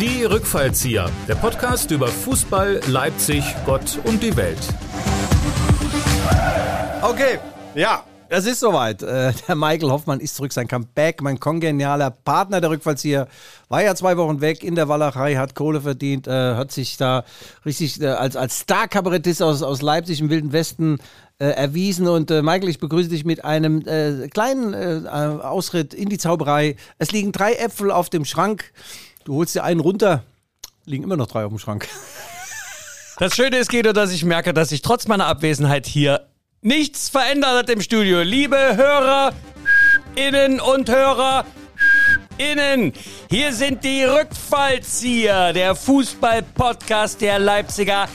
Die 0.00 0.24
Rückfallzieher, 0.24 1.10
der 1.28 1.34
Podcast 1.34 1.90
über 1.90 2.06
Fußball, 2.06 2.80
Leipzig, 2.86 3.44
Gott 3.66 3.98
und 4.04 4.22
die 4.22 4.34
Welt. 4.34 4.56
Okay, 7.02 7.38
ja, 7.74 8.02
es 8.30 8.46
ist 8.46 8.60
soweit. 8.60 9.02
Äh, 9.02 9.34
der 9.46 9.56
Michael 9.56 9.90
Hoffmann 9.90 10.20
ist 10.20 10.36
zurück, 10.36 10.54
sein 10.54 10.68
Comeback, 10.68 11.20
mein 11.20 11.38
kongenialer 11.38 12.10
Partner 12.10 12.62
der 12.62 12.70
Rückfallzieher. 12.70 13.28
War 13.68 13.82
ja 13.82 13.94
zwei 13.94 14.16
Wochen 14.16 14.40
weg 14.40 14.64
in 14.64 14.74
der 14.74 14.88
Walachei, 14.88 15.34
hat 15.34 15.54
Kohle 15.54 15.82
verdient, 15.82 16.26
äh, 16.26 16.54
hat 16.54 16.72
sich 16.72 16.96
da 16.96 17.24
richtig 17.66 18.00
äh, 18.00 18.06
als, 18.06 18.36
als 18.36 18.60
Star-Kabarettist 18.60 19.42
aus, 19.42 19.62
aus 19.62 19.82
Leipzig 19.82 20.22
im 20.22 20.30
Wilden 20.30 20.52
Westen 20.52 20.98
erwiesen. 21.42 22.06
Und 22.06 22.28
Michael, 22.28 22.68
ich 22.68 22.80
begrüße 22.80 23.08
dich 23.08 23.24
mit 23.24 23.46
einem 23.46 23.82
kleinen 24.28 25.08
Ausritt 25.08 25.94
in 25.94 26.10
die 26.10 26.18
Zauberei. 26.18 26.76
Es 26.98 27.12
liegen 27.12 27.32
drei 27.32 27.54
Äpfel 27.54 27.90
auf 27.90 28.10
dem 28.10 28.26
Schrank. 28.26 28.74
Du 29.30 29.36
holst 29.36 29.54
dir 29.54 29.62
einen 29.62 29.78
runter. 29.78 30.24
Liegen 30.86 31.04
immer 31.04 31.16
noch 31.16 31.28
drei 31.28 31.44
auf 31.44 31.52
dem 31.52 31.60
Schrank. 31.60 31.86
Das 33.18 33.36
Schöne 33.36 33.58
ist, 33.58 33.70
Guido, 33.70 33.92
dass 33.92 34.10
ich 34.10 34.24
merke, 34.24 34.52
dass 34.52 34.70
sich 34.70 34.82
trotz 34.82 35.06
meiner 35.06 35.26
Abwesenheit 35.26 35.86
hier 35.86 36.26
nichts 36.62 37.08
verändert 37.10 37.52
hat 37.56 37.70
im 37.70 37.80
Studio. 37.80 38.22
Liebe 38.22 38.56
Hörer, 38.56 39.32
Innen 40.16 40.58
und 40.58 40.90
Hörer, 40.90 41.44
Innen, 42.38 42.92
hier 43.30 43.52
sind 43.52 43.84
die 43.84 44.02
Rückfallzieher, 44.02 45.52
der 45.52 45.76
Fußball-Podcast 45.76 47.20
der 47.20 47.38
Leipziger 47.38 48.08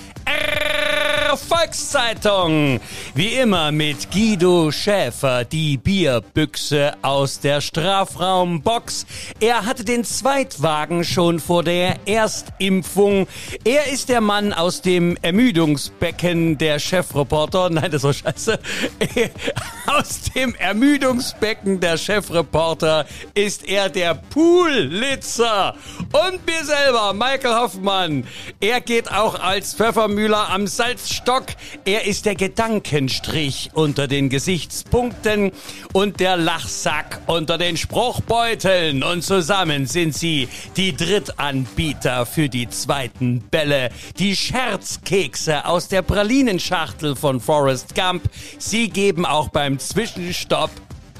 Volkszeitung. 1.37 2.79
Wie 3.13 3.33
immer 3.35 3.71
mit 3.71 4.11
Guido 4.11 4.71
Schäfer, 4.71 5.43
die 5.43 5.77
Bierbüchse 5.77 6.93
aus 7.01 7.39
der 7.39 7.59
Strafraumbox. 7.59 9.05
Er 9.39 9.65
hatte 9.65 9.83
den 9.83 10.03
Zweitwagen 10.03 11.03
schon 11.03 11.39
vor 11.39 11.63
der 11.63 11.97
Erstimpfung. 12.05 13.27
Er 13.63 13.87
ist 13.87 14.09
der 14.09 14.21
Mann 14.21 14.53
aus 14.53 14.81
dem 14.81 15.17
Ermüdungsbecken 15.21 16.57
der 16.57 16.79
Chefreporter. 16.79 17.69
Nein, 17.71 17.91
das 17.91 18.03
war 18.03 18.13
scheiße. 18.13 18.59
aus 19.87 20.21
dem 20.35 20.55
Ermüdungsbecken 20.55 21.79
der 21.79 21.97
Chefreporter 21.97 23.05
ist 23.33 23.67
er 23.67 23.89
der 23.89 24.15
Poolitzer. 24.15 25.75
Und 26.11 26.45
mir 26.45 26.63
selber, 26.63 27.13
Michael 27.13 27.55
Hoffmann. 27.55 28.27
Er 28.59 28.81
geht 28.81 29.11
auch 29.11 29.39
als 29.39 29.73
Pfeffermühler 30.15 30.49
am 30.49 30.65
Salzstock. 30.65 31.47
Er 31.83 32.05
ist 32.05 32.25
der 32.25 32.35
Gedankenstrich 32.35 33.71
unter 33.73 34.07
den 34.07 34.29
Gesichtspunkten 34.29 35.51
und 35.91 36.21
der 36.21 36.37
Lachsack 36.37 37.19
unter 37.27 37.57
den 37.57 37.75
Spruchbeuteln. 37.75 39.03
Und 39.03 39.23
zusammen 39.23 39.87
sind 39.87 40.15
sie 40.15 40.47
die 40.77 40.95
Drittanbieter 40.95 42.25
für 42.25 42.47
die 42.47 42.69
zweiten 42.69 43.41
Bälle. 43.41 43.89
Die 44.17 44.37
Scherzkekse 44.37 45.65
aus 45.65 45.89
der 45.89 46.01
Pralinenschachtel 46.01 47.17
von 47.17 47.41
Forrest 47.41 47.93
Gump. 47.93 48.23
Sie 48.57 48.89
geben 48.89 49.25
auch 49.25 49.49
beim 49.49 49.79
Zwischenstopp 49.79 50.71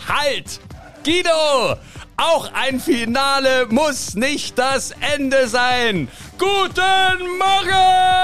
Halt! 0.07 0.61
Guido! 1.03 1.77
Auch 2.17 2.49
ein 2.53 2.79
Finale 2.79 3.67
muss 3.69 4.15
nicht 4.15 4.57
das 4.57 4.91
Ende 5.15 5.49
sein. 5.49 6.07
Guten 6.37 7.37
Morgen! 7.37 8.15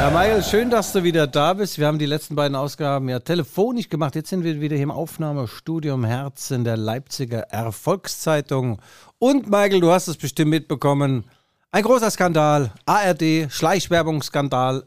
Ja, 0.00 0.10
Michael, 0.10 0.42
schön, 0.42 0.68
dass 0.68 0.92
du 0.92 1.04
wieder 1.04 1.28
da 1.28 1.54
bist. 1.54 1.78
Wir 1.78 1.86
haben 1.86 2.00
die 2.00 2.06
letzten 2.06 2.34
beiden 2.34 2.56
Ausgaben 2.56 3.08
ja 3.08 3.20
telefonisch 3.20 3.88
gemacht. 3.88 4.16
Jetzt 4.16 4.30
sind 4.30 4.42
wir 4.42 4.60
wieder 4.60 4.74
hier 4.74 4.84
im 4.84 4.90
Aufnahmestudio 4.90 5.94
im 5.94 6.04
Herzen 6.04 6.64
der 6.64 6.76
Leipziger 6.76 7.40
Erfolgszeitung. 7.42 8.80
Und 9.18 9.48
Michael, 9.48 9.80
du 9.80 9.92
hast 9.92 10.08
es 10.08 10.16
bestimmt 10.16 10.50
mitbekommen. 10.50 11.24
Ein 11.70 11.84
großer 11.84 12.10
Skandal. 12.10 12.72
ARD, 12.84 13.46
Schleichwerbungsskandal. 13.48 14.84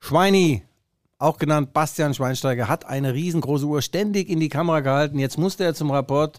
Schweini, 0.00 0.64
auch 1.18 1.38
genannt 1.38 1.72
Bastian 1.72 2.14
Schweinsteiger, 2.14 2.68
hat 2.68 2.84
eine 2.84 3.14
riesengroße 3.14 3.66
Uhr 3.66 3.82
ständig 3.82 4.28
in 4.28 4.40
die 4.40 4.48
Kamera 4.48 4.80
gehalten. 4.80 5.18
Jetzt 5.18 5.38
musste 5.38 5.64
er 5.64 5.74
zum 5.74 5.90
Rapport 5.90 6.38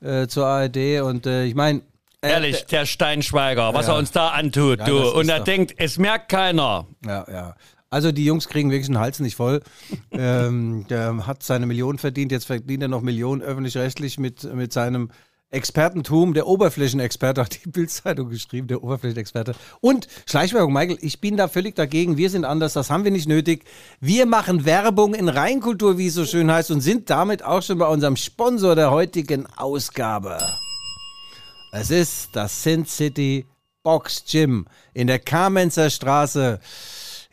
äh, 0.00 0.26
zur 0.26 0.46
ARD 0.46 1.00
und 1.02 1.26
äh, 1.26 1.44
ich 1.44 1.54
meine. 1.54 1.82
Äh, 2.20 2.30
Ehrlich, 2.30 2.64
der 2.66 2.86
Steinschweiger, 2.86 3.74
was 3.74 3.86
ja. 3.86 3.94
er 3.94 3.98
uns 3.98 4.12
da 4.12 4.28
antut, 4.28 4.80
ja, 4.80 4.86
du. 4.86 5.10
Und 5.10 5.28
er 5.28 5.38
doch. 5.38 5.44
denkt, 5.44 5.74
es 5.76 5.98
merkt 5.98 6.28
keiner. 6.28 6.86
Ja, 7.04 7.24
ja. 7.30 7.54
Also 7.90 8.10
die 8.10 8.24
Jungs 8.24 8.48
kriegen 8.48 8.70
wirklich 8.70 8.88
den 8.88 8.98
Hals 8.98 9.20
nicht 9.20 9.36
voll. 9.36 9.62
ähm, 10.10 10.86
der 10.88 11.26
hat 11.26 11.42
seine 11.42 11.66
Millionen 11.66 11.98
verdient, 11.98 12.32
jetzt 12.32 12.46
verdient 12.46 12.82
er 12.82 12.88
noch 12.88 13.02
Millionen 13.02 13.42
öffentlich-rechtlich 13.42 14.18
mit, 14.18 14.42
mit 14.54 14.72
seinem 14.72 15.10
Expertentum, 15.54 16.34
der 16.34 16.46
Oberflächenexperte, 16.46 17.40
hat 17.40 17.64
die 17.64 17.68
Bildzeitung 17.70 18.28
geschrieben, 18.28 18.66
der 18.66 18.82
Oberflächenexperte. 18.82 19.54
Und 19.80 20.08
Schleichwerbung, 20.26 20.72
Michael, 20.72 20.98
ich 21.00 21.20
bin 21.20 21.36
da 21.36 21.48
völlig 21.48 21.74
dagegen. 21.74 22.16
Wir 22.16 22.28
sind 22.28 22.44
anders, 22.44 22.74
das 22.74 22.90
haben 22.90 23.04
wir 23.04 23.10
nicht 23.10 23.28
nötig. 23.28 23.64
Wir 24.00 24.26
machen 24.26 24.64
Werbung 24.64 25.14
in 25.14 25.28
Reinkultur, 25.28 25.96
wie 25.96 26.08
es 26.08 26.14
so 26.14 26.26
schön 26.26 26.50
heißt, 26.50 26.70
und 26.70 26.80
sind 26.80 27.08
damit 27.08 27.42
auch 27.44 27.62
schon 27.62 27.78
bei 27.78 27.86
unserem 27.86 28.16
Sponsor 28.16 28.74
der 28.74 28.90
heutigen 28.90 29.46
Ausgabe. 29.56 30.38
Es 31.72 31.90
ist 31.90 32.30
das 32.32 32.62
Sin 32.62 32.84
City 32.86 33.46
Box 33.82 34.24
Gym 34.30 34.66
in 34.92 35.06
der 35.06 35.18
Kamenzer 35.18 35.90
Straße. 35.90 36.60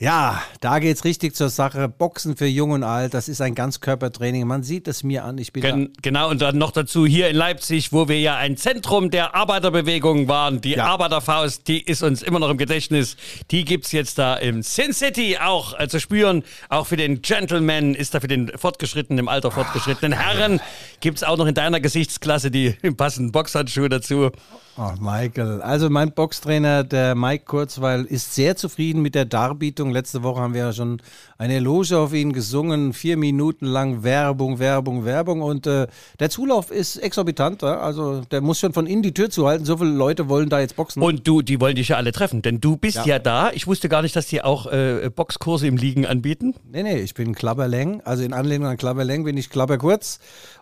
Ja, 0.01 0.41
da 0.62 0.79
geht's 0.79 1.03
richtig 1.03 1.35
zur 1.35 1.50
Sache. 1.50 1.88
Boxen 1.88 2.35
für 2.35 2.47
Jung 2.47 2.72
und 2.72 2.84
Alt, 2.84 3.13
das 3.13 3.29
ist 3.29 3.39
ein 3.39 3.53
Ganzkörpertraining. 3.53 4.47
Man 4.47 4.63
sieht 4.63 4.88
es 4.88 5.03
mir 5.03 5.23
an. 5.23 5.38
Ich 5.38 5.53
bin 5.53 5.62
Gen 5.62 5.94
genau, 6.01 6.31
und 6.31 6.41
dann 6.41 6.57
noch 6.57 6.72
dazu 6.72 7.06
hier 7.06 7.29
in 7.29 7.35
Leipzig, 7.35 7.94
wo 7.94 8.07
wir 8.07 8.19
ja 8.19 8.35
ein 8.35 8.57
Zentrum 8.57 9.11
der 9.11 9.35
Arbeiterbewegung 9.35 10.28
waren. 10.28 10.59
Die 10.59 10.72
ja. 10.72 10.85
Arbeiterfaust, 10.85 11.67
die 11.67 11.84
ist 11.84 12.01
uns 12.01 12.23
immer 12.23 12.40
noch 12.40 12.50
im 12.50 12.57
Gedächtnis. 12.57 13.16
Die 13.51 13.63
gibt's 13.63 13.91
jetzt 13.91 14.17
da 14.17 14.38
im 14.38 14.63
Sin 14.63 14.91
City 14.91 15.38
auch 15.40 15.79
äh, 15.79 15.88
zu 15.88 16.00
spüren. 16.00 16.44
Auch 16.69 16.88
für 16.88 16.97
den 16.97 17.22
Gentleman 17.22 17.94
ist 17.94 18.16
da 18.16 18.22
für 18.22 18.28
den 18.28 18.51
fortgeschrittenen, 18.57 19.19
im 19.19 19.28
Alter 19.28 19.51
fortgeschrittenen 19.51 20.17
Herren 20.17 20.61
gibt's 21.01 21.22
auch 21.22 21.38
noch 21.38 21.45
in 21.45 21.53
deiner 21.53 21.79
Gesichtsklasse 21.79 22.50
die 22.50 22.72
passenden 22.97 23.31
Boxhandschuhe 23.31 23.90
dazu. 23.90 24.31
Oh, 24.78 24.94
Michael. 25.00 25.61
Also 25.61 25.90
mein 25.90 26.13
Boxtrainer, 26.13 26.85
der 26.85 27.13
Mike 27.13 27.44
Kurzweil, 27.45 28.06
ist 28.06 28.34
sehr 28.34 28.56
zufrieden 28.56 29.01
mit 29.01 29.16
der 29.16 29.25
Darbietung. 29.25 29.91
Letzte 29.91 30.24
Woche 30.24 30.41
haben 30.41 30.53
wir 30.53 30.62
ja 30.62 30.74
schon 30.74 31.02
eine 31.38 31.56
Eloge 31.56 31.97
auf 31.97 32.13
ihn 32.13 32.34
gesungen. 32.34 32.94
Vier 32.94 33.18
Minuten 33.18 33.66
lang 33.66 34.03
Werbung, 34.03 34.59
Werbung, 34.59 35.06
Werbung. 35.06 35.41
Und 35.41 35.68
äh, 35.68 35.88
der 36.19 36.29
Zulauf 36.29 36.72
ist 36.72 36.97
exorbitant. 36.97 37.62
Ja? 37.62 37.79
Also 37.79 38.22
der 38.31 38.41
muss 38.41 38.59
schon 38.59 38.74
von 38.74 38.88
innen 38.88 39.03
die 39.03 39.13
Tür 39.13 39.29
zuhalten. 39.29 39.66
So 39.66 39.78
viele 39.78 39.91
Leute 39.91 40.29
wollen 40.29 40.50
da 40.50 40.59
jetzt 40.59 40.75
boxen. 40.75 41.02
Und 41.02 41.28
du, 41.28 41.41
die 41.41 41.59
wollen 41.59 41.75
dich 41.75 41.90
ja 41.90 41.97
alle 41.97 42.12
treffen. 42.12 42.41
Denn 42.41 42.59
du 42.59 42.78
bist 42.78 42.97
ja, 42.97 43.06
ja 43.06 43.19
da. 43.19 43.52
Ich 43.52 43.68
wusste 43.68 43.90
gar 43.90 44.02
nicht, 44.02 44.16
dass 44.16 44.28
die 44.28 44.41
auch 44.41 44.66
äh, 44.72 45.09
Boxkurse 45.13 45.68
im 45.68 45.78
Liegen 45.78 46.06
anbieten. 46.06 46.56
Nee, 46.72 46.84
nee, 46.84 47.00
ich 47.00 47.13
bin 47.13 47.35
Klapperläng. 47.35 48.02
Also 48.02 48.23
in 48.23 48.34
Anlehnung 48.34 48.68
an 48.68 48.78
Klapperläng 48.78 49.23
bin 49.23 49.38
ich 49.38 49.50
Klapperkurz. 49.50 50.19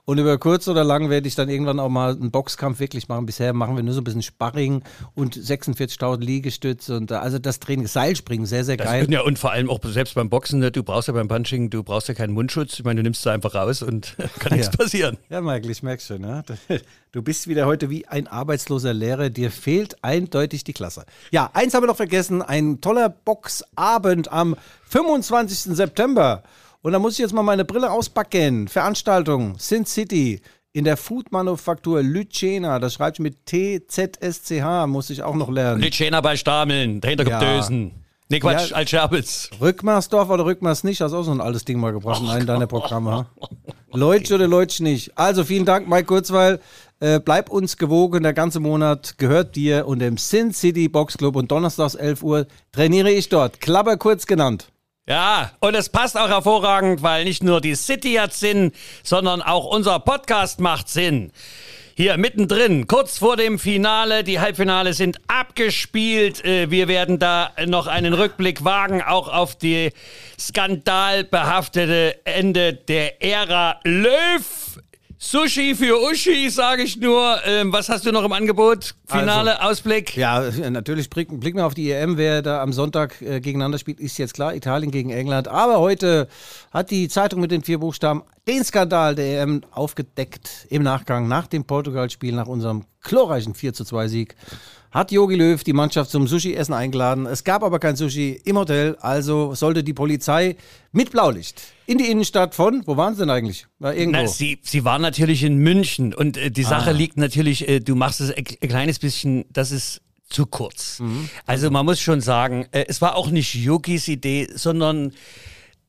Und 0.10 0.18
über 0.18 0.40
kurz 0.40 0.68
oder 0.68 0.84
lang 0.84 1.12
werde 1.12 1.28
ich 1.28 1.36
dann 1.36 1.50
irgendwann 1.50 1.80
auch 1.80 1.88
mal 1.88 2.14
einen 2.14 2.32
Boxkampf 2.32 2.80
wirklich 2.80 3.10
machen. 3.10 3.28
Bisher 3.28 3.54
machen 3.54 3.76
wir 3.76 3.84
nur 3.84 3.94
so 3.94 4.02
ein 4.02 4.04
bisschen 4.04 4.24
Sparring 4.24 4.82
und 5.14 5.36
46.000 5.36 6.20
Liegestütze 6.20 6.98
und 6.98 7.12
also 7.12 7.38
das 7.38 7.60
Training, 7.60 7.86
Seilspringen, 7.86 8.48
sehr, 8.48 8.66
sehr 8.66 8.76
geil. 8.76 9.06
Das, 9.06 9.14
ja, 9.14 9.22
und 9.22 9.38
vor 9.38 9.52
allem 9.52 9.70
auch 9.70 9.80
selbst 9.84 10.16
beim 10.16 10.32
Boxen, 10.32 10.62
ne, 10.62 10.72
du 10.72 10.82
brauchst 10.82 11.10
ja 11.10 11.14
beim 11.14 11.28
Punching, 11.28 11.70
du 11.70 11.84
brauchst 11.84 12.08
ja 12.08 12.16
keinen 12.16 12.34
Mundschutz. 12.34 12.80
Ich 12.80 12.84
meine, 12.84 13.02
du 13.02 13.04
nimmst 13.04 13.20
es 13.20 13.28
einfach 13.28 13.54
raus 13.54 13.84
und 13.84 14.16
kann 14.40 14.58
nichts 14.58 14.72
ja. 14.74 14.84
passieren. 14.84 15.18
Ja, 15.30 15.42
Michael, 15.42 15.70
ich 15.70 15.84
merke 15.84 16.02
schon. 16.02 16.22
Ne? 16.22 16.44
Du 17.12 17.24
bist 17.24 17.48
wieder 17.48 17.66
heute 17.66 17.90
wie 17.90 18.08
ein 18.08 18.28
arbeitsloser 18.28 18.94
Lehrer. 18.94 19.32
Dir 19.32 19.50
fehlt 19.50 20.04
eindeutig 20.04 20.64
die 20.64 20.74
Klasse. 20.74 21.06
Ja, 21.32 21.50
eins 21.54 21.74
haben 21.74 21.82
wir 21.82 21.88
noch 21.88 21.96
vergessen. 21.96 22.44
Ein 22.44 22.82
toller 22.82 23.10
Boxabend 23.10 24.32
am 24.32 24.56
25. 24.90 25.76
September. 25.76 26.44
Und 26.82 26.94
da 26.94 27.00
muss 27.00 27.14
ich 27.14 27.20
jetzt 27.20 27.34
mal 27.34 27.44
meine 27.44 27.66
Brille 27.66 27.92
auspacken. 27.92 28.68
Veranstaltung 28.68 29.56
Sin 29.60 29.86
City 29.86 30.42
in 30.72 30.86
der 30.86 30.96
Foodmanufaktur 30.96 32.02
Lütschena. 32.02 32.80
Das 32.80 32.94
schreibt 32.94 33.20
mit 33.20 33.46
T-Z-S-C-H, 33.46 34.88
muss 34.88 35.10
ich 35.10 35.24
auch 35.24 35.36
noch 35.36 35.50
lernen. 35.50 35.82
Lütschena 35.82 36.22
bei 36.22 36.38
Stameln, 36.38 37.02
dahinter 37.02 37.26
kommt 37.26 37.42
ja. 37.42 37.56
Dösen. 37.56 37.92
Nee, 38.32 38.40
Quatsch, 38.40 38.70
ja, 38.70 38.76
Altscherbitz. 38.78 39.50
Rückmarsdorf 39.60 40.30
oder 40.30 40.46
Rückmars 40.46 40.84
nicht, 40.84 41.02
hast 41.02 41.14
auch 41.14 41.24
so 41.24 41.32
ein 41.32 41.42
altes 41.42 41.66
Ding 41.66 41.80
mal 41.80 41.92
gebracht 41.92 42.22
in 42.22 42.30
einem 42.30 42.46
deiner 42.46 42.68
Programme. 42.68 43.26
Leutsch 43.92 44.32
oder 44.32 44.48
Leutsch 44.48 44.82
nicht. 44.82 45.18
Also 45.18 45.44
vielen 45.44 45.66
Dank, 45.66 45.90
Mike 45.90 46.06
Kurzweil. 46.06 46.60
Äh, 47.00 47.20
bleib 47.20 47.50
uns 47.50 47.76
gewogen, 47.78 48.22
der 48.22 48.34
ganze 48.34 48.60
Monat 48.60 49.18
gehört 49.18 49.56
dir 49.56 49.88
und 49.88 49.98
dem 50.00 50.18
Sin 50.18 50.54
City 50.54 50.88
Box 50.90 51.18
Club 51.18 51.36
und 51.36 51.50
donnerstags 51.50 51.96
11 51.96 52.22
Uhr 52.22 52.48
trainiere 52.72 53.10
ich 53.10 53.30
dort. 53.30 53.60
Klapper 53.62 53.98
kurz 53.98 54.28
genannt. 54.28 54.70
Ja, 55.10 55.54
und 55.60 55.74
es 55.74 55.90
passt 55.90 56.16
auch 56.16 56.30
hervorragend, 56.30 57.02
weil 57.02 57.24
nicht 57.24 57.44
nur 57.44 57.62
die 57.62 57.74
City 57.74 58.14
hat 58.14 58.32
Sinn, 58.32 58.72
sondern 59.02 59.42
auch 59.42 59.66
unser 59.66 59.98
Podcast 60.00 60.60
macht 60.60 60.88
Sinn. 60.88 61.32
Hier 61.96 62.16
mittendrin, 62.18 62.86
kurz 62.86 63.18
vor 63.18 63.36
dem 63.36 63.58
Finale, 63.58 64.24
die 64.24 64.40
Halbfinale 64.40 64.94
sind 64.94 65.20
abgespielt. 65.28 66.46
Äh, 66.46 66.70
wir 66.70 66.88
werden 66.88 67.18
da 67.18 67.50
noch 67.66 67.88
einen 67.88 68.14
Rückblick 68.14 68.64
wagen, 68.64 69.02
auch 69.02 69.30
auf 69.30 69.56
die 69.56 69.90
skandalbehaftete 70.40 72.24
Ende 72.24 72.76
der 72.76 73.24
Ära 73.24 73.80
Löw. 73.84 74.69
Sushi 75.22 75.76
für 75.76 76.02
Uschi, 76.02 76.50
sage 76.50 76.84
ich 76.84 76.96
nur. 76.96 77.42
Ähm, 77.46 77.74
was 77.74 77.90
hast 77.90 78.06
du 78.06 78.12
noch 78.14 78.24
im 78.24 78.32
Angebot? 78.32 78.96
Finale, 79.06 79.60
also, 79.60 79.72
Ausblick? 79.72 80.16
Ja, 80.16 80.50
natürlich 80.70 81.10
blicken 81.10 81.42
blick 81.42 81.56
wir 81.56 81.66
auf 81.66 81.74
die 81.74 81.92
EM. 81.92 82.16
Wer 82.16 82.42
da 82.42 82.62
am 82.62 82.72
Sonntag 82.72 83.22
äh, 83.22 83.42
gegeneinander 83.42 83.78
spielt, 83.80 84.00
ist 84.00 84.18
jetzt 84.18 84.34
klar. 84.34 84.56
Italien 84.56 84.92
gegen 84.92 85.10
England. 85.10 85.50
Aber 85.50 85.80
heute 85.80 86.30
hat 86.72 86.90
die 86.90 87.10
Zeitung 87.10 87.42
mit 87.42 87.52
den 87.52 87.64
vier 87.64 87.80
Buchstaben 87.80 88.24
den 88.48 88.64
Skandal 88.64 89.14
der 89.14 89.42
EM 89.42 89.62
aufgedeckt. 89.72 90.66
Im 90.70 90.84
Nachgang 90.84 91.28
nach 91.28 91.48
dem 91.48 91.66
Portugal-Spiel, 91.66 92.34
nach 92.34 92.48
unserem 92.48 92.86
glorreichen 93.04 93.56
4 93.56 93.74
zu 93.74 93.84
2 93.84 94.08
Sieg 94.08 94.36
hat 94.92 95.12
Jogi 95.12 95.36
Löw 95.36 95.64
die 95.64 95.74
Mannschaft 95.74 96.12
zum 96.12 96.28
Sushi-Essen 96.28 96.74
eingeladen. 96.74 97.26
Es 97.26 97.44
gab 97.44 97.64
aber 97.64 97.80
kein 97.80 97.96
Sushi 97.96 98.42
im 98.44 98.58
Hotel, 98.58 98.98
also 99.02 99.54
sollte 99.56 99.84
die 99.84 99.94
Polizei 99.94 100.56
mit 100.92 101.12
Blaulicht 101.12 101.62
in 101.86 101.98
die 101.98 102.06
Innenstadt 102.06 102.54
von, 102.54 102.84
wo 102.86 102.98
waren 102.98 103.16
sie 103.16 103.22
denn 103.22 103.32
eigentlich? 103.32 103.66
War 103.80 103.96
irgendwo. 103.96 104.22
Na, 104.22 104.28
sie, 104.28 104.60
sie 104.62 104.86
waren 104.86 105.02
natürlich 105.02 105.44
in 105.44 105.58
München 105.58 106.14
und 106.14 106.38
äh, 106.38 106.52
die 106.52 106.64
Sache 106.64 106.92
ah. 106.92 106.94
liegt 106.94 107.18
natürlich, 107.18 107.68
äh, 107.68 107.80
du 107.80 107.96
machst 107.96 108.22
es 108.22 108.32
ein 108.32 108.44
kleines 108.44 109.00
bisschen, 109.00 109.46
das 109.52 109.72
ist 109.72 110.02
zu 110.30 110.46
kurz. 110.46 111.00
Mhm. 111.00 111.30
Also 111.46 111.72
man 111.72 111.86
muss 111.86 112.00
schon 112.00 112.22
sagen, 112.22 112.68
äh, 112.72 112.86
es 112.88 113.02
war 113.02 113.16
auch 113.16 113.32
nicht 113.32 113.56
Yogis 113.56 114.08
Idee, 114.08 114.48
sondern 114.54 115.14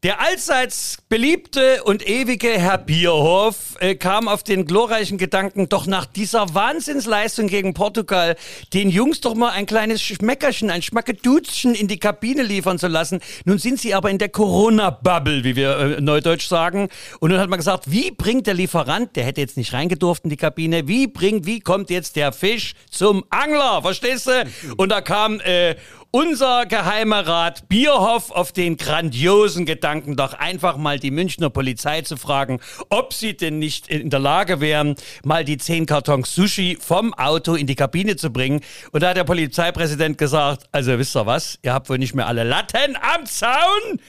der 0.03 0.19
allseits 0.23 0.97
beliebte 1.11 1.85
und 1.85 2.09
ewige 2.09 2.49
Herr 2.49 2.79
Bierhoff 2.79 3.77
äh, 3.81 3.95
kam 3.95 4.29
auf 4.29 4.43
den 4.43 4.65
glorreichen 4.65 5.19
Gedanken, 5.19 5.69
doch 5.69 5.87
nach 5.87 6.07
dieser 6.07 6.55
Wahnsinnsleistung 6.55 7.49
gegen 7.49 7.75
Portugal 7.75 8.37
den 8.73 8.89
Jungs 8.89 9.21
doch 9.21 9.35
mal 9.35 9.51
ein 9.51 9.67
kleines 9.67 10.01
Schmeckerchen, 10.03 10.71
ein 10.71 10.81
Schmackeduzchen 10.81 11.75
in 11.75 11.87
die 11.87 11.99
Kabine 11.99 12.43
liefern 12.43 12.79
zu 12.79 12.89
lassen. 12.89 13.21
Nun 13.45 13.59
sind 13.59 13.79
sie 13.79 13.93
aber 13.93 14.11
in 14.11 14.17
der 14.17 14.31
Corona-Bubble, 14.31 15.45
wie 15.45 15.55
wir 15.55 15.77
äh, 15.77 16.01
neudeutsch 16.01 16.49
sagen. 16.49 16.89
Und 17.19 17.31
nun 17.31 17.39
hat 17.39 17.51
man 17.51 17.59
gesagt, 17.59 17.91
wie 17.91 18.11
bringt 18.11 18.47
der 18.47 18.55
Lieferant, 18.55 19.17
der 19.17 19.25
hätte 19.25 19.43
jetzt 19.43 19.59
nicht 19.59 19.75
reingedurft 19.75 20.25
in 20.25 20.31
die 20.31 20.39
Kabine, 20.39 20.89
wie 20.89 21.09
bringt, 21.09 21.45
wie 21.45 21.61
kommt 21.61 21.91
jetzt 21.91 22.17
der 22.17 22.33
Fisch 22.33 22.73
zum 22.91 23.25
Angler, 23.29 23.83
verstehst 23.83 24.29
du? 24.29 24.47
Und 24.79 24.91
da 24.93 25.03
kam 25.03 25.41
äh, 25.41 25.77
unser 26.13 26.67
geheimer 26.67 27.27
Rat 27.27 27.69
Bierhoff 27.69 28.31
auf 28.33 28.53
den 28.53 28.77
grandiosen 28.77 29.65
Gedanken, 29.65 30.17
doch 30.17 30.35
einfach 30.35 30.77
mal 30.77 30.99
die 30.99 31.11
Münchner 31.11 31.51
Polizei 31.51 32.03
zu 32.03 32.17
fragen, 32.17 32.61
ob 32.89 33.13
sie 33.13 33.37
denn 33.37 33.59
nicht 33.59 33.89
in 33.89 34.11
der 34.11 34.19
Lage 34.19 34.61
wären, 34.61 34.97
mal 35.25 35.45
die 35.45 35.57
zehn 35.59 35.87
Kartons 35.87 36.35
Sushi 36.35 36.79
vom 36.81 37.15
Auto 37.15 37.55
in 37.55 37.67
die 37.67 37.77
Kabine 37.77 38.17
zu 38.17 38.31
bringen. 38.31 38.61
Und 38.91 39.03
da 39.03 39.11
hat 39.11 39.17
der 39.17 39.25
Polizeipräsident 39.25 40.19
gesagt, 40.19 40.65
also 40.73 40.99
wisst 40.99 41.17
ihr 41.17 41.27
was, 41.27 41.59
ihr 41.63 41.73
habt 41.73 41.89
wohl 41.89 41.99
nicht 41.99 42.15
mehr 42.15 42.27
alle 42.27 42.43
Latten 42.45 42.97
am 42.97 43.27
Zaun. 43.27 44.01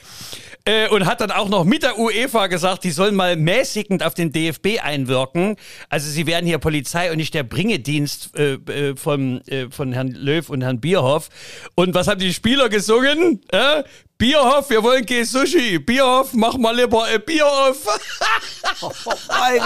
Äh, 0.64 0.88
und 0.88 1.06
hat 1.06 1.20
dann 1.20 1.32
auch 1.32 1.48
noch 1.48 1.64
mit 1.64 1.82
der 1.82 1.98
UEFA 1.98 2.46
gesagt, 2.46 2.84
die 2.84 2.92
sollen 2.92 3.16
mal 3.16 3.36
mäßigend 3.36 4.04
auf 4.04 4.14
den 4.14 4.30
DFB 4.30 4.80
einwirken. 4.82 5.56
Also 5.88 6.08
sie 6.08 6.26
werden 6.26 6.46
hier 6.46 6.58
Polizei 6.58 7.10
und 7.10 7.16
nicht 7.16 7.34
der 7.34 7.42
Bringedienst 7.42 8.38
äh, 8.38 8.54
äh, 8.54 8.96
von, 8.96 9.40
äh, 9.48 9.70
von 9.70 9.92
Herrn 9.92 10.12
Löw 10.12 10.48
und 10.48 10.62
Herrn 10.62 10.80
Bierhoff. 10.80 11.30
Und 11.74 11.94
was 11.94 12.06
haben 12.06 12.20
die 12.20 12.32
Spieler 12.32 12.68
gesungen? 12.68 13.40
Äh? 13.50 13.82
Bierhoff, 14.18 14.70
wir 14.70 14.84
wollen 14.84 15.04
kein 15.04 15.24
Sushi. 15.24 15.80
Bierhoff, 15.80 16.32
mach 16.32 16.56
mal 16.56 16.76
lieber 16.76 17.06
ein 17.06 17.20
Bierhoff. 17.24 17.84
oh, 18.82 18.92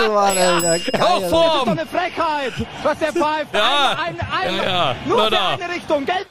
Mann, 0.08 0.38
Alter. 0.38 0.78
Geil, 0.78 0.90
das 0.92 1.22
ist 1.24 1.30
doch 1.30 1.66
eine 1.66 1.86
Frechheit, 1.86 2.52
was 2.82 2.98
der 2.98 3.12
pfeift. 3.12 3.52
Ja, 3.52 3.98
ein, 4.02 4.18
ein, 4.18 4.30
ein, 4.30 4.56
ja, 4.56 4.64
ja. 4.64 4.96
Nur 5.06 5.28
für 5.28 5.38
eine 5.38 5.74
Richtung, 5.74 6.06
gell? 6.06 6.26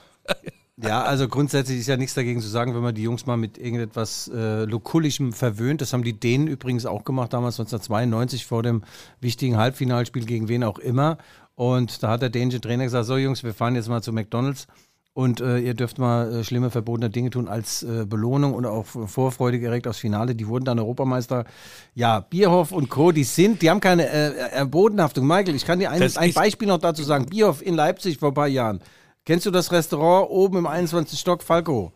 Ja, 0.77 1.03
also 1.03 1.29
grundsätzlich 1.29 1.79
ist 1.79 1.87
ja 1.87 1.95
nichts 1.95 2.15
dagegen 2.15 2.41
zu 2.41 2.49
sagen, 2.49 2.75
wenn 2.75 2.81
man 2.81 2.93
die 2.93 3.03
Jungs 3.03 3.25
mal 3.25 3.37
mit 3.37 3.57
irgendetwas 3.57 4.27
äh, 4.27 4.65
Lokullischem 4.65 5.31
verwöhnt. 5.31 5.79
Das 5.79 5.93
haben 5.93 6.03
die 6.03 6.19
Dänen 6.19 6.47
übrigens 6.47 6.85
auch 6.85 7.05
gemacht, 7.05 7.31
damals 7.31 7.57
1992 7.59 8.45
vor 8.45 8.61
dem 8.61 8.83
wichtigen 9.21 9.55
Halbfinalspiel 9.55 10.25
gegen 10.25 10.49
wen 10.49 10.65
auch 10.65 10.77
immer. 10.77 11.17
Und 11.55 12.03
da 12.03 12.09
hat 12.09 12.21
der 12.21 12.29
dänische 12.29 12.59
Trainer 12.59 12.83
gesagt, 12.83 13.05
so 13.05 13.15
Jungs, 13.15 13.43
wir 13.43 13.53
fahren 13.53 13.75
jetzt 13.75 13.87
mal 13.87 14.03
zu 14.03 14.11
McDonalds 14.11 14.67
und 15.13 15.39
äh, 15.39 15.59
ihr 15.59 15.75
dürft 15.75 15.97
mal 15.97 16.41
äh, 16.41 16.43
schlimme 16.43 16.69
verbotene 16.69 17.09
Dinge 17.09 17.29
tun 17.29 17.47
als 17.47 17.81
äh, 17.83 18.05
Belohnung 18.05 18.53
und 18.53 18.65
auch 18.65 18.85
Vorfreude 18.85 19.59
direkt 19.59 19.87
aufs 19.87 19.99
Finale. 19.99 20.35
Die 20.35 20.45
wurden 20.45 20.65
dann 20.65 20.77
Europameister. 20.77 21.45
Ja, 21.93 22.19
Bierhoff 22.19 22.73
und 22.73 22.89
Co., 22.89 23.13
die 23.13 23.23
sind, 23.23 23.61
die 23.61 23.69
haben 23.69 23.79
keine 23.79 24.09
äh, 24.09 24.65
Bodenhaftung. 24.65 25.25
Michael, 25.25 25.55
ich 25.55 25.65
kann 25.65 25.79
dir 25.79 25.89
ein, 25.89 26.01
ein 26.17 26.33
Beispiel 26.33 26.67
noch 26.67 26.79
dazu 26.79 27.03
sagen. 27.03 27.27
Bierhoff 27.27 27.65
in 27.65 27.75
Leipzig 27.75 28.17
vor 28.17 28.31
ein 28.31 28.33
paar 28.33 28.49
Jahren 28.49 28.81
Kennst 29.25 29.47
du 29.47 29.51
das 29.51 29.71
Restaurant 29.71 30.29
oben 30.29 30.57
im 30.57 30.67
21. 30.67 31.19
Stock 31.19 31.41
Falco? 31.41 31.91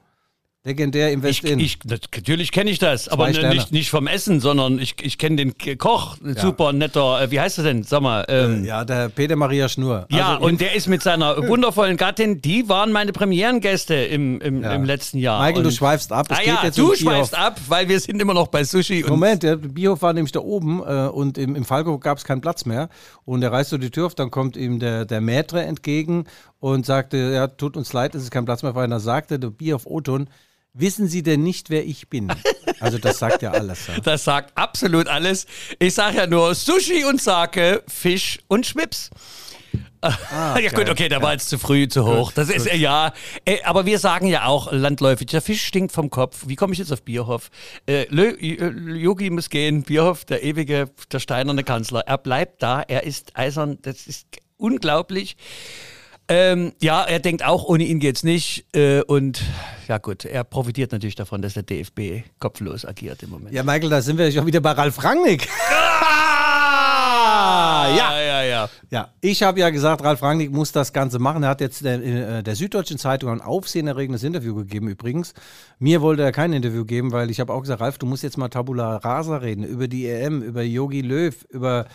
Legendär 0.65 1.13
im 1.13 1.23
Westin. 1.23 1.57
Ich, 1.57 1.79
ich, 1.85 1.89
natürlich 1.89 2.51
kenne 2.51 2.69
ich 2.69 2.79
das, 2.79 3.07
aber 3.07 3.29
nicht, 3.29 3.71
nicht 3.71 3.89
vom 3.89 4.07
Essen, 4.07 4.41
sondern 4.41 4.77
ich, 4.77 4.95
ich 5.01 5.17
kenne 5.17 5.37
den 5.37 5.77
Koch, 5.77 6.17
ja. 6.21 6.33
super 6.37 6.73
netter, 6.73 7.21
äh, 7.21 7.31
wie 7.31 7.39
heißt 7.39 7.59
er 7.59 7.63
denn, 7.63 7.83
sag 7.83 8.01
mal. 8.01 8.25
Ähm, 8.27 8.65
äh, 8.65 8.67
ja, 8.67 8.83
der 8.83 9.07
Peter 9.07 9.37
Maria 9.37 9.69
Schnur. 9.69 10.05
Ja, 10.09 10.33
also 10.33 10.45
und 10.45 10.59
der 10.59 10.75
ist 10.75 10.87
mit 10.87 11.01
seiner 11.01 11.37
wundervollen 11.47 11.95
Gattin, 11.95 12.41
die 12.41 12.67
waren 12.67 12.91
meine 12.91 13.13
Premierengäste 13.13 13.95
im, 13.95 14.41
im, 14.41 14.61
ja. 14.61 14.73
im 14.73 14.83
letzten 14.83 15.19
Jahr. 15.19 15.39
Michael, 15.39 15.59
und, 15.59 15.63
du 15.63 15.71
schweifst 15.71 16.11
ab. 16.11 16.27
Es 16.29 16.39
ah 16.39 16.41
ja, 16.43 16.69
du 16.69 16.89
um 16.89 16.95
schweifst 16.95 17.37
ab, 17.37 17.57
weil 17.69 17.87
wir 17.87 17.97
sind 17.97 18.21
immer 18.21 18.33
noch 18.33 18.47
bei 18.47 18.65
Sushi. 18.65 19.05
Moment, 19.07 19.43
der 19.43 19.55
Bierhof 19.55 20.01
war 20.01 20.11
nämlich 20.11 20.33
da 20.33 20.41
oben 20.41 20.83
äh, 20.85 21.07
und 21.07 21.37
im, 21.37 21.55
im 21.55 21.63
Falco 21.63 21.99
gab 21.99 22.17
es 22.17 22.25
keinen 22.25 22.41
Platz 22.41 22.65
mehr. 22.65 22.89
Und 23.23 23.43
er 23.43 23.53
reißt 23.53 23.69
so 23.69 23.77
die 23.77 23.91
Tür 23.91 24.07
auf, 24.07 24.15
dann 24.15 24.29
kommt 24.29 24.57
ihm 24.57 24.79
der, 24.79 25.05
der 25.05 25.21
Maitre 25.21 25.63
entgegen 25.63 26.25
und 26.59 26.85
sagte, 26.85 27.17
ja, 27.17 27.47
tut 27.47 27.77
uns 27.77 27.93
leid, 27.93 28.15
es 28.15 28.23
ist 28.23 28.31
kein 28.31 28.45
Platz 28.45 28.63
mehr 28.63 28.73
frei. 28.73 28.85
Und 28.85 28.91
dann 28.91 28.99
sagte 28.99 29.39
der 29.39 29.49
Bierhof 29.49 29.85
Oton, 29.85 30.29
Wissen 30.73 31.07
Sie 31.07 31.23
denn 31.23 31.41
nicht, 31.41 31.69
wer 31.69 31.85
ich 31.85 32.09
bin? 32.09 32.31
Also 32.79 32.99
das 32.99 33.19
sagt 33.19 33.41
ja 33.41 33.51
alles. 33.51 33.87
Ja. 33.87 33.99
Das 34.03 34.23
sagt 34.23 34.55
absolut 34.55 35.07
alles. 35.07 35.47
Ich 35.79 35.95
sage 35.95 36.17
ja 36.17 36.27
nur 36.27 36.53
Sushi 36.53 37.05
und 37.05 37.21
Sake, 37.21 37.83
Fisch 37.87 38.39
und 38.47 38.65
Schwips. 38.65 39.09
Ah, 40.01 40.57
ja 40.63 40.69
gut, 40.71 40.89
okay, 40.89 41.09
der 41.09 41.17
ja. 41.17 41.23
war 41.23 41.33
jetzt 41.33 41.49
zu 41.49 41.57
früh, 41.57 41.87
zu 41.87 42.05
hoch. 42.05 42.27
Gut, 42.27 42.37
das 42.37 42.49
ist 42.49 42.69
gut. 42.69 42.79
ja. 42.79 43.13
Äh, 43.45 43.61
aber 43.63 43.85
wir 43.85 43.99
sagen 43.99 44.27
ja 44.27 44.45
auch 44.45 44.71
landläufig, 44.71 45.27
der 45.27 45.41
Fisch 45.41 45.65
stinkt 45.65 45.91
vom 45.91 46.09
Kopf. 46.09 46.43
Wie 46.47 46.55
komme 46.55 46.73
ich 46.73 46.79
jetzt 46.79 46.93
auf 46.93 47.01
Bierhoff? 47.01 47.49
Äh, 47.87 48.05
Yogi 48.13 49.29
muss 49.31 49.49
gehen, 49.49 49.83
Bierhoff, 49.83 50.23
der 50.25 50.43
ewige, 50.43 50.89
der 51.11 51.19
steinerne 51.19 51.63
Kanzler. 51.63 52.01
Er 52.01 52.19
bleibt 52.19 52.61
da, 52.61 52.81
er 52.81 53.03
ist 53.03 53.35
eisern. 53.35 53.79
Das 53.81 54.07
ist 54.07 54.27
unglaublich. 54.57 55.35
Ähm, 56.29 56.73
ja, 56.79 57.03
er 57.03 57.19
denkt 57.19 57.43
auch, 57.43 57.65
ohne 57.65 57.83
ihn 57.83 57.99
geht's 57.99 58.23
nicht. 58.23 58.65
Äh, 58.75 59.01
und 59.01 59.41
ja 59.87 59.97
gut, 59.97 60.25
er 60.25 60.43
profitiert 60.43 60.91
natürlich 60.91 61.15
davon, 61.15 61.41
dass 61.41 61.55
der 61.55 61.63
DFB 61.63 62.23
kopflos 62.39 62.85
agiert 62.85 63.23
im 63.23 63.31
Moment. 63.31 63.53
Ja, 63.53 63.63
Michael, 63.63 63.89
da 63.89 64.01
sind 64.01 64.19
wir 64.19 64.31
schon 64.31 64.45
wieder 64.45 64.61
bei 64.61 64.71
Ralf 64.71 65.03
Rangnick. 65.03 65.47
Ah, 67.31 67.87
ja, 67.95 68.21
ja, 68.21 68.43
ja. 68.43 68.69
Ja, 68.89 69.09
ich 69.21 69.43
habe 69.43 69.59
ja 69.59 69.69
gesagt, 69.69 70.03
Ralf 70.03 70.21
Rangnick 70.21 70.51
muss 70.51 70.71
das 70.71 70.93
Ganze 70.93 71.19
machen. 71.19 71.43
Er 71.43 71.49
hat 71.49 71.61
jetzt 71.61 71.83
der, 71.85 72.03
äh, 72.03 72.43
der 72.43 72.55
Süddeutschen 72.55 72.97
Zeitung 72.97 73.29
ein 73.29 73.41
aufsehenerregendes 73.41 74.23
Interview 74.23 74.55
gegeben 74.55 74.89
übrigens. 74.89 75.33
Mir 75.79 76.01
wollte 76.01 76.23
er 76.23 76.31
kein 76.31 76.53
Interview 76.53 76.85
geben, 76.85 77.11
weil 77.11 77.29
ich 77.29 77.39
habe 77.39 77.53
auch 77.53 77.61
gesagt, 77.61 77.81
Ralf, 77.81 77.97
du 77.97 78.05
musst 78.05 78.23
jetzt 78.23 78.37
mal 78.37 78.49
Tabula 78.49 78.97
Rasa 78.97 79.37
reden, 79.37 79.63
über 79.63 79.87
die 79.87 80.07
EM, 80.07 80.41
über 80.41 80.63
Yogi 80.63 81.01
Löw, 81.01 81.35
über 81.49 81.85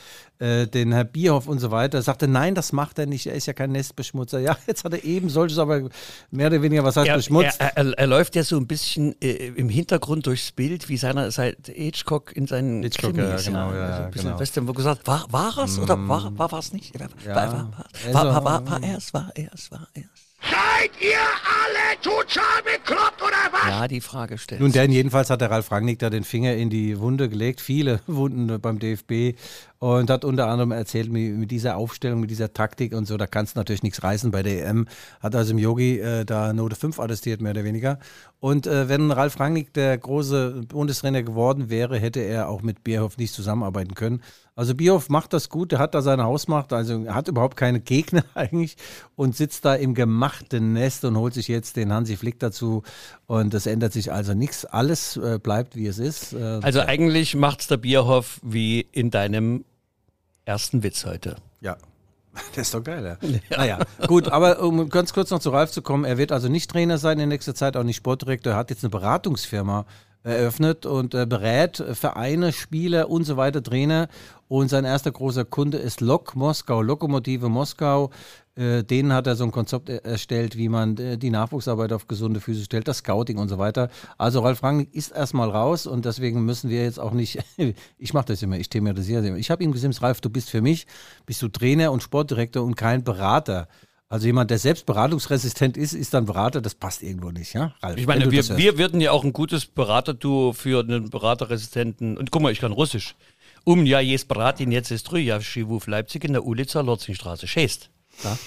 äh, 0.45 0.67
den 0.67 0.93
Herr 0.93 1.05
Bierhoff 1.05 1.49
und 1.49 1.59
so 1.59 1.71
weiter. 1.71 1.99
Er 1.99 2.03
sagte, 2.03 2.29
nein, 2.29 2.55
das 2.55 2.73
macht 2.73 2.99
er 2.99 3.07
nicht, 3.07 3.27
er 3.27 3.35
ist 3.35 3.47
ja 3.47 3.55
kein 3.55 3.73
Nestbeschmutzer. 3.73 4.41
Ja, 4.41 4.57
jetzt 4.67 4.85
hat 4.85 4.93
er 4.93 5.03
eben 5.03 5.31
solches, 5.31 5.59
aber 5.59 5.89
mehr 6.31 6.49
oder 6.49 6.61
weniger, 6.61 6.85
was 6.85 6.97
heißt 6.97 7.09
er, 7.09 7.17
beschmutzt? 7.17 7.59
Er, 7.59 7.77
er, 7.77 7.99
er, 7.99 8.07
läuft 8.07 8.37
ja 8.37 8.43
so 8.43 8.57
ein 8.59 8.67
bisschen 8.67 9.15
äh, 9.23 9.49
im 9.49 9.71
Hintergrund 9.71 10.27
durchs 10.27 10.53
Bild, 10.53 10.91
wie 10.91 10.99
seiner 10.99 11.31
seit 11.31 11.69
Hitchcock 11.69 12.37
in 12.37 12.47
seinen 12.47 12.83
Hitchcock, 12.83 13.15
Krimis. 13.15 13.47
Ja, 13.47 13.53
genau, 13.53 13.73
ja, 13.73 13.79
ja, 13.79 13.97
so 13.97 14.03
ein 14.03 14.11
bisschen 14.11 14.29
genau. 14.29 14.41
Western, 14.41 14.69
wo 14.69 14.73
gesagt, 14.75 15.07
war, 15.07 15.27
war 15.31 15.57
es 15.59 15.79
oder 15.79 15.97
mm. 15.97 16.09
war, 16.09 16.33
war 16.39 16.59
es 16.59 16.73
nicht? 16.73 16.99
War, 17.01 17.09
ja. 17.27 17.35
war, 17.35 17.53
war, 17.53 17.73
war, 18.13 18.25
war, 18.25 18.45
war, 18.45 18.71
war 18.71 18.83
er 18.83 18.99
es, 18.99 19.15
war 19.15 19.31
er 19.35 19.51
es, 19.55 19.71
war 19.71 19.89
er 19.95 20.05
es. 20.15 20.35
Seid 20.51 20.91
ihr 21.01 21.17
alle 21.17 21.99
total 22.03 22.63
bekloppt 22.63 23.23
oder 23.23 23.51
was? 23.51 23.69
Ja, 23.69 23.89
die 23.89 24.03
Frage 24.03 24.37
stellt. 24.37 24.61
Nun, 24.61 24.73
denn 24.73 24.93
jedenfalls 24.93 25.31
hat 25.31 25.41
der 25.41 25.51
Ralf 25.51 25.71
Rangnick 25.73 25.99
da 26.01 26.11
den 26.11 26.25
Finger 26.25 26.55
in 26.55 26.69
die 26.69 26.99
Wunde 26.99 27.31
gelegt, 27.31 27.63
viele 27.63 28.01
Wunden 28.07 28.61
beim 28.61 28.79
DFB 28.79 29.39
und 29.85 30.09
hat 30.09 30.25
unter 30.25 30.47
anderem 30.47 30.73
erzählt, 30.73 31.13
mit, 31.13 31.51
dieser 31.51 31.77
Aufstellung, 31.77 32.21
mit 32.21 32.31
dieser 32.31 32.55
Taktik 32.55 32.95
und 32.95 33.05
so, 33.05 33.19
da 33.19 33.27
kannst 33.27 33.55
du 33.55 33.61
natürlich 33.61 33.83
nichts 33.83 34.03
reißen 34.03 34.31
bei 34.31 34.43
der 34.43 34.67
EM. 34.67 34.89
Hat 35.21 35.35
also 35.35 35.51
im 35.51 35.59
Yogi 35.59 35.99
äh, 35.99 36.25
da 36.25 36.55
Note 36.55 36.75
5 36.75 36.99
attestiert, 36.99 37.43
mehr 37.43 37.51
oder 37.51 37.65
weniger. 37.65 37.99
Und 38.41 38.67
äh, 38.67 38.89
wenn 38.89 39.11
Ralf 39.11 39.39
Rangnick 39.39 39.75
der 39.75 39.99
große 39.99 40.63
Bundestrainer 40.69 41.23
geworden 41.23 41.69
wäre, 41.69 41.99
hätte 41.99 42.21
er 42.21 42.49
auch 42.49 42.63
mit 42.63 42.83
Bierhoff 42.83 43.19
nicht 43.19 43.35
zusammenarbeiten 43.35 43.95
können. 43.95 44.23
Also 44.57 44.75
Bierhoff 44.75 45.11
macht 45.11 45.35
das 45.35 45.51
gut, 45.51 45.75
er 45.75 45.81
hat 45.81 45.95
da 45.95 46.01
seine 46.01 46.25
Hausmacht, 46.25 46.73
also 46.73 47.07
hat 47.09 47.29
überhaupt 47.29 47.57
keine 47.57 47.81
Gegner 47.81 48.25
eigentlich 48.35 48.77
und 49.17 49.37
sitzt 49.37 49.67
da 49.67 49.75
im 49.75 49.93
gemachten 49.95 50.73
Nest 50.73 51.05
und 51.05 51.19
holt 51.19 51.35
sich 51.35 51.49
jetzt 51.49 51.77
den 51.77 51.93
Hansi 51.93 52.17
Flick 52.17 52.39
dazu 52.39 52.85
und 53.27 53.53
das 53.53 53.67
ändert 53.67 53.93
sich 53.93 54.13
also 54.13 54.33
nichts. 54.33 54.65
Alles 54.65 55.19
äh, 55.19 55.39
bleibt, 55.43 55.77
wie 55.77 55.89
es 55.89 55.99
ist. 55.99 56.33
Äh, 56.33 56.61
also 56.63 56.81
eigentlich 56.81 57.37
macht 57.37 57.61
es 57.61 57.67
der 57.67 57.77
Bierhoff 57.77 58.41
wie 58.43 58.81
in 58.81 59.11
deinem 59.11 59.65
ersten 60.45 60.83
Witz 60.83 61.05
heute. 61.05 61.37
Ja. 61.61 61.77
Das 62.57 62.67
ist 62.67 62.75
doch 62.75 62.83
geil, 62.83 63.05
ja. 63.05 63.29
ja. 63.29 63.57
Naja, 63.57 63.79
gut, 64.09 64.27
aber 64.27 64.61
um 64.61 64.89
ganz 64.89 65.13
kurz 65.13 65.31
noch 65.31 65.39
zu 65.39 65.51
Ralf 65.51 65.71
zu 65.71 65.83
kommen, 65.83 66.05
er 66.05 66.19
wird 66.19 66.33
also 66.33 66.49
nicht 66.49 66.69
Trainer 66.69 66.99
sein 66.99 67.21
in 67.21 67.29
nächster 67.29 67.55
Zeit, 67.55 67.77
auch 67.77 67.85
nicht 67.85 67.97
Sportdirektor. 67.97 68.55
Er 68.55 68.59
hat 68.59 68.71
jetzt 68.71 68.83
eine 68.83 68.91
Beratungsfirma 68.91 69.87
eröffnet 70.25 70.87
und 70.87 71.15
äh, 71.15 71.27
berät 71.27 71.85
Vereine, 71.93 72.53
Spieler 72.53 73.11
und 73.11 73.25
so 73.25 73.37
weiter, 73.37 73.63
Trainer. 73.63 74.09
Und 74.49 74.69
sein 74.69 74.85
erster 74.85 75.13
großer 75.13 75.45
Kunde 75.45 75.79
ist 75.79 76.01
Lok 76.01 76.35
Moskau, 76.35 76.83
Lokomotive 76.83 77.49
Moskau. 77.49 78.11
Äh, 78.57 78.85
denen 78.85 79.13
hat 79.13 79.27
er 79.27 79.35
so 79.35 79.43
ein 79.43 79.51
Konzept 79.51 79.89
erstellt, 79.89 80.57
wie 80.57 80.69
man 80.69 80.97
äh, 80.97 81.19
die 81.19 81.31
Nachwuchsarbeit 81.31 81.93
auf 81.93 82.07
gesunde 82.07 82.41
Füße 82.41 82.65
stellt, 82.65 82.87
das 82.87 82.99
Scouting 82.99 83.39
und 83.39 83.49
so 83.49 83.59
weiter. 83.59 83.91
Also 84.17 84.41
Ralf 84.41 84.63
Rangnick 84.63 84.95
ist 84.95 85.11
erstmal 85.11 85.51
raus 85.51 85.89
und 85.89 86.05
deswegen 86.05 86.45
müssen 86.45 86.71
wir 86.71 86.85
jetzt 86.85 87.01
auch 87.01 87.11
nicht, 87.11 87.41
ich 87.99 88.15
mache 88.15 88.27
das 88.27 88.43
immer, 88.43 88.57
ich 88.57 88.69
thematisiere 88.69 89.27
immer. 89.27 89.39
Ich 89.39 89.51
habe 89.51 89.65
ihm 89.65 89.73
gesagt, 89.73 90.01
Ralf, 90.03 90.21
du 90.21 90.31
bist 90.31 90.51
für 90.51 90.63
mich, 90.63 90.87
bist 91.27 91.43
du 91.43 91.49
Trainer 91.49 91.91
und 91.91 92.05
Sportdirektor 92.05 92.63
und 92.63 92.77
kein 92.77 93.03
Berater. 93.03 93.67
Also 94.09 94.27
jemand, 94.27 94.53
der 94.53 94.59
selbst 94.59 94.87
beratungsresistent 94.87 95.77
ist, 95.77 95.93
ist 95.93 96.15
dann 96.15 96.27
Berater, 96.27 96.61
das 96.61 96.77
passt 96.77 97.03
irgendwo 97.03 97.33
nicht, 97.33 97.55
ja? 97.55 97.75
Ralf, 97.83 97.97
ich 97.97 98.07
meine, 98.07 98.31
wir, 98.31 98.57
wir 98.57 98.79
würden 98.79 99.01
ja 99.01 99.11
auch 99.11 99.25
ein 99.25 99.33
gutes 99.33 99.67
Beraterduo 99.67 100.53
für 100.53 100.85
einen 100.85 101.11
Beraterresistenten, 101.11 102.17
und 102.17 102.31
guck 102.31 102.43
mal, 102.43 102.53
ich 102.53 102.61
kann 102.61 102.71
Russisch. 102.71 103.17
Um 103.65 103.85
ja 103.85 103.99
jes 103.99 104.27
Bratin 104.27 104.71
jetzt 104.71 104.93
ist 104.93 105.11
drü, 105.11 105.19
ja, 105.19 105.41
Schiwuf 105.41 105.89
Leipzig 105.89 106.23
in 106.25 106.35
der 106.35 106.45
Ulica 106.45 106.83
Lorzingstraße. 106.83 107.49
Schäst. 107.49 107.91
Ja. 108.23 108.39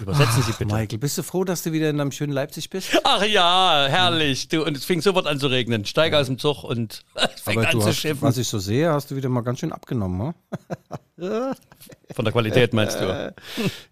Übersetzen 0.00 0.42
Sie 0.42 0.52
bitte. 0.52 0.72
Michael, 0.72 0.98
bist 0.98 1.18
du 1.18 1.22
froh, 1.22 1.44
dass 1.44 1.62
du 1.62 1.72
wieder 1.72 1.90
in 1.90 2.00
einem 2.00 2.12
schönen 2.12 2.32
Leipzig 2.32 2.70
bist? 2.70 2.98
Ach 3.04 3.22
ja, 3.22 3.86
herrlich. 3.88 4.48
Du, 4.48 4.64
und 4.64 4.76
es 4.76 4.84
fing 4.84 5.02
sofort 5.02 5.26
an 5.26 5.38
zu 5.38 5.48
regnen. 5.48 5.84
Steig 5.84 6.12
ja. 6.12 6.20
aus 6.20 6.26
dem 6.26 6.38
Zug 6.38 6.64
und 6.64 7.02
fängt 7.42 7.58
Aber 7.58 7.68
an 7.68 7.80
zu 7.80 7.86
hast, 7.86 7.96
schiffen. 7.96 8.22
Was 8.22 8.38
ich 8.38 8.48
so 8.48 8.58
sehe, 8.58 8.90
hast 8.90 9.10
du 9.10 9.16
wieder 9.16 9.28
mal 9.28 9.42
ganz 9.42 9.60
schön 9.60 9.72
abgenommen. 9.72 10.34
Hm? 11.18 11.54
Von 12.14 12.24
der 12.24 12.32
Qualität 12.32 12.72
meinst 12.72 12.98
du? 12.98 13.34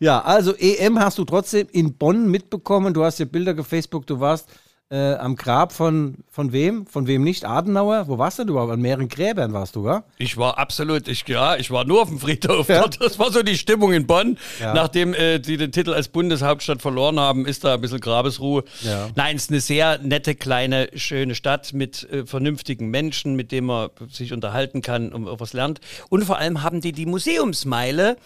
Ja, 0.00 0.22
also 0.22 0.54
EM 0.54 0.98
hast 0.98 1.18
du 1.18 1.24
trotzdem 1.24 1.68
in 1.70 1.94
Bonn 1.94 2.30
mitbekommen. 2.30 2.94
Du 2.94 3.04
hast 3.04 3.18
ja 3.18 3.26
Bilder 3.26 3.52
gefacebook, 3.52 4.06
du 4.06 4.18
warst 4.18 4.48
äh, 4.90 5.14
am 5.14 5.36
Grab 5.36 5.72
von, 5.72 6.16
von 6.30 6.52
wem? 6.52 6.86
Von 6.86 7.06
wem 7.06 7.22
nicht? 7.22 7.44
Adenauer? 7.44 8.08
Wo 8.08 8.16
warst 8.16 8.38
du 8.38 8.44
denn 8.44 8.50
überhaupt? 8.50 8.72
An 8.72 8.80
mehreren 8.80 9.08
Gräbern 9.08 9.52
warst 9.52 9.76
du, 9.76 9.84
wa? 9.84 10.04
Ich 10.16 10.36
war 10.38 10.58
absolut, 10.58 11.08
ich, 11.08 11.26
ja, 11.28 11.56
ich 11.56 11.70
war 11.70 11.84
nur 11.84 12.02
auf 12.02 12.08
dem 12.08 12.18
Friedhof. 12.18 12.68
Ja. 12.68 12.86
Das 12.88 13.18
war 13.18 13.30
so 13.30 13.42
die 13.42 13.58
Stimmung 13.58 13.92
in 13.92 14.06
Bonn. 14.06 14.38
Ja. 14.60 14.72
Nachdem 14.72 15.12
äh, 15.12 15.38
die 15.40 15.56
den 15.58 15.72
Titel 15.72 15.92
als 15.92 16.08
Bundeshauptstadt 16.08 16.80
verloren 16.80 17.20
haben, 17.20 17.44
ist 17.44 17.64
da 17.64 17.74
ein 17.74 17.80
bisschen 17.80 18.00
Grabesruhe. 18.00 18.64
Ja. 18.80 19.10
Nein, 19.14 19.36
es 19.36 19.44
ist 19.44 19.50
eine 19.50 19.60
sehr 19.60 19.98
nette, 19.98 20.34
kleine, 20.34 20.88
schöne 20.94 21.34
Stadt 21.34 21.74
mit 21.74 22.10
äh, 22.10 22.24
vernünftigen 22.24 22.88
Menschen, 22.88 23.36
mit 23.36 23.52
denen 23.52 23.66
man 23.66 23.90
sich 24.10 24.32
unterhalten 24.32 24.80
kann 24.80 25.12
und 25.12 25.38
was 25.38 25.52
lernt. 25.52 25.80
Und 26.08 26.24
vor 26.24 26.38
allem 26.38 26.62
haben 26.62 26.80
die 26.80 26.92
die 26.92 27.06
Museumsmeile. 27.06 28.16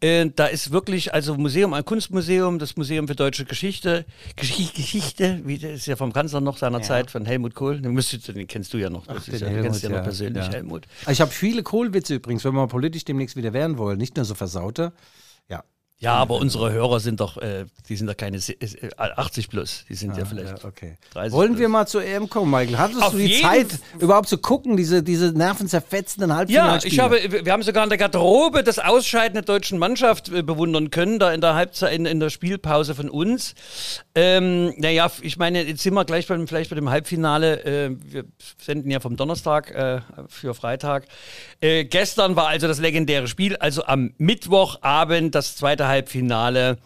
Äh, 0.00 0.30
da 0.34 0.46
ist 0.46 0.70
wirklich, 0.70 1.12
also 1.12 1.34
Museum, 1.36 1.72
ein 1.74 1.84
Kunstmuseum, 1.84 2.58
das 2.58 2.76
Museum 2.76 3.08
für 3.08 3.16
deutsche 3.16 3.44
Geschichte, 3.44 4.04
Geschichte, 4.36 4.76
Geschichte 4.80 5.40
wie 5.44 5.58
das 5.58 5.72
ist 5.72 5.86
ja 5.86 5.96
vom 5.96 6.12
Kanzler 6.12 6.40
noch 6.40 6.56
seiner 6.56 6.78
ja. 6.78 6.84
Zeit, 6.84 7.10
von 7.10 7.26
Helmut 7.26 7.54
Kohl. 7.54 7.80
Den, 7.80 7.92
müsstest, 7.92 8.28
den 8.28 8.46
kennst 8.46 8.72
du 8.72 8.78
ja 8.78 8.90
noch. 8.90 9.06
Das 9.06 9.24
Ach, 9.24 9.28
ist 9.28 9.40
ja, 9.40 9.48
Helmut, 9.48 9.64
kennst 9.64 9.82
ja 9.82 9.88
noch 9.88 10.02
persönlich, 10.02 10.46
ja. 10.46 10.52
Helmut. 10.52 10.86
Ich 11.08 11.20
habe 11.20 11.32
viele 11.32 11.64
Kohlwitze 11.64 12.14
übrigens, 12.14 12.44
wenn 12.44 12.54
wir 12.54 12.66
politisch 12.68 13.04
demnächst 13.04 13.34
wieder 13.34 13.52
werden 13.52 13.76
wollen. 13.76 13.98
Nicht 13.98 14.16
nur 14.16 14.24
so 14.24 14.34
versaute. 14.34 14.92
Ja, 16.00 16.14
aber 16.14 16.36
unsere 16.36 16.70
Hörer 16.70 17.00
sind 17.00 17.18
doch, 17.18 17.38
äh, 17.38 17.64
die 17.88 17.96
sind 17.96 18.06
doch 18.06 18.16
keine 18.16 18.38
80 18.38 18.56
äh, 18.56 19.48
plus, 19.48 19.84
die 19.88 19.96
sind 19.96 20.12
ah, 20.12 20.18
ja 20.18 20.24
vielleicht 20.26 20.62
ja, 20.62 20.64
okay. 20.64 20.96
30 21.12 21.32
Wollen 21.32 21.48
plus. 21.48 21.60
wir 21.60 21.68
mal 21.68 21.86
zur 21.86 22.04
EM 22.04 22.28
kommen, 22.28 22.52
Michael? 22.52 22.78
Hattest 22.78 23.02
Auf 23.02 23.10
du 23.10 23.18
die 23.18 23.42
Zeit, 23.42 23.66
überhaupt 23.98 24.28
zu 24.28 24.38
gucken, 24.38 24.76
diese, 24.76 25.02
diese 25.02 25.32
nervenzerfetzenden 25.32 26.36
Halbfinalspiele? 26.36 26.94
Ja, 26.94 27.10
ich 27.10 27.32
habe, 27.32 27.44
wir 27.44 27.52
haben 27.52 27.64
sogar 27.64 27.82
in 27.82 27.88
der 27.88 27.98
Garderobe 27.98 28.62
das 28.62 28.78
Ausscheiden 28.78 29.34
der 29.34 29.42
deutschen 29.42 29.80
Mannschaft 29.80 30.28
äh, 30.28 30.42
bewundern 30.42 30.90
können, 30.90 31.18
da 31.18 31.32
in 31.32 31.40
der 31.40 31.56
Halbzeit, 31.56 31.92
in, 31.92 32.06
in 32.06 32.20
der 32.20 32.30
Spielpause 32.30 32.94
von 32.94 33.10
uns. 33.10 33.56
Ähm, 34.14 34.74
naja, 34.76 35.10
ich 35.20 35.36
meine, 35.36 35.64
jetzt 35.64 35.82
sind 35.82 35.94
wir 35.94 36.04
gleich 36.04 36.28
beim, 36.28 36.46
vielleicht 36.46 36.70
bei 36.70 36.76
dem 36.76 36.90
Halbfinale. 36.90 37.64
Äh, 37.64 37.96
wir 38.04 38.24
senden 38.62 38.88
ja 38.92 39.00
vom 39.00 39.16
Donnerstag 39.16 39.72
äh, 39.72 40.00
für 40.28 40.54
Freitag. 40.54 41.06
Äh, 41.60 41.86
gestern 41.86 42.36
war 42.36 42.46
also 42.46 42.68
das 42.68 42.78
legendäre 42.78 43.26
Spiel, 43.26 43.56
also 43.56 43.84
am 43.84 44.12
Mittwochabend 44.18 45.34
das 45.34 45.56
zweite 45.56 45.87
Halbfinale. 45.88 46.78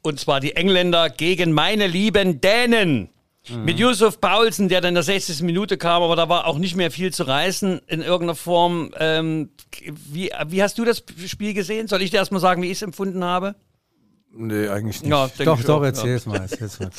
Und 0.00 0.18
zwar 0.18 0.40
die 0.40 0.56
Engländer 0.56 1.10
gegen 1.10 1.52
meine 1.52 1.86
lieben 1.86 2.40
Dänen. 2.40 3.10
Mhm. 3.48 3.64
Mit 3.64 3.78
Yusuf 3.78 4.20
Paulsen, 4.20 4.68
der 4.68 4.80
dann 4.80 4.90
in 4.90 4.94
der 4.94 5.02
60. 5.02 5.42
Minute 5.42 5.76
kam, 5.76 6.02
aber 6.02 6.16
da 6.16 6.28
war 6.28 6.46
auch 6.46 6.58
nicht 6.58 6.76
mehr 6.76 6.90
viel 6.90 7.12
zu 7.12 7.24
reißen 7.24 7.82
in 7.86 8.00
irgendeiner 8.00 8.34
Form. 8.34 8.92
Ähm, 8.98 9.50
wie, 9.84 10.30
wie 10.46 10.62
hast 10.62 10.78
du 10.78 10.84
das 10.84 11.02
Spiel 11.26 11.54
gesehen? 11.54 11.88
Soll 11.88 12.02
ich 12.02 12.10
dir 12.10 12.18
erstmal 12.18 12.40
sagen, 12.40 12.62
wie 12.62 12.66
ich 12.66 12.78
es 12.78 12.82
empfunden 12.82 13.24
habe? 13.24 13.54
Nee, 14.34 14.68
eigentlich 14.68 15.02
nicht. 15.02 15.10
Ja, 15.10 15.30
doch, 15.44 15.62
doch, 15.62 15.82
erzähl 15.82 16.14
es 16.14 16.24
mal. 16.24 16.40
Erzähl's 16.40 16.80
mal. 16.80 16.90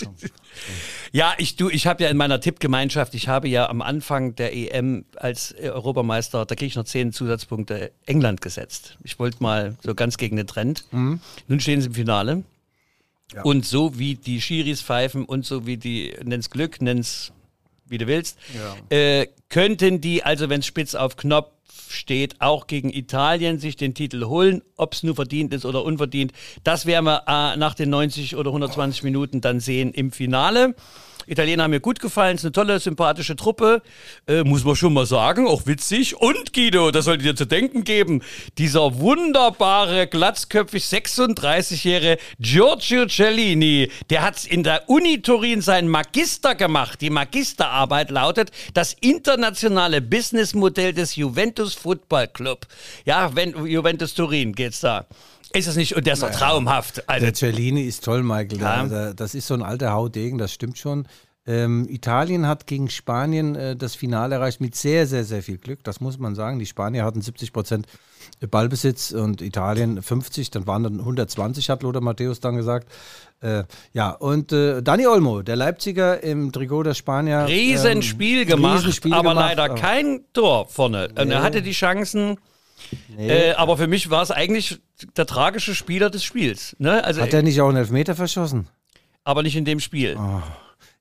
ja, 1.11 1.33
ich, 1.37 1.55
du, 1.55 1.69
ich 1.69 1.87
habe 1.87 2.03
ja 2.03 2.09
in 2.09 2.17
meiner 2.17 2.39
Tippgemeinschaft, 2.39 3.15
ich 3.15 3.27
habe 3.27 3.47
ja 3.47 3.69
am 3.69 3.81
Anfang 3.81 4.35
der 4.35 4.55
EM 4.55 5.05
als 5.15 5.53
Europameister, 5.59 6.45
da 6.45 6.55
kriege 6.55 6.67
ich 6.67 6.75
noch 6.75 6.85
zehn 6.85 7.11
Zusatzpunkte, 7.11 7.91
England 8.05 8.41
gesetzt. 8.41 8.97
Ich 9.03 9.17
wollte 9.17 9.41
mal 9.41 9.75
so 9.81 9.95
ganz 9.95 10.17
gegen 10.17 10.35
den 10.35 10.45
Trend. 10.45 10.85
Mhm. 10.91 11.19
Nun 11.47 11.59
stehen 11.59 11.81
sie 11.81 11.87
im 11.87 11.93
Finale. 11.95 12.43
Ja. 13.33 13.41
Und 13.41 13.65
so 13.65 13.97
wie 13.97 14.13
die 14.13 14.39
Schiris 14.39 14.81
pfeifen 14.83 15.25
und 15.25 15.43
so 15.45 15.65
wie 15.65 15.77
die, 15.77 16.13
nenn's 16.23 16.51
Glück, 16.51 16.81
nenn's 16.81 17.31
wie 17.85 17.97
du 17.97 18.07
willst, 18.07 18.37
ja. 18.55 18.95
äh, 18.95 19.27
könnten 19.49 20.01
die, 20.01 20.23
also 20.23 20.49
wenn 20.49 20.59
es 20.59 20.65
spitz 20.67 20.95
auf 20.95 21.15
Knopf 21.15 21.51
steht, 21.89 22.41
auch 22.41 22.67
gegen 22.67 22.89
Italien 22.89 23.59
sich 23.59 23.75
den 23.75 23.93
Titel 23.93 24.25
holen, 24.25 24.61
ob 24.77 24.93
es 24.93 25.03
nur 25.03 25.15
verdient 25.15 25.53
ist 25.53 25.65
oder 25.65 25.83
unverdient. 25.83 26.33
Das 26.63 26.85
werden 26.85 27.05
wir 27.05 27.23
äh, 27.27 27.57
nach 27.57 27.73
den 27.73 27.89
90 27.89 28.35
oder 28.35 28.49
120 28.49 29.03
Minuten 29.03 29.41
dann 29.41 29.59
sehen 29.59 29.93
im 29.93 30.11
Finale. 30.11 30.75
Italiener 31.27 31.63
haben 31.63 31.71
mir 31.71 31.79
gut 31.79 31.99
gefallen, 31.99 32.35
ist 32.35 32.45
eine 32.45 32.51
tolle, 32.51 32.79
sympathische 32.79 33.35
Truppe, 33.35 33.81
äh, 34.27 34.43
muss 34.43 34.63
man 34.63 34.75
schon 34.75 34.93
mal 34.93 35.05
sagen, 35.05 35.47
auch 35.47 35.65
witzig. 35.65 36.15
Und 36.15 36.53
Guido, 36.53 36.91
das 36.91 37.05
sollte 37.05 37.23
dir 37.23 37.35
zu 37.35 37.45
denken 37.45 37.83
geben, 37.83 38.21
dieser 38.57 38.99
wunderbare, 38.99 40.07
glatzköpfig 40.07 40.83
36-jährige 40.83 42.17
Giorgio 42.39 43.05
Cellini, 43.07 43.89
der 44.09 44.23
hat 44.23 44.45
in 44.45 44.63
der 44.63 44.89
Uni 44.89 45.21
Turin 45.21 45.61
seinen 45.61 45.87
Magister 45.87 46.55
gemacht. 46.55 47.01
Die 47.01 47.09
Magisterarbeit 47.09 48.11
lautet 48.11 48.51
das 48.73 48.93
internationale 48.99 50.01
Businessmodell 50.01 50.93
des 50.93 51.15
Juventus 51.15 51.73
Football 51.73 52.27
Club. 52.27 52.67
Ja, 53.05 53.35
wenn, 53.35 53.65
Juventus 53.65 54.13
Turin 54.13 54.53
geht's 54.53 54.81
da. 54.81 55.05
Ist 55.53 55.67
es 55.67 55.75
nicht, 55.75 55.95
und 55.95 56.05
der 56.05 56.13
ist 56.13 56.23
doch 56.23 56.29
naja, 56.29 56.39
traumhaft. 56.39 57.07
Also, 57.07 57.25
der 57.25 57.33
Cellini 57.33 57.83
ist 57.83 58.03
toll, 58.03 58.23
Michael. 58.23 58.59
Ja. 58.59 58.85
Der, 58.85 59.13
das 59.13 59.35
ist 59.35 59.47
so 59.47 59.53
ein 59.53 59.61
alter 59.61 59.91
Haudegen, 59.91 60.37
das 60.37 60.51
stimmt 60.51 60.77
schon. 60.77 61.07
Ähm, 61.45 61.87
Italien 61.89 62.47
hat 62.47 62.67
gegen 62.67 62.89
Spanien 62.89 63.55
äh, 63.55 63.75
das 63.75 63.95
Finale 63.95 64.35
erreicht 64.35 64.61
mit 64.61 64.75
sehr, 64.75 65.05
sehr, 65.07 65.25
sehr 65.25 65.43
viel 65.43 65.57
Glück. 65.57 65.83
Das 65.83 65.99
muss 65.99 66.17
man 66.17 66.35
sagen. 66.35 66.57
Die 66.57 66.65
Spanier 66.65 67.03
hatten 67.03 67.21
70 67.21 67.51
Prozent 67.51 67.87
Ballbesitz 68.49 69.11
und 69.11 69.41
Italien 69.41 70.01
50. 70.01 70.51
Dann 70.51 70.67
waren 70.67 70.83
dann 70.83 70.99
120, 70.99 71.69
hat 71.69 71.83
Lothar 71.83 72.01
Matthäus 72.01 72.39
dann 72.39 72.55
gesagt. 72.55 72.87
Äh, 73.41 73.63
ja, 73.91 74.11
und 74.11 74.53
äh, 74.53 74.81
Dani 74.81 75.05
Olmo, 75.05 75.41
der 75.41 75.57
Leipziger 75.57 76.23
im 76.23 76.53
Trikot 76.53 76.83
der 76.83 76.93
Spanier. 76.93 77.45
Riesenspiel 77.47 78.43
ähm, 78.43 78.47
gemacht, 78.47 78.79
Riesenspiel 78.79 79.13
aber 79.13 79.31
gemacht, 79.31 79.57
leider 79.57 79.75
kein 79.75 80.21
Tor 80.31 80.67
vorne. 80.69 81.09
Nee. 81.13 81.29
er 81.29 81.43
hatte 81.43 81.61
die 81.61 81.73
Chancen. 81.73 82.37
Nee. 83.15 83.29
Äh, 83.29 83.53
aber 83.53 83.77
für 83.77 83.87
mich 83.87 84.09
war 84.09 84.21
es 84.21 84.31
eigentlich 84.31 84.79
der 85.17 85.25
tragische 85.25 85.75
Spieler 85.75 86.09
des 86.09 86.23
Spiels. 86.23 86.75
Ne? 86.79 87.03
Also, 87.03 87.21
hat 87.21 87.33
er 87.33 87.43
nicht 87.43 87.59
auch 87.61 87.69
einen 87.69 87.77
Elfmeter 87.77 88.15
verschossen? 88.15 88.67
Aber 89.23 89.43
nicht 89.43 89.55
in 89.55 89.65
dem 89.65 89.79
Spiel. 89.79 90.17
Oh. 90.17 90.41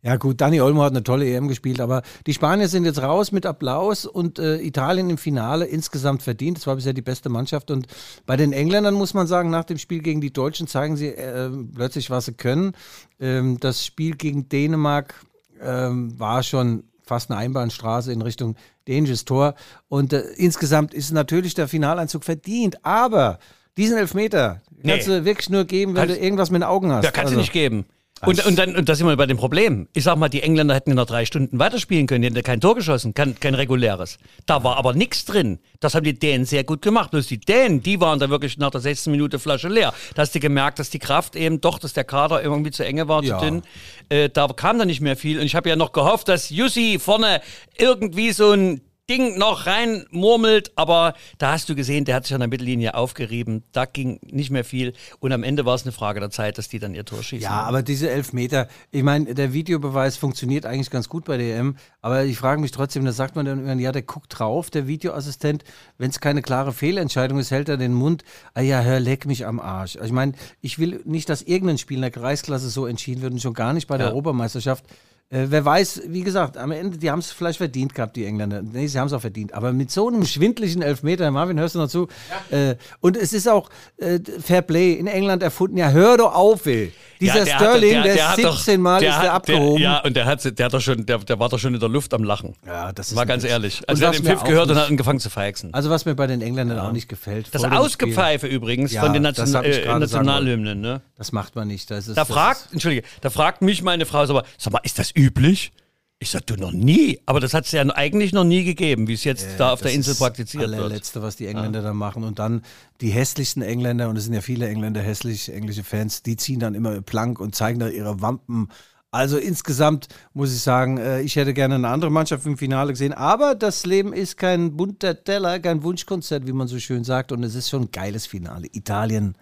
Ja 0.05 0.17
gut, 0.17 0.41
Dani 0.41 0.61
Olmo 0.61 0.83
hat 0.83 0.93
eine 0.93 1.05
tolle 1.05 1.33
EM 1.33 1.47
gespielt, 1.47 1.81
aber 1.81 2.03
die 2.27 2.35
Spanier 2.35 2.67
sind 2.67 2.85
jetzt 2.85 3.01
raus 3.01 3.31
mit 3.31 3.47
Applaus 3.47 4.05
und 4.05 4.41
äh, 4.41 4.61
Italien 4.61 5.09
im 5.11 5.19
Finale 5.19 5.65
insgesamt 5.65 6.25
verdient. 6.25 6.59
Das 6.59 6.67
war 6.67 6.75
bisher 6.75 6.93
die 6.93 7.03
beste 7.03 7.29
Mannschaft 7.29 7.71
und 7.71 7.87
bei 8.27 8.37
den 8.37 8.53
Engländern 8.53 8.95
muss 8.95 9.15
man 9.15 9.29
sagen, 9.29 9.51
nach 9.51 9.63
dem 9.63 9.79
Spiel 9.79 10.01
gegen 10.01 10.21
die 10.21 10.33
Deutschen 10.33 10.67
zeigen 10.67 10.97
sie 10.97 11.07
äh, 11.07 11.51
plötzlich, 11.73 12.11
was 12.11 12.25
sie 12.25 12.33
können. 12.33 12.73
Ähm, 13.21 13.59
das 13.61 13.87
Spiel 13.87 14.17
gegen 14.17 14.49
Dänemark 14.49 15.15
ähm, 15.61 16.19
war 16.19 16.43
schon 16.43 16.83
fast 17.05 17.31
eine 17.31 17.39
Einbahnstraße 17.39 18.13
in 18.13 18.23
Richtung 18.23 18.57
Dangerous 18.87 19.25
Tor. 19.25 19.55
Und 19.89 20.13
äh, 20.13 20.23
insgesamt 20.37 20.95
ist 20.95 21.13
natürlich 21.13 21.55
der 21.55 21.69
Finaleinzug 21.69 22.25
verdient. 22.25 22.85
Aber 22.85 23.39
diesen 23.77 23.97
Elfmeter 23.97 24.63
kannst 24.85 25.09
nee. 25.09 25.19
du 25.19 25.25
wirklich 25.25 25.51
nur 25.51 25.65
geben, 25.65 25.95
wenn 25.95 26.03
kannst, 26.03 26.17
du 26.17 26.23
irgendwas 26.23 26.51
mit 26.51 26.63
den 26.63 26.69
Augen 26.69 26.93
hast. 26.93 27.05
Ja, 27.05 27.11
kannst 27.11 27.29
also. 27.29 27.35
du 27.37 27.41
nicht 27.41 27.53
geben. 27.53 27.87
Und, 28.25 28.45
und 28.47 28.59
dann, 28.59 28.77
und 28.77 28.89
da 28.89 28.95
sind 28.95 29.07
wir 29.07 29.17
bei 29.17 29.27
dem 29.27 29.37
Problem. 29.37 29.89
Ich 29.95 30.05
sag 30.05 30.17
mal, 30.17 30.29
die 30.29 30.43
Engländer 30.43 30.75
hätten 30.75 30.95
noch 30.95 31.07
drei 31.07 31.25
Stunden 31.25 31.59
weiterspielen 31.59 32.07
können, 32.07 32.23
die 32.23 32.29
hätten 32.29 32.43
kein 32.43 32.61
Tor 32.61 32.77
geschossen, 32.77 33.15
kein, 33.15 33.39
kein 33.39 33.55
reguläres. 33.55 34.19
Da 34.47 34.63
war 34.63 34.77
aber 34.77 34.95
nichts 34.95 35.25
drin. 35.25 35.59
Das 35.81 35.95
haben 35.95 36.05
die 36.05 36.17
Dänen 36.17 36.45
sehr 36.45 36.63
gut 36.63 36.83
gemacht. 36.83 37.11
Bloß 37.11 37.27
die 37.27 37.41
Dänen, 37.41 37.83
die 37.83 38.01
waren 38.01 38.21
da 38.21 38.31
wirklich 38.31 38.59
nach 38.59 38.71
der 38.71 38.81
16 38.81 39.11
Minute 39.11 39.39
Flasche 39.39 39.69
leer. 39.69 39.93
Da 40.15 40.23
hast 40.23 40.35
du 40.35 40.41
gemerkt, 40.41 40.79
dass 40.79 40.91
die 40.91 41.01
Kraft 41.01 41.35
eben 41.35 41.61
doch, 41.61 41.79
dass 41.79 41.95
der 41.95 42.05
Kader 42.05 42.43
irgendwie 42.43 42.71
zu 42.71 42.85
enge 42.85 43.09
war, 43.09 43.25
ja. 43.25 43.39
zu 43.39 43.45
dünn. 43.45 43.63
Äh, 44.09 44.29
da 44.29 44.47
kam 44.49 44.79
da 44.79 44.85
nicht 44.85 45.01
mehr 45.01 45.17
viel. 45.17 45.41
Und 45.41 45.47
ich 45.47 45.57
habe 45.57 45.69
ja 45.69 45.77
noch 45.77 45.93
gehofft, 45.93 46.29
dass 46.29 46.51
Jussi 46.51 46.99
vorne 47.01 47.41
irgendwie 47.77 48.31
so 48.33 48.53
ein 48.53 48.81
Ding 49.13 49.37
noch 49.37 49.67
rein 49.67 50.07
murmelt, 50.11 50.73
aber 50.75 51.13
da 51.37 51.53
hast 51.53 51.69
du 51.69 51.75
gesehen, 51.75 52.07
der 52.07 52.15
hat 52.17 52.25
sich 52.25 52.33
an 52.33 52.41
der 52.41 52.49
Mittellinie 52.49 52.95
aufgerieben. 52.95 53.63
Da 53.73 53.85
ging 53.85 54.19
nicht 54.23 54.51
mehr 54.51 54.65
viel. 54.65 54.95
Und 55.21 55.33
am 55.33 55.43
Ende 55.43 55.67
war 55.67 55.75
es 55.75 55.83
eine 55.83 55.93
Frage 55.93 56.19
der 56.21 56.31
Zeit, 56.31 56.57
dass 56.57 56.69
die 56.69 56.79
dann 56.79 56.95
ihr 56.95 57.05
Tor 57.05 57.23
schießen. 57.23 57.43
Ja, 57.43 57.63
aber 57.65 57.83
diese 57.83 58.09
Elfmeter, 58.09 58.69
ich 58.91 59.03
meine, 59.03 59.35
der 59.35 59.53
Videobeweis 59.53 60.17
funktioniert 60.17 60.65
eigentlich 60.65 60.89
ganz 60.89 61.11
gut 61.11 61.27
bei 61.27 61.37
der 61.37 61.59
EM, 61.59 61.77
aber 62.01 62.25
ich 62.25 62.39
frage 62.39 62.61
mich 62.61 62.71
trotzdem, 62.71 63.05
da 63.05 63.13
sagt 63.13 63.37
man 63.37 63.45
dann 63.45 63.59
irgendwann, 63.59 63.79
ja, 63.81 63.93
der 63.93 64.03
guckt 64.03 64.39
drauf, 64.39 64.71
der 64.71 64.87
Videoassistent, 64.87 65.63
wenn 65.99 66.09
es 66.09 66.21
keine 66.21 66.41
klare 66.41 66.73
Fehlentscheidung 66.73 67.39
ist, 67.39 67.51
hält 67.51 67.69
er 67.69 67.77
den 67.77 67.93
Mund, 67.93 68.25
ah 68.55 68.63
ja, 68.63 68.81
hör, 68.81 68.99
leck 68.99 69.27
mich 69.27 69.45
am 69.45 69.61
Arsch. 69.61 69.99
Ich 70.03 70.13
meine, 70.13 70.33
ich 70.63 70.79
will 70.79 71.03
nicht, 71.05 71.29
dass 71.29 71.43
irgendein 71.43 71.77
Spiel 71.79 71.97
in 71.97 72.03
der 72.03 72.11
Kreisklasse 72.11 72.71
so 72.71 72.87
entschieden 72.87 73.21
wird 73.21 73.33
und 73.35 73.43
schon 73.43 73.53
gar 73.55 73.75
nicht 73.75 73.89
bei 73.89 73.99
der 73.99 74.07
Ja. 74.07 74.13
Europameisterschaft. 74.13 74.85
Äh, 75.33 75.47
wer 75.49 75.65
weiß, 75.65 76.03
wie 76.09 76.21
gesagt, 76.23 76.59
am 76.59 76.73
Ende, 76.73 76.99
die 76.99 77.11
haben 77.11 77.21
es 77.21 77.33
vielleicht 77.33 77.57
verdient 77.57 77.95
gehabt, 77.95 78.17
die 78.17 78.27
Engländer. 78.27 78.61
Nee, 78.61 78.87
sie 78.87 78.99
haben 78.99 79.07
es 79.07 79.15
auch 79.15 79.21
verdient. 79.23 79.55
Aber 79.55 79.73
mit 79.73 79.91
so 79.91 80.09
einem 80.09 80.27
schwindlichen 80.27 80.83
Elfmeter, 80.83 81.31
Marvin, 81.31 81.59
hörst 81.59 81.75
du 81.75 81.79
noch 81.79 81.89
zu? 81.89 82.07
Äh, 82.51 82.75
und 83.01 83.17
es 83.17 83.33
ist 83.33 83.49
auch 83.49 83.71
äh, 83.97 84.19
Fair 84.45 84.61
Play 84.61 84.93
in 84.93 85.07
England 85.07 85.43
erfunden. 85.43 85.79
Ja, 85.79 85.89
hör 85.91 86.19
doch 86.19 86.35
auf, 86.35 86.67
ey. 86.67 86.93
Dieser 87.19 87.39
Ja, 87.39 87.45
der 87.45 87.55
hat- 87.55 87.61
Sterling, 87.63 87.93
der- 87.93 88.03
der, 88.03 88.15
der 88.15 88.29
hat 88.31 88.45
doch- 88.45 88.57
17 88.57 88.81
Mal 88.83 89.01
der 89.01 89.09
ist 89.11 89.17
hat- 89.17 89.23
der 89.25 89.33
abgehoben. 89.33 89.81
ja, 89.83 89.99
und 90.05 90.17
der, 90.17 90.25
hat, 90.27 90.59
der, 90.59 90.67
hat 90.67 90.75
doch 90.75 90.81
schon, 90.81 91.07
der, 91.07 91.19
der 91.19 91.39
war 91.39 91.49
doch 91.49 91.59
schon 91.59 91.73
in 91.73 91.81
der 91.81 91.89
Luft 91.89 92.13
am 92.15 92.25
Lachen. 92.25 92.55
Ja, 92.67 92.93
das 92.93 93.09
ist 93.09 93.15
Mal 93.15 93.23
ein 93.23 93.29
ganz 93.29 93.45
ehrlich. 93.45 93.79
Und 93.81 93.89
Also 93.91 94.03
er 94.03 94.09
hat 94.09 94.19
den 94.19 94.25
Pfiff 94.27 94.43
gehört 94.45 94.69
und 94.69 94.75
nicht- 94.75 94.83
hat 94.83 94.91
angefangen 94.91 95.21
zu 95.21 95.31
feixen. 95.31 95.73
Also 95.73 95.89
was 95.89 96.05
mir 96.05 96.15
bei 96.15 96.27
den 96.27 96.43
Engländern 96.43 96.79
auch 96.81 96.93
nicht 96.93 97.09
gefällt. 97.09 97.49
Das 97.53 97.65
Ausgepfeife 97.65 98.49
übrigens 98.49 98.93
Ja, 98.93 99.03
von 99.03 99.13
den 99.15 99.23
Nation 99.23 99.47
äh, 99.65 99.99
Nationalhymnen. 99.99 100.81
Ne? 100.81 100.97
Spiel. 100.97 101.13
Das 101.17 101.33
macht 101.33 101.55
man 101.55 101.69
nicht. 101.69 101.91
Das 101.91 102.09
ist, 102.09 102.17
Da 102.19 102.25
fragt, 102.25 102.69
entschuldige, 102.73 103.07
da 103.21 103.31
fragt 103.31 103.63
mich 103.63 103.83
meine 103.83 104.05
Frau, 104.05 104.27
sag 104.27 104.35
mal, 104.35 104.43
sag 104.59 104.73
mal, 104.73 104.81
ist 104.83 104.99
das 104.99 105.13
üblich? 105.23 105.73
Ich 106.19 106.31
sag, 106.31 106.47
du 106.47 106.55
noch 106.55 106.71
nie. 106.71 107.19
Aber 107.27 107.41
das 107.41 107.53
hat 107.53 107.65
es 107.65 107.73
ja 107.73 107.83
eigentlich 107.83 108.33
noch 108.33 108.45
nie 108.45 108.63
gegeben, 108.63 109.09
wie 109.09 109.15
es 109.15 109.25
jetzt 109.25 109.59
da 109.59 109.73
auf 109.73 109.81
der 109.81 109.89
das 109.89 109.97
Insel 109.97 110.15
praktiziert 110.15 110.63
das 110.63 110.71
wird. 110.71 110.81
allerletzte, 110.81 111.21
was 111.21 111.35
die 111.35 111.47
Engländer 111.47 111.83
da 111.83 111.93
machen. 111.95 112.23
Und 112.23 112.39
dann 112.39 112.63
die 113.01 113.11
hässlichsten 113.11 113.61
Engländer, 113.61 114.09
und 114.09 114.17
es 114.17 114.25
sind 114.25 114.35
ja 114.35 114.41
viele 114.41 114.69
Engländer 114.69 115.01
hässlich, 115.01 115.53
englische 115.53 115.83
Fans, 115.83 116.23
die 116.23 116.37
ziehen 116.37 116.61
dann 116.61 116.77
immer 116.77 117.01
plank 117.03 117.41
und 117.41 117.57
zeigen 117.57 117.81
da 117.81 117.89
ihre 117.89 118.21
Wampen. 118.21 118.69
Also 119.11 119.37
insgesamt 119.37 120.07
muss 120.33 120.55
ich 120.55 120.61
sagen, 120.61 120.97
äh, 120.99 121.23
ich 121.23 121.35
hätte 121.35 121.55
gerne 121.55 121.75
eine 121.75 121.89
andere 121.89 122.13
Mannschaft 122.13 122.47
im 122.47 122.57
Finale 122.57 122.93
gesehen. 122.93 123.13
Aber 123.13 123.57
das 123.57 123.85
Leben 123.85 124.13
ist 124.13 124.37
kein 124.37 124.77
bunter 124.77 125.25
Teller, 125.25 125.59
kein 125.59 125.83
Wunschkonzert, 125.83 126.47
wie 126.47 126.53
man 126.53 126.69
so 126.69 126.79
schön 126.79 127.03
sagt. 127.03 127.33
Und 127.33 127.43
es 127.43 127.57
ist 127.57 127.69
schon 127.69 127.83
ein 127.83 127.91
geiles 127.91 128.27
Finale. 128.27 128.69
Italien 128.73 129.35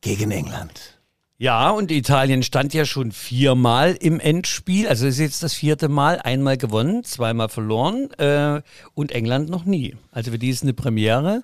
gegen 0.00 0.30
England. 0.30 1.01
Ja, 1.42 1.70
und 1.70 1.90
Italien 1.90 2.44
stand 2.44 2.72
ja 2.72 2.84
schon 2.84 3.10
viermal 3.10 3.96
im 3.98 4.20
Endspiel. 4.20 4.86
Also 4.86 5.08
es 5.08 5.14
ist 5.14 5.20
jetzt 5.20 5.42
das 5.42 5.54
vierte 5.54 5.88
Mal. 5.88 6.20
Einmal 6.20 6.56
gewonnen, 6.56 7.02
zweimal 7.02 7.48
verloren. 7.48 8.12
Äh, 8.12 8.62
und 8.94 9.10
England 9.10 9.50
noch 9.50 9.64
nie. 9.64 9.96
Also 10.12 10.30
für 10.30 10.38
die 10.38 10.50
ist 10.50 10.62
eine 10.62 10.72
Premiere. 10.72 11.42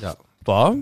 Ja. 0.00 0.14
War. 0.44 0.76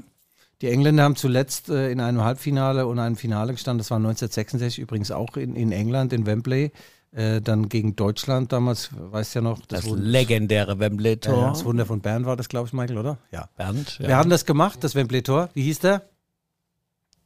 Die 0.60 0.68
Engländer 0.68 1.04
haben 1.04 1.16
zuletzt 1.16 1.70
äh, 1.70 1.90
in 1.90 2.00
einem 2.00 2.22
Halbfinale 2.22 2.86
und 2.86 2.98
einem 2.98 3.16
Finale 3.16 3.54
gestanden. 3.54 3.78
Das 3.78 3.90
war 3.90 3.96
1966 3.96 4.80
übrigens 4.80 5.10
auch 5.12 5.38
in, 5.38 5.56
in 5.56 5.72
England, 5.72 6.12
in 6.12 6.26
Wembley. 6.26 6.72
Äh, 7.12 7.40
dann 7.40 7.70
gegen 7.70 7.96
Deutschland 7.96 8.52
damals, 8.52 8.90
weißt 8.94 9.34
ja 9.34 9.40
noch, 9.40 9.60
das, 9.60 9.80
Das 9.80 9.90
Wunder, 9.90 10.04
legendäre 10.04 10.78
Wembley-Tor. 10.78 11.52
das 11.52 11.64
Wunder 11.64 11.86
von 11.86 12.02
Bern 12.02 12.26
war 12.26 12.36
das, 12.36 12.50
glaube 12.50 12.66
ich, 12.66 12.74
Michael, 12.74 12.98
oder? 12.98 13.16
Ja. 13.30 13.48
Bernd, 13.56 13.98
ja. 13.98 14.08
Wir 14.08 14.16
haben 14.18 14.28
das 14.28 14.44
gemacht, 14.44 14.84
das 14.84 14.94
Wembley-Tor. 14.94 15.48
Wie 15.54 15.62
hieß 15.62 15.78
der? 15.78 16.02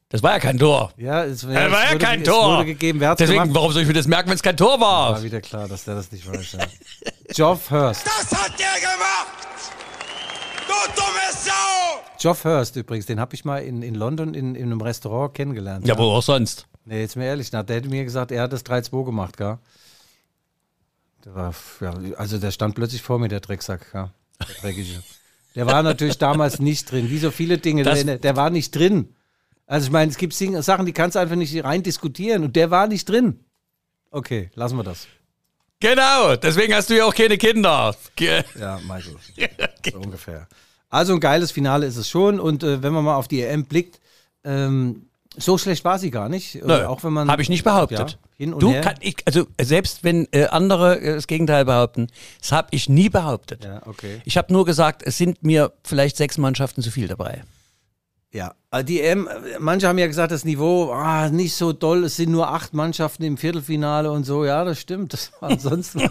Das 0.08 0.22
war 0.22 0.32
ja 0.32 0.38
kein 0.38 0.56
Tor. 0.58 0.92
Ja, 0.96 1.24
es, 1.24 1.40
Das 1.40 1.48
war 1.48 1.54
ja 1.54 1.70
wurde, 1.90 1.98
kein 1.98 2.20
es 2.22 2.28
Tor. 2.28 2.56
wurde 2.58 2.64
gegeben. 2.66 3.00
Wer 3.00 3.08
hat's 3.10 3.18
Deswegen, 3.18 3.40
gemacht? 3.40 3.54
warum 3.56 3.72
soll 3.72 3.82
ich 3.82 3.88
mir 3.88 3.94
das 3.94 4.06
merken, 4.06 4.28
wenn 4.28 4.36
es 4.36 4.42
kein 4.42 4.56
Tor 4.56 4.80
war? 4.80 5.14
War 5.14 5.22
wieder 5.22 5.40
klar, 5.40 5.66
dass 5.66 5.84
der 5.84 5.96
das 5.96 6.12
nicht 6.12 6.26
weiß. 6.30 6.52
Ja. 6.52 6.66
Geoff 7.34 7.70
Hurst. 7.70 8.06
Das 8.06 8.30
hat 8.40 8.52
der 8.58 8.80
gemacht! 8.80 9.72
Du 10.68 10.92
dumme 10.94 11.32
Sau! 11.32 11.52
Geoff 12.20 12.44
Hurst 12.44 12.76
übrigens, 12.76 13.06
den 13.06 13.18
habe 13.18 13.34
ich 13.34 13.44
mal 13.44 13.58
in, 13.58 13.82
in 13.82 13.96
London 13.96 14.34
in, 14.34 14.54
in 14.54 14.66
einem 14.66 14.80
Restaurant 14.80 15.34
kennengelernt. 15.34 15.86
Ja, 15.88 15.98
wo 15.98 16.04
auch 16.04 16.22
sonst. 16.22 16.66
Nee, 16.84 17.00
jetzt 17.00 17.16
mal 17.16 17.24
ehrlich, 17.24 17.50
na, 17.50 17.64
der 17.64 17.76
hätte 17.76 17.88
mir 17.88 18.04
gesagt, 18.04 18.30
er 18.30 18.42
hat 18.42 18.52
das 18.52 18.64
3-2 18.64 19.04
gemacht, 19.04 19.36
gell? 19.36 19.58
Der 21.24 21.34
war, 21.34 21.52
ja, 21.80 21.92
also 22.16 22.38
der 22.38 22.52
stand 22.52 22.76
plötzlich 22.76 23.02
vor 23.02 23.18
mir, 23.18 23.26
der 23.26 23.40
Drecksack, 23.40 23.86
ja. 23.92 24.10
Der 24.38 24.54
Dreckige. 24.60 25.02
Der 25.56 25.66
war 25.66 25.82
natürlich 25.82 26.18
damals 26.18 26.60
nicht 26.60 26.92
drin, 26.92 27.10
wie 27.10 27.18
so 27.18 27.32
viele 27.32 27.58
Dinge. 27.58 27.82
Der, 27.82 28.18
der 28.18 28.36
war 28.36 28.50
nicht 28.50 28.70
drin. 28.72 29.15
Also 29.66 29.86
ich 29.86 29.92
meine, 29.92 30.10
es 30.10 30.16
gibt 30.16 30.32
Sachen, 30.34 30.86
die 30.86 30.92
kannst 30.92 31.16
du 31.16 31.20
einfach 31.20 31.36
nicht 31.36 31.62
rein 31.64 31.82
diskutieren 31.82 32.44
und 32.44 32.54
der 32.56 32.70
war 32.70 32.86
nicht 32.86 33.08
drin. 33.08 33.40
Okay, 34.10 34.50
lassen 34.54 34.76
wir 34.76 34.84
das. 34.84 35.06
Genau, 35.80 36.36
deswegen 36.36 36.72
hast 36.74 36.88
du 36.88 36.96
ja 36.96 37.04
auch 37.04 37.14
keine 37.14 37.36
Kinder. 37.36 37.94
Ge- 38.14 38.44
Ja, 38.58 38.78
Michael. 38.86 39.16
So 39.92 39.98
ungefähr. 39.98 40.46
Also 40.88 41.12
ein 41.14 41.20
geiles 41.20 41.50
Finale 41.52 41.86
ist 41.86 41.96
es 41.96 42.08
schon 42.08 42.40
und 42.40 42.62
äh, 42.62 42.82
wenn 42.82 42.92
man 42.92 43.04
mal 43.04 43.16
auf 43.16 43.28
die 43.28 43.42
EM 43.42 43.64
blickt, 43.64 44.00
ähm, 44.44 45.06
so 45.36 45.58
schlecht 45.58 45.84
war 45.84 45.98
sie 45.98 46.10
gar 46.10 46.28
nicht. 46.28 46.54
Nö, 46.64 46.86
auch 46.86 47.04
wenn 47.04 47.12
man 47.12 47.30
Habe 47.30 47.42
ich 47.42 47.48
nicht 47.50 47.62
behauptet. 47.64 47.98
Ja, 48.12 48.18
hin 48.38 48.54
und 48.54 48.62
du 48.62 48.70
her. 48.72 48.80
kann 48.80 48.94
ich, 49.00 49.16
also 49.26 49.46
selbst 49.60 50.02
wenn 50.02 50.26
äh, 50.32 50.46
andere 50.46 50.98
äh, 51.00 51.14
das 51.16 51.26
Gegenteil 51.26 51.64
behaupten, 51.66 52.06
das 52.40 52.52
habe 52.52 52.68
ich 52.70 52.88
nie 52.88 53.10
behauptet. 53.10 53.64
Ja, 53.64 53.82
okay. 53.86 54.22
Ich 54.24 54.36
habe 54.38 54.52
nur 54.52 54.64
gesagt, 54.64 55.02
es 55.04 55.18
sind 55.18 55.42
mir 55.42 55.72
vielleicht 55.84 56.16
sechs 56.16 56.38
Mannschaften 56.38 56.80
zu 56.82 56.90
viel 56.90 57.08
dabei. 57.08 57.42
Ja, 58.36 58.54
die 58.82 59.00
EM, 59.00 59.30
manche 59.60 59.88
haben 59.88 59.96
ja 59.96 60.06
gesagt, 60.06 60.30
das 60.30 60.44
Niveau, 60.44 60.92
ah, 60.92 61.30
nicht 61.30 61.54
so 61.54 61.72
doll, 61.72 62.04
es 62.04 62.16
sind 62.16 62.30
nur 62.30 62.48
acht 62.48 62.74
Mannschaften 62.74 63.22
im 63.22 63.38
Viertelfinale 63.38 64.10
und 64.10 64.24
so. 64.24 64.44
Ja, 64.44 64.62
das 64.62 64.78
stimmt. 64.78 65.14
Das 65.14 65.32
war 65.40 65.50
ansonsten. 65.52 66.02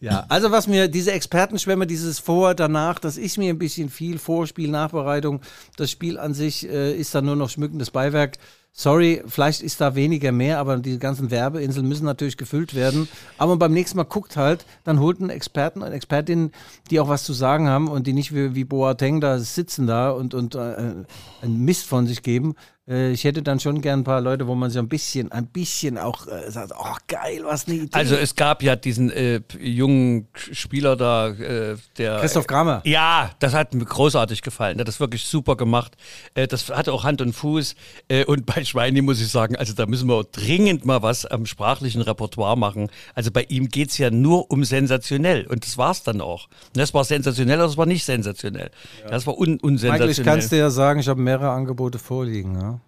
ja, 0.00 0.24
also 0.30 0.50
was 0.52 0.68
mir, 0.68 0.88
diese 0.88 1.12
Expertenschwämme, 1.12 1.86
dieses 1.86 2.18
Vor, 2.18 2.54
danach, 2.54 2.98
das 2.98 3.18
ist 3.18 3.36
mir 3.36 3.52
ein 3.52 3.58
bisschen 3.58 3.90
viel. 3.90 4.18
Vorspiel, 4.18 4.70
Nachbereitung. 4.70 5.42
Das 5.76 5.90
Spiel 5.90 6.18
an 6.18 6.32
sich 6.32 6.66
äh, 6.66 6.96
ist 6.96 7.14
dann 7.14 7.26
nur 7.26 7.36
noch 7.36 7.50
schmückendes 7.50 7.90
Beiwerk. 7.90 8.38
Sorry, 8.74 9.22
vielleicht 9.26 9.60
ist 9.60 9.82
da 9.82 9.94
weniger 9.94 10.32
mehr, 10.32 10.58
aber 10.58 10.78
die 10.78 10.98
ganzen 10.98 11.30
Werbeinseln 11.30 11.86
müssen 11.86 12.06
natürlich 12.06 12.38
gefüllt 12.38 12.74
werden. 12.74 13.06
Aber 13.36 13.56
beim 13.58 13.74
nächsten 13.74 13.98
Mal 13.98 14.04
guckt 14.04 14.38
halt, 14.38 14.64
dann 14.84 14.98
holt 14.98 15.20
einen 15.20 15.28
Experten 15.28 15.82
und 15.82 15.92
Expertinnen, 15.92 16.52
die 16.90 16.98
auch 16.98 17.08
was 17.08 17.24
zu 17.24 17.34
sagen 17.34 17.68
haben 17.68 17.88
und 17.88 18.06
die 18.06 18.14
nicht 18.14 18.34
wie, 18.34 18.54
wie 18.54 18.64
Boateng 18.64 19.20
da 19.20 19.38
sitzen 19.38 19.86
da 19.86 20.10
und, 20.10 20.32
und 20.32 20.54
äh, 20.54 21.04
einen 21.42 21.64
Mist 21.64 21.84
von 21.84 22.06
sich 22.06 22.22
geben. 22.22 22.54
Äh, 22.88 23.12
ich 23.12 23.22
hätte 23.22 23.42
dann 23.42 23.60
schon 23.60 23.80
gern 23.80 24.00
ein 24.00 24.04
paar 24.04 24.20
Leute, 24.20 24.46
wo 24.48 24.54
man 24.56 24.68
so 24.70 24.80
ein 24.80 24.88
bisschen, 24.88 25.30
ein 25.30 25.46
bisschen 25.46 25.98
auch 25.98 26.26
äh, 26.26 26.50
sagt, 26.50 26.72
oh 26.76 26.96
geil, 27.06 27.42
was 27.44 27.68
eine 27.68 27.76
Idee. 27.76 27.88
Also 27.92 28.16
es 28.16 28.34
gab 28.34 28.60
ja 28.62 28.74
diesen 28.74 29.10
äh, 29.10 29.40
jungen 29.60 30.26
Spieler 30.34 30.96
da, 30.96 31.28
äh, 31.28 31.76
der 31.96 32.18
Christoph 32.18 32.46
Kramer. 32.48 32.80
Ja, 32.84 33.30
das 33.38 33.54
hat 33.54 33.72
mir 33.74 33.84
großartig 33.84 34.42
gefallen. 34.42 34.78
Der 34.78 34.82
hat 34.82 34.88
das 34.88 34.98
wirklich 34.98 35.24
super 35.24 35.56
gemacht. 35.56 35.96
Äh, 36.34 36.48
Das 36.48 36.70
hatte 36.70 36.92
auch 36.92 37.04
Hand 37.04 37.20
und 37.20 37.32
Fuß. 37.34 37.76
Äh, 38.08 38.24
Und 38.24 38.46
bei 38.46 38.64
Schweini 38.64 39.00
muss 39.00 39.20
ich 39.20 39.28
sagen, 39.28 39.54
also 39.54 39.72
da 39.74 39.86
müssen 39.86 40.08
wir 40.08 40.24
dringend 40.24 40.84
mal 40.84 41.02
was 41.02 41.24
am 41.24 41.46
sprachlichen 41.46 42.02
Repertoire 42.02 42.56
machen. 42.58 42.88
Also 43.14 43.30
bei 43.30 43.44
ihm 43.44 43.68
geht's 43.68 43.96
ja 43.98 44.10
nur 44.10 44.50
um 44.50 44.64
sensationell. 44.64 45.46
Und 45.46 45.64
das 45.64 45.78
war's 45.78 46.02
dann 46.02 46.20
auch. 46.20 46.48
Das 46.72 46.92
war 46.94 47.04
sensationell, 47.04 47.58
aber 47.60 47.68
das 47.68 47.76
war 47.76 47.86
nicht 47.86 48.04
sensationell. 48.04 48.70
Das 49.08 49.24
war 49.26 49.38
un 49.38 49.60
Michael, 49.62 50.10
ich 50.10 50.22
kann 50.24 50.38
es 50.40 50.46
unsensationell. 50.46 50.48
dir 50.48 50.56
ja 50.56 50.70
sagen, 50.70 50.98
ich 51.00 51.08
habe 51.08 51.20
mehrere 51.20 51.50
Angebote 51.50 51.98
vorliegen. 52.00 52.54
Ja? 52.60 52.80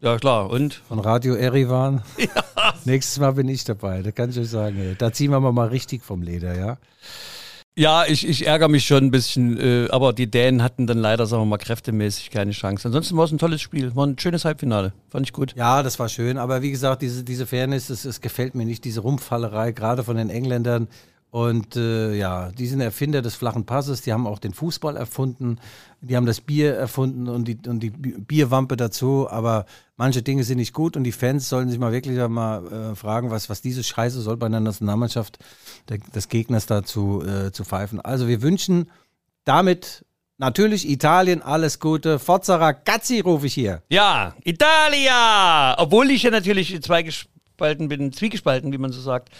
Ja, 0.00 0.16
klar. 0.16 0.48
Und? 0.50 0.74
Von 0.86 1.00
Radio 1.00 1.34
Erivan. 1.34 2.02
Nächstes 2.84 3.18
Mal 3.18 3.32
bin 3.32 3.48
ich 3.48 3.64
dabei, 3.64 4.02
da 4.02 4.12
kann 4.12 4.30
ich 4.30 4.38
euch 4.38 4.48
sagen. 4.48 4.78
Ey. 4.78 4.94
Da 4.96 5.12
ziehen 5.12 5.32
wir 5.32 5.40
mal, 5.40 5.68
richtig 5.68 6.04
vom 6.04 6.22
Leder, 6.22 6.56
ja. 6.56 6.78
Ja, 7.76 8.04
ich, 8.06 8.26
ich 8.26 8.46
ärgere 8.46 8.68
mich 8.68 8.86
schon 8.86 9.04
ein 9.04 9.10
bisschen, 9.10 9.58
äh, 9.58 9.88
aber 9.90 10.12
die 10.12 10.28
Dänen 10.28 10.62
hatten 10.62 10.86
dann 10.86 10.98
leider, 10.98 11.26
sagen 11.26 11.42
wir 11.42 11.46
mal, 11.46 11.58
kräftemäßig 11.58 12.30
keine 12.30 12.52
Chance. 12.52 12.88
Ansonsten 12.88 13.16
war 13.16 13.24
es 13.24 13.32
ein 13.32 13.38
tolles 13.38 13.60
Spiel, 13.60 13.94
war 13.94 14.06
ein 14.06 14.18
schönes 14.18 14.44
Halbfinale, 14.44 14.92
fand 15.08 15.26
ich 15.26 15.32
gut. 15.32 15.54
Ja, 15.56 15.82
das 15.82 15.98
war 15.98 16.08
schön, 16.08 16.38
aber 16.38 16.62
wie 16.62 16.72
gesagt, 16.72 17.02
diese, 17.02 17.24
diese 17.24 17.46
Fairness, 17.46 17.90
es, 17.90 18.04
es 18.04 18.20
gefällt 18.20 18.54
mir 18.54 18.64
nicht, 18.64 18.84
diese 18.84 19.00
Rumpfallerei, 19.00 19.72
gerade 19.72 20.02
von 20.04 20.16
den 20.16 20.30
Engländern. 20.30 20.88
Und 21.30 21.76
äh, 21.76 22.14
ja, 22.14 22.50
die 22.52 22.66
sind 22.66 22.80
Erfinder 22.80 23.20
des 23.20 23.34
flachen 23.34 23.66
Passes, 23.66 24.00
die 24.00 24.14
haben 24.14 24.26
auch 24.26 24.38
den 24.38 24.54
Fußball 24.54 24.96
erfunden, 24.96 25.58
die 26.00 26.16
haben 26.16 26.24
das 26.24 26.40
Bier 26.40 26.74
erfunden 26.74 27.28
und 27.28 27.46
die, 27.46 27.58
und 27.66 27.80
die 27.80 27.90
Bi- 27.90 28.14
Bierwampe 28.18 28.78
dazu, 28.78 29.28
aber 29.28 29.66
manche 29.98 30.22
Dinge 30.22 30.42
sind 30.42 30.56
nicht 30.56 30.72
gut 30.72 30.96
und 30.96 31.04
die 31.04 31.12
Fans 31.12 31.50
sollen 31.50 31.68
sich 31.68 31.78
mal 31.78 31.92
wirklich 31.92 32.16
mal 32.28 32.66
äh, 32.72 32.94
fragen, 32.94 33.30
was, 33.30 33.50
was 33.50 33.60
diese 33.60 33.84
Scheiße 33.84 34.22
soll 34.22 34.38
bei 34.38 34.46
einer 34.46 34.60
Nationalmannschaft 34.60 35.38
der, 35.90 35.98
des 35.98 36.30
Gegners 36.30 36.64
dazu 36.64 37.22
äh, 37.22 37.52
zu 37.52 37.64
pfeifen. 37.64 38.00
Also 38.00 38.26
wir 38.26 38.40
wünschen 38.40 38.90
damit 39.44 40.06
natürlich 40.38 40.88
Italien 40.88 41.42
alles 41.42 41.78
Gute. 41.78 42.18
Forza 42.18 42.56
Ragazzi 42.56 43.20
rufe 43.20 43.48
ich 43.48 43.54
hier. 43.54 43.82
Ja, 43.90 44.34
Italia! 44.44 45.76
Obwohl 45.78 46.10
ich 46.10 46.22
ja 46.22 46.30
natürlich 46.30 46.80
zweigespalten 47.58 47.88
bin, 47.88 48.12
zwiegespalten, 48.12 48.72
wie 48.72 48.78
man 48.78 48.92
so 48.92 49.00
sagt, 49.00 49.30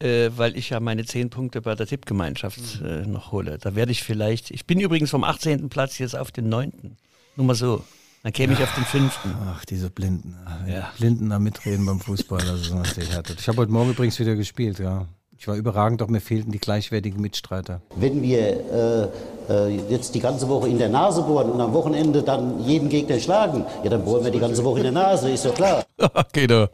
äh, 0.00 0.30
weil 0.36 0.56
ich 0.56 0.70
ja 0.70 0.80
meine 0.80 1.04
zehn 1.04 1.30
Punkte 1.30 1.62
bei 1.62 1.74
der 1.74 1.86
Tippgemeinschaft 1.86 2.80
äh, 2.82 3.06
noch 3.06 3.32
hole. 3.32 3.58
Da 3.58 3.74
werde 3.74 3.92
ich 3.92 4.02
vielleicht, 4.02 4.50
ich 4.50 4.66
bin 4.66 4.80
übrigens 4.80 5.10
vom 5.10 5.24
18. 5.24 5.68
Platz 5.68 5.98
jetzt 5.98 6.16
auf 6.16 6.32
den 6.32 6.48
9. 6.48 6.96
Nur 7.36 7.46
mal 7.46 7.54
so. 7.54 7.84
Dann 8.24 8.32
käme 8.32 8.52
ich 8.52 8.62
auf 8.62 8.74
den 8.74 8.84
5. 8.84 9.18
Ach, 9.46 9.64
diese 9.64 9.90
Blinden. 9.90 10.34
Wenn 10.64 10.74
Ja. 10.74 10.92
Blinden 10.98 11.30
da 11.30 11.38
mitreden 11.38 11.86
beim 11.86 12.00
Fußball, 12.00 12.40
das 12.40 12.62
ist 12.62 12.74
natürlich 12.74 13.12
härtet. 13.12 13.40
Ich 13.40 13.46
habe 13.46 13.58
heute 13.58 13.70
Morgen 13.70 13.90
übrigens 13.90 14.18
wieder 14.18 14.34
gespielt, 14.34 14.80
ja. 14.80 15.06
Ich 15.40 15.46
war 15.46 15.54
überragend, 15.54 16.00
doch 16.00 16.08
mir 16.08 16.20
fehlten 16.20 16.50
die 16.50 16.58
gleichwertigen 16.58 17.20
Mitstreiter. 17.20 17.80
Wenn 17.94 18.22
wir 18.22 19.10
äh, 19.48 19.52
äh, 19.52 19.80
jetzt 19.88 20.16
die 20.16 20.20
ganze 20.20 20.48
Woche 20.48 20.68
in 20.68 20.78
der 20.78 20.88
Nase 20.88 21.22
bohren 21.22 21.52
und 21.52 21.60
am 21.60 21.72
Wochenende 21.72 22.24
dann 22.24 22.58
jeden 22.64 22.88
Gegner 22.88 23.20
schlagen, 23.20 23.64
ja, 23.84 23.90
dann 23.90 24.04
bohren 24.04 24.24
wir 24.24 24.32
die 24.32 24.40
ganze 24.40 24.64
Woche 24.64 24.78
in 24.78 24.82
der 24.84 24.92
Nase, 24.92 25.30
ist 25.30 25.44
doch 25.44 25.54
klar. 25.54 25.84
Okay, 26.12 26.48
du 26.48 26.68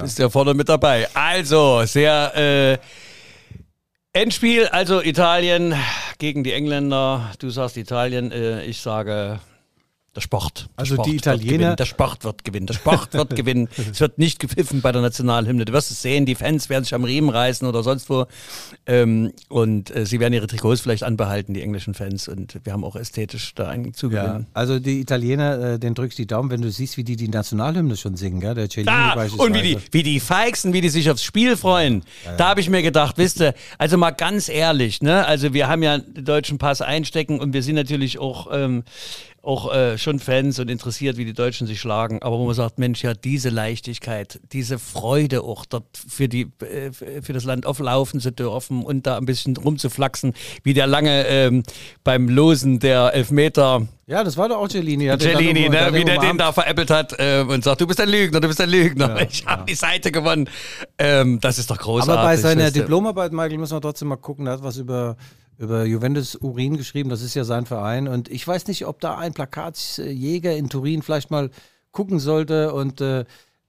bist 0.00 0.18
ja 0.18 0.28
vorne 0.28 0.52
mit 0.52 0.68
dabei. 0.68 1.08
Also, 1.14 1.82
sehr 1.86 2.32
äh, 2.36 2.78
Endspiel, 4.12 4.66
also 4.66 5.00
Italien 5.00 5.74
gegen 6.18 6.44
die 6.44 6.52
Engländer. 6.52 7.32
Du 7.38 7.48
sagst 7.48 7.78
Italien, 7.78 8.32
äh, 8.32 8.64
ich 8.64 8.82
sage 8.82 9.40
der 10.16 10.20
Sport. 10.20 10.68
Der 10.70 10.78
Also 10.78 10.94
Sport 10.94 11.08
die 11.08 11.16
Italiener- 11.16 11.44
gewinnen. 11.58 11.76
Der 11.76 11.84
Sport 11.86 12.24
wird 12.24 12.44
gewinnen. 12.44 12.66
Der 12.66 12.74
Sport 12.74 13.12
wird 13.14 13.34
gewinnen. 13.36 13.68
Es 13.90 14.00
wird 14.00 14.18
nicht 14.18 14.38
gepfiffen 14.38 14.80
bei 14.80 14.92
der 14.92 15.02
Nationalhymne. 15.02 15.64
Du 15.64 15.72
wirst 15.72 15.90
es 15.90 16.00
sehen, 16.02 16.24
die 16.26 16.34
Fans 16.34 16.68
werden 16.68 16.84
sich 16.84 16.94
am 16.94 17.04
Riemen 17.04 17.30
reißen 17.30 17.66
oder 17.66 17.82
sonst 17.82 18.08
wo. 18.10 18.26
Ähm, 18.86 19.32
und 19.48 19.94
äh, 19.94 20.06
sie 20.06 20.20
werden 20.20 20.32
ihre 20.34 20.46
Trikots 20.46 20.80
vielleicht 20.80 21.02
anbehalten, 21.02 21.54
die 21.54 21.62
englischen 21.62 21.94
Fans. 21.94 22.28
Und 22.28 22.58
wir 22.64 22.72
haben 22.72 22.84
auch 22.84 22.96
ästhetisch 22.96 23.54
da 23.54 23.68
einen 23.68 23.86
Ja, 23.86 23.92
zugewinnen. 23.92 24.46
also 24.54 24.78
die 24.78 25.00
Italiener, 25.00 25.74
äh, 25.74 25.78
den 25.78 25.94
drückst 25.94 26.18
die 26.18 26.26
Daumen, 26.26 26.50
wenn 26.50 26.62
du 26.62 26.70
siehst, 26.70 26.96
wie 26.96 27.04
die 27.04 27.16
die 27.16 27.28
Nationalhymne 27.28 27.96
schon 27.96 28.16
singen, 28.16 28.40
gell? 28.40 28.54
Der 28.54 28.68
Cellini 28.68 28.86
Da, 28.86 29.14
beispielsweise. 29.14 29.42
und 29.50 29.54
wie 29.56 29.62
die, 29.62 29.78
wie 29.90 30.02
die 30.02 30.20
Feixen, 30.20 30.72
wie 30.72 30.80
die 30.80 30.88
sich 30.90 31.10
aufs 31.10 31.22
Spiel 31.24 31.56
freuen. 31.56 32.04
Da 32.38 32.48
habe 32.50 32.60
ich 32.60 32.70
mir 32.70 32.82
gedacht, 32.82 33.18
wisst 33.18 33.40
ihr, 33.40 33.54
also 33.78 33.96
mal 33.98 34.10
ganz 34.12 34.48
ehrlich, 34.48 35.02
ne? 35.02 35.24
Also 35.26 35.52
wir 35.54 35.68
haben 35.68 35.82
ja 35.82 35.98
den 35.98 36.24
deutschen 36.24 36.58
Pass 36.58 36.80
einstecken 36.82 37.40
und 37.40 37.52
wir 37.52 37.62
sind 37.62 37.74
natürlich 37.74 38.18
auch, 38.18 38.48
ähm, 38.52 38.84
auch 39.44 39.72
äh, 39.72 39.98
schon 39.98 40.18
Fans 40.18 40.58
und 40.58 40.70
interessiert, 40.70 41.16
wie 41.16 41.24
die 41.24 41.32
Deutschen 41.32 41.66
sich 41.66 41.80
schlagen. 41.80 42.22
Aber 42.22 42.38
wo 42.38 42.46
man 42.46 42.54
sagt, 42.54 42.78
Mensch, 42.78 43.02
ja, 43.02 43.14
diese 43.14 43.50
Leichtigkeit, 43.50 44.40
diese 44.52 44.78
Freude 44.78 45.42
auch 45.42 45.64
dort 45.66 45.84
für, 45.96 46.28
die, 46.28 46.48
äh, 46.60 46.92
für 46.92 47.32
das 47.32 47.44
Land 47.44 47.66
auflaufen 47.66 48.20
zu 48.20 48.32
dürfen 48.32 48.82
und 48.82 49.06
da 49.06 49.16
ein 49.16 49.26
bisschen 49.26 49.56
rumzuflaxen, 49.56 50.34
wie 50.62 50.74
der 50.74 50.86
lange 50.86 51.26
ähm, 51.26 51.62
beim 52.02 52.28
Losen 52.28 52.78
der 52.78 53.14
Elfmeter 53.14 53.86
Ja, 54.06 54.24
das 54.24 54.36
war 54.36 54.48
doch 54.48 54.58
auch 54.58 54.68
Cellini. 54.68 55.16
Cellini, 55.18 55.68
ne, 55.68 55.88
wie 55.92 56.04
der 56.04 56.18
den 56.18 56.38
da 56.38 56.52
veräppelt 56.52 56.90
hat 56.90 57.14
äh, 57.18 57.44
und 57.46 57.64
sagt, 57.64 57.80
du 57.80 57.86
bist 57.86 58.00
ein 58.00 58.08
Lügner, 58.08 58.40
du 58.40 58.48
bist 58.48 58.60
ein 58.60 58.70
Lügner. 58.70 59.20
ich 59.28 59.46
habe 59.46 59.64
die 59.68 59.74
Seite 59.74 60.10
gewonnen. 60.10 60.48
Ähm, 60.98 61.38
das 61.40 61.58
ist 61.58 61.70
doch 61.70 61.78
großartig. 61.78 62.12
Aber 62.12 62.22
bei 62.22 62.36
seiner. 62.36 62.70
Diplomarbeit, 62.70 63.32
Michael, 63.32 63.58
muss 63.58 63.70
man 63.70 63.82
trotzdem 63.82 64.08
mal 64.08 64.16
gucken, 64.16 64.46
er 64.46 64.54
hat 64.54 64.62
was 64.62 64.78
über, 64.78 65.16
über 65.58 65.84
Juventus 65.84 66.36
Urin 66.36 66.76
geschrieben, 66.76 67.10
das 67.10 67.22
ist 67.22 67.34
ja 67.34 67.44
sein 67.44 67.66
Verein. 67.66 68.08
Und 68.08 68.28
ich 68.28 68.46
weiß 68.46 68.66
nicht, 68.66 68.86
ob 68.86 69.00
da 69.00 69.16
ein 69.16 69.32
Plakatsjäger 69.32 70.56
in 70.56 70.68
Turin 70.68 71.02
vielleicht 71.02 71.30
mal 71.30 71.50
gucken 71.92 72.18
sollte 72.18 72.72
und 72.72 73.00
äh, 73.00 73.24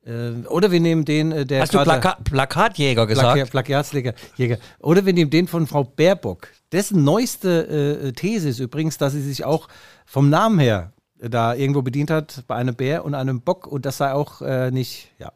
äh, 0.06 0.48
oder 0.48 0.72
wir 0.72 0.80
nehmen 0.80 1.04
den, 1.06 1.32
äh, 1.32 1.46
der 1.46 1.62
Hast 1.62 1.74
du 1.74 1.82
Plaka 1.82 2.18
Plakatjäger 2.24 3.08
gesagt? 3.08 3.34
Plaka 3.34 3.50
Plakatsjäger. 3.50 4.14
Jäger. 4.38 4.58
Oder 4.80 5.06
wir 5.06 5.14
nehmen 5.14 5.32
den 5.32 5.48
von 5.48 5.68
Frau 5.68 5.84
Baerbock. 5.84 6.48
Dessen 6.72 7.04
neueste 7.04 8.04
äh, 8.04 8.12
These 8.14 8.50
ist 8.50 8.60
übrigens, 8.60 8.98
dass 8.98 9.14
sie 9.14 9.22
sich 9.22 9.46
auch 9.46 9.68
vom 10.06 10.30
Namen 10.30 10.60
her 10.60 10.94
äh, 11.20 11.30
da 11.30 11.56
irgendwo 11.56 11.82
bedient 11.82 12.12
hat 12.12 12.44
bei 12.48 12.56
einem 12.56 12.76
Bär 12.76 13.04
und 13.04 13.16
einem 13.16 13.42
Bock 13.42 13.68
und 13.68 13.86
das 13.86 13.98
sei 13.98 14.14
auch 14.14 14.42
äh, 14.42 14.72
nicht, 14.72 15.10
ja. 15.20 15.32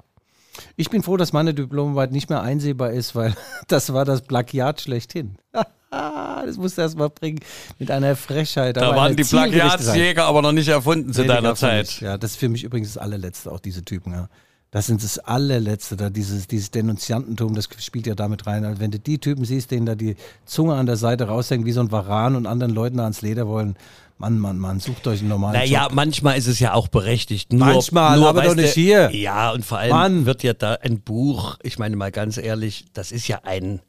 Ich 0.76 0.89
bin 0.89 1.04
froh, 1.04 1.17
dass 1.17 1.34
meine 1.34 1.54
Diplomarbeit 1.54 2.12
nicht 2.12 2.30
mehr 2.30 2.41
einsehbar 2.41 2.91
ist, 2.91 3.15
weil 3.15 3.36
das 3.67 3.93
war 3.93 4.06
das 4.06 4.22
Plagiat 4.22 4.82
schlechthin. 4.82 5.36
das 5.91 6.58
musst 6.58 6.78
du 6.78 6.82
erst 6.82 6.98
mal 6.98 7.10
bringen 7.10 7.39
mit 7.78 7.91
einer 7.91 8.15
Frechheit. 8.15 8.78
Da 8.78 8.95
waren 8.95 9.15
die. 9.15 9.24
Plagiatsjäger 9.24 10.26
aber 10.26 10.41
noch 10.41 10.52
nicht 10.52 10.67
erfunden 10.67 11.13
zu 11.13 11.22
Nee, 11.22 11.28
deiner 11.28 11.56
Zeit. 11.56 12.02
Ja, 12.02 12.17
das 12.17 12.32
ist 12.32 12.38
für 12.38 12.50
mich 12.50 12.63
übrigens 12.63 12.93
das 12.93 13.02
allerletzte, 13.02 13.52
auch 13.52 13.60
diese 13.60 13.84
Typen, 13.84 14.13
ja. 14.13 14.30
Das 14.72 14.86
sind 14.86 15.04
das 15.04 15.17
allerletzte, 15.17 15.98
da 15.98 16.12
dieses, 16.12 16.45
dieses 16.48 16.69
Denunziantentum, 16.69 17.56
das 17.56 17.67
spielt 17.80 18.06
ja 18.06 18.13
damit 18.13 18.45
rein. 18.45 18.63
Also 18.65 18.80
wenn 18.80 18.91
du 18.91 19.00
die 19.00 19.17
Typen 19.17 19.43
siehst, 19.43 19.72
denen 19.72 19.88
da 19.88 19.95
die 19.95 20.15
Zunge 20.45 20.76
an 20.76 20.86
der 20.86 20.95
Seite 20.95 21.24
raushängt, 21.28 21.65
wie 21.65 21.72
so 21.72 21.80
ein 21.82 21.91
Varan 21.91 22.36
und 22.36 22.45
anderen 22.45 22.74
Leuten 22.74 22.98
da 22.98 23.04
ans 23.04 23.24
Leder 23.24 23.48
wollen, 23.48 23.76
Mann, 24.19 24.38
Mann, 24.38 24.60
Mann, 24.60 24.82
sucht 24.82 25.08
euch 25.08 25.21
einen 25.21 25.29
normalen 25.29 25.53
Naja, 25.58 25.84
Job. 25.84 25.93
manchmal 25.93 26.38
ist 26.38 26.47
es 26.47 26.60
ja 26.60 26.73
auch 26.73 26.89
berechtigt. 26.89 27.53
Nur, 27.53 27.67
Manchmal, 27.67 28.19
nur, 28.19 28.27
aber 28.27 28.43
doch 28.43 28.53
nicht 28.55 28.73
hier. 28.73 29.10
Ja, 29.15 29.51
und 29.51 29.65
vor 29.65 29.77
allem 29.77 29.91
Mann. 29.91 30.25
wird 30.25 30.43
ja 30.43 30.53
da 30.53 30.73
ein 30.82 30.99
Buch, 30.99 31.58
ich 31.63 31.79
meine 31.79 31.95
mal 31.95 32.12
ganz 32.12 32.38
ehrlich, 32.38 32.84
das 32.93 33.13
ist 33.13 33.29
ja 33.29 33.39
ein, 33.43 33.79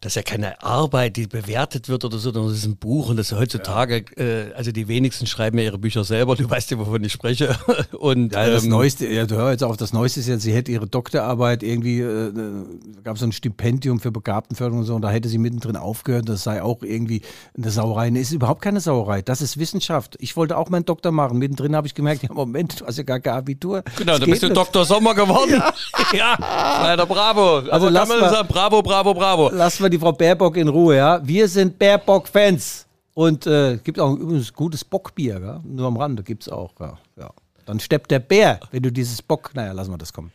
das 0.00 0.12
ist 0.12 0.16
ja 0.16 0.22
keine 0.22 0.62
Arbeit, 0.62 1.16
die 1.16 1.26
bewertet 1.26 1.88
wird 1.88 2.04
oder 2.04 2.18
so, 2.18 2.30
sondern 2.30 2.50
das 2.52 2.58
ist 2.58 2.66
ein 2.66 2.76
Buch 2.76 3.08
und 3.08 3.16
das 3.16 3.32
ist 3.32 3.38
heutzutage, 3.38 4.04
äh, 4.16 4.52
also 4.54 4.70
die 4.70 4.86
wenigsten 4.86 5.26
schreiben 5.26 5.58
ja 5.58 5.64
ihre 5.64 5.78
Bücher 5.78 6.04
selber, 6.04 6.36
du 6.36 6.48
weißt 6.48 6.70
ja, 6.70 6.78
wovon 6.78 7.02
ich 7.02 7.12
spreche. 7.12 7.56
Und 7.98 8.32
Ja, 8.32 8.48
das 8.48 8.62
ähm, 8.64 8.70
Neueste, 8.70 9.08
ja, 9.08 9.26
du 9.26 9.34
hör 9.34 9.50
jetzt 9.50 9.64
auf, 9.64 9.76
das 9.76 9.92
Neueste 9.92 10.20
ist 10.20 10.28
ja, 10.28 10.38
sie 10.38 10.52
hätte 10.54 10.70
ihre 10.70 10.86
Doktorarbeit 10.86 11.62
irgendwie, 11.64 12.00
äh, 12.00 12.32
gab 13.02 13.14
es 13.16 13.20
so 13.20 13.26
ein 13.26 13.32
Stipendium 13.32 13.98
für 13.98 14.12
Begabtenförderung 14.12 14.80
und 14.80 14.86
so, 14.86 14.94
und 14.94 15.02
da 15.02 15.10
hätte 15.10 15.28
sie 15.28 15.38
mittendrin 15.38 15.74
aufgehört, 15.76 16.28
das 16.28 16.44
sei 16.44 16.62
auch 16.62 16.82
irgendwie 16.82 17.22
eine 17.56 17.70
Sauerei. 17.70 18.10
Nee, 18.10 18.20
ist 18.20 18.30
überhaupt 18.32 18.62
keine 18.62 18.80
Sauerei, 18.80 19.20
das 19.22 19.42
ist 19.42 19.58
Wissenschaft. 19.58 20.16
Ich 20.20 20.36
wollte 20.36 20.56
auch 20.56 20.68
meinen 20.70 20.84
Doktor 20.84 21.10
machen, 21.10 21.38
mittendrin 21.38 21.74
habe 21.74 21.88
ich 21.88 21.94
gemerkt, 21.94 22.22
ja 22.22 22.32
Moment, 22.32 22.80
du 22.80 22.86
hast 22.86 22.98
ja 22.98 23.02
gar 23.04 23.18
kein 23.18 23.34
Abitur. 23.34 23.82
Genau, 23.96 24.12
Das 24.12 24.20
da 24.20 24.24
geht 24.26 24.32
bist 24.34 24.42
du. 24.44 24.50
Dr. 24.50 24.84
Sommer 24.84 25.14
geworden. 25.14 25.60
Ja, 26.14 26.36
leider 26.82 27.04
bravo. 27.04 27.56
Also 27.56 27.70
Aber 27.70 27.90
lass 27.90 28.08
mal- 28.08 28.30
sagen, 28.30 28.48
bravo, 28.48 28.80
bravo, 28.82 29.12
bravo. 29.12 29.50
Lassen 29.50 29.82
wir 29.88 29.90
die 29.90 29.98
Frau 29.98 30.12
Baerbock 30.12 30.56
in 30.58 30.68
Ruhe, 30.68 30.96
ja. 30.96 31.20
Wir 31.26 31.48
sind 31.48 31.78
Baerbock-Fans. 31.78 32.86
Und 33.14 33.46
äh, 33.46 33.78
gibt 33.82 33.98
auch 33.98 34.14
übrigens 34.14 34.52
gutes 34.52 34.84
Bockbier, 34.84 35.40
ja? 35.40 35.60
nur 35.64 35.88
am 35.88 35.96
Rande 35.96 36.22
gibt 36.22 36.42
es 36.44 36.48
auch. 36.48 36.72
Ja. 36.78 36.98
Ja. 37.18 37.30
Dann 37.64 37.80
steppt 37.80 38.10
der 38.12 38.20
Bär, 38.20 38.60
wenn 38.70 38.82
du 38.82 38.92
dieses 38.92 39.22
Bock, 39.22 39.50
naja, 39.54 39.72
lassen 39.72 39.90
wir 39.90 39.98
das 39.98 40.12
kommen. 40.12 40.30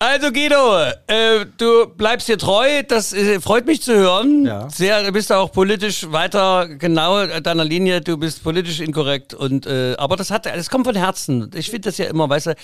Also 0.00 0.30
Guido, 0.30 0.76
äh, 1.08 1.44
du 1.56 1.88
bleibst 1.88 2.28
dir 2.28 2.38
treu, 2.38 2.84
das 2.86 3.12
äh, 3.12 3.40
freut 3.40 3.66
mich 3.66 3.82
zu 3.82 3.96
hören. 3.96 4.44
Ja. 4.46 4.70
Sehr, 4.70 5.02
du 5.02 5.10
bist 5.10 5.32
auch 5.32 5.50
politisch 5.50 6.06
weiter 6.12 6.68
genau 6.68 7.26
deiner 7.40 7.64
Linie, 7.64 8.00
du 8.00 8.16
bist 8.16 8.44
politisch 8.44 8.78
inkorrekt 8.78 9.34
und 9.34 9.66
äh, 9.66 9.96
aber 9.98 10.14
das 10.14 10.30
hat 10.30 10.46
das 10.46 10.70
kommt 10.70 10.86
von 10.86 10.94
Herzen. 10.94 11.50
Ich 11.52 11.70
finde 11.70 11.88
das 11.88 11.98
ja 11.98 12.04
immer, 12.04 12.28
weißt 12.28 12.46
du, 12.46 12.54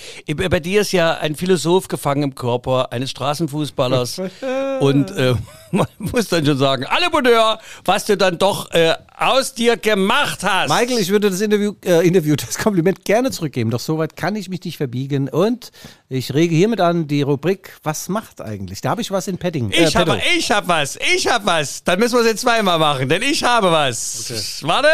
bei 0.48 0.60
dir 0.60 0.82
ist 0.82 0.92
ja 0.92 1.14
ein 1.14 1.34
Philosoph 1.34 1.88
gefangen 1.88 2.22
im 2.22 2.34
Körper 2.36 2.92
eines 2.92 3.10
Straßenfußballers 3.10 4.20
und 4.80 5.10
äh, 5.10 5.34
man 5.74 5.86
muss 5.98 6.28
dann 6.28 6.44
schon 6.46 6.56
sagen, 6.58 6.84
alle 6.86 7.10
Bonheur, 7.10 7.58
was 7.84 8.04
du 8.06 8.16
dann 8.16 8.38
doch 8.38 8.70
äh, 8.72 8.94
aus 9.18 9.54
dir 9.54 9.76
gemacht 9.76 10.40
hast. 10.42 10.70
Michael, 10.70 10.98
ich 10.98 11.10
würde 11.10 11.30
das 11.30 11.40
Interview, 11.40 11.74
äh, 11.84 12.06
Interview, 12.06 12.34
das 12.46 12.56
Kompliment 12.58 13.04
gerne 13.04 13.30
zurückgeben, 13.30 13.70
doch 13.70 13.80
soweit 13.80 14.16
kann 14.16 14.36
ich 14.36 14.48
mich 14.48 14.62
nicht 14.64 14.76
verbiegen. 14.78 15.28
Und 15.28 15.70
ich 16.08 16.32
rege 16.34 16.54
hiermit 16.54 16.80
an 16.80 17.06
die 17.06 17.22
Rubrik 17.22 17.76
Was 17.82 18.08
macht 18.08 18.40
eigentlich? 18.40 18.80
Da 18.80 18.90
habe 18.90 19.02
ich 19.02 19.10
was 19.10 19.28
in 19.28 19.38
Padding. 19.38 19.70
äh, 19.70 19.84
Ich 19.88 19.96
habe 19.96 20.20
ich 20.36 20.50
hab 20.50 20.68
was, 20.68 20.96
ich 21.14 21.26
hab 21.28 21.44
was. 21.46 21.84
Dann 21.84 21.98
müssen 21.98 22.14
wir 22.14 22.20
es 22.22 22.26
jetzt 22.26 22.40
zweimal 22.42 22.78
machen, 22.78 23.08
denn 23.08 23.22
ich 23.22 23.42
habe 23.44 23.70
was. 23.70 24.60
Warte. 24.62 24.88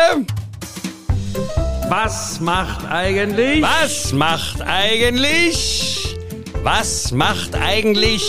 Was 1.89 2.39
macht 2.41 2.87
eigentlich? 2.89 3.63
Was 3.63 4.13
macht 4.13 4.63
eigentlich? 4.63 6.17
Was 6.63 7.11
macht 7.11 7.55
eigentlich 7.57 8.23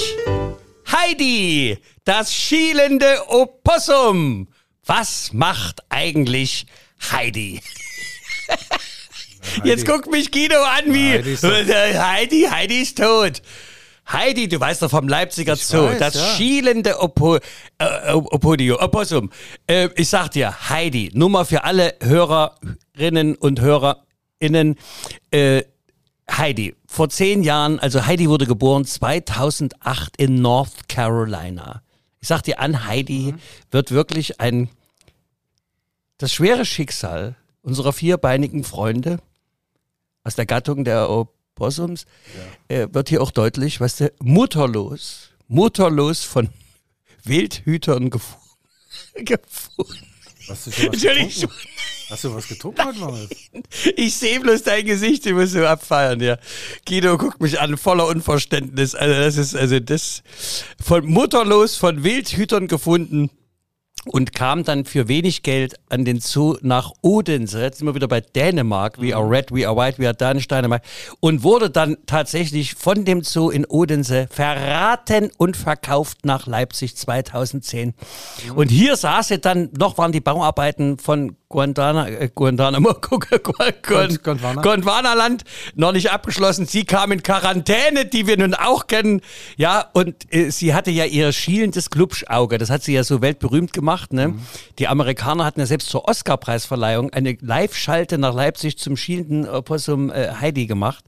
Heidi, 0.92 1.78
das 2.04 2.34
schielende 2.34 3.30
Opossum? 3.30 4.48
Was 4.86 5.32
macht 5.34 5.82
eigentlich 5.90 6.66
Heidi? 7.12 7.62
Jetzt 9.64 9.86
guckt 9.86 10.10
mich 10.12 10.32
Guido 10.32 10.62
an 10.62 10.94
wie 10.94 11.14
Heidi 11.14 11.34
ist 11.34 11.44
doch- 11.44 11.50
Heidi, 11.52 12.48
Heidi 12.50 12.82
ist 12.82 12.98
tot. 12.98 13.42
Heidi, 14.12 14.48
du 14.50 14.60
weißt 14.60 14.82
doch 14.82 14.90
vom 14.90 15.08
Leipziger 15.08 15.56
Zoo, 15.56 15.84
weiß, 15.86 16.00
das 16.00 16.16
ja. 16.16 16.36
schielende 16.36 17.00
Oppo, 17.00 17.38
äh, 17.78 18.12
Opodio, 18.12 18.82
Opossum. 18.82 19.30
Äh, 19.68 19.90
ich 19.96 20.10
sag 20.10 20.30
dir, 20.32 20.70
Heidi, 20.70 21.12
Nummer 21.14 21.46
für 21.46 21.64
alle 21.64 21.96
Hörerinnen 22.02 23.36
und 23.36 23.62
HörerInnen. 23.62 24.76
Äh, 25.32 25.64
Heidi, 26.38 26.76
vor 26.88 27.10
zehn 27.10 27.44
Jahren, 27.44 27.80
also 27.80 28.06
Heidi 28.06 28.30
wurde 28.30 28.46
geboren 28.46 28.86
2008 28.86 30.18
in 30.18 30.42
North 30.42 30.88
Carolina. 30.88 31.82
Ich 32.20 32.28
sag 32.28 32.42
dir 32.44 32.60
an, 32.60 32.86
Heidi 32.86 33.36
wird 33.70 33.92
wirklich 33.92 34.40
ein, 34.40 34.70
das 36.18 36.34
schwere 36.34 36.66
Schicksal 36.66 37.36
unserer 37.62 37.94
vierbeinigen 37.94 38.64
Freunde 38.64 39.20
aus 40.24 40.36
der 40.36 40.46
Gattung 40.46 40.84
der 40.84 41.10
Opossums 41.10 42.06
äh, 42.68 42.88
wird 42.92 43.10
hier 43.10 43.22
auch 43.22 43.32
deutlich, 43.32 43.82
weißt 43.82 44.00
du, 44.02 44.14
mutterlos, 44.20 45.32
mutterlos 45.48 46.24
von 46.24 46.50
Wildhütern 47.24 48.10
gefu 48.10 48.38
gefunden. 49.16 50.11
Hast 50.48 50.68
du, 50.68 50.72
schon 50.72 50.88
was 50.88 50.94
Entschuldigung, 50.94 51.30
getrunken? 51.30 51.68
Hast 52.10 52.24
du 52.24 52.36
was 52.36 52.48
getrunken 52.48 52.86
heute 52.86 53.00
Morgen? 53.00 53.30
ich 53.96 54.16
sehe 54.16 54.40
bloß 54.40 54.64
dein 54.64 54.86
Gesicht, 54.86 55.26
du 55.26 55.34
musst 55.34 55.54
so 55.54 55.66
abfeiern, 55.66 56.20
ja. 56.20 56.38
Guido 56.88 57.18
guckt 57.18 57.42
mich 57.42 57.60
an, 57.60 57.78
voller 57.78 58.08
Unverständnis. 58.08 58.96
Also 58.96 59.14
das 59.14 59.38
ist, 59.38 59.56
also 59.56 59.80
das, 59.80 60.24
von 60.84 61.06
mutterlos, 61.06 61.78
von 61.78 62.04
Wildhütern 62.04 62.68
gefunden. 62.68 63.30
Und 64.06 64.34
kam 64.34 64.64
dann 64.64 64.86
für 64.86 65.08
wenig 65.08 65.44
Geld 65.44 65.76
an 65.90 66.06
den 66.06 66.20
Zoo 66.20 66.58
nach 66.62 66.92
Odense. 67.02 67.62
Jetzt 67.62 67.80
sind 67.80 67.88
wir 67.88 67.96
wieder 67.96 68.08
bei 68.08 68.22
Dänemark. 68.22 69.00
We 69.00 69.16
are 69.16 69.30
red, 69.30 69.52
we 69.52 69.68
are 69.68 69.76
white, 69.76 70.00
we 70.00 70.08
are 70.08 70.16
Danish 70.16 70.48
Dänemark. 70.48 70.84
Und 71.20 71.44
wurde 71.44 71.70
dann 71.70 71.98
tatsächlich 72.08 72.74
von 72.74 73.06
dem 73.06 73.24
Zoo 73.24 73.50
in 73.50 73.66
Odense 73.66 74.28
verraten 74.32 75.30
und 75.38 75.56
verkauft 75.56 76.26
nach 76.26 76.48
Leipzig 76.48 76.96
2010. 76.98 77.94
Und 78.56 78.72
hier 78.72 78.96
saß 78.96 79.32
er 79.32 79.38
dann, 79.38 79.70
noch 79.78 79.98
waren 79.98 80.12
die 80.12 80.22
Bauarbeiten 80.22 80.98
von 80.98 81.36
Guantana, 81.52 82.10
äh, 82.10 82.30
Guantanamo, 82.34 82.94
Gondwana. 83.02 84.62
Gondwanaland 84.62 85.44
noch 85.76 85.92
nicht 85.92 86.12
abgeschlossen. 86.12 86.66
Sie 86.66 86.86
kam 86.86 87.12
in 87.12 87.22
Quarantäne, 87.22 88.06
die 88.06 88.26
wir 88.26 88.38
nun 88.38 88.56
auch 88.56 88.88
kennen. 88.88 89.22
Ja, 89.58 89.86
und 89.94 90.34
äh, 90.34 90.50
sie 90.50 90.74
hatte 90.74 90.90
ja 90.90 91.06
ihr 91.06 91.32
schielendes 91.32 91.90
Glubschauge. 91.92 92.58
Das 92.58 92.70
hat 92.70 92.84
sie 92.84 92.94
ja 92.94 93.04
so 93.04 93.22
weltberühmt 93.22 93.74
gemacht. 93.74 94.14
Ne? 94.14 94.34
Die 94.80 94.88
Amerikaner 94.88 95.46
hatten 95.46 95.60
ja 95.60 95.66
selbst 95.66 95.90
zur 95.90 96.08
Oscarpreisverleihung 96.08 97.12
eine 97.12 97.38
Live-Schalte 97.40 98.18
nach 98.18 98.34
Leipzig 98.34 98.80
zum 98.80 98.98
schielenden 98.98 99.48
Opossum 99.48 100.10
äh, 100.10 100.32
Heidi 100.40 100.66
gemacht. 100.66 101.04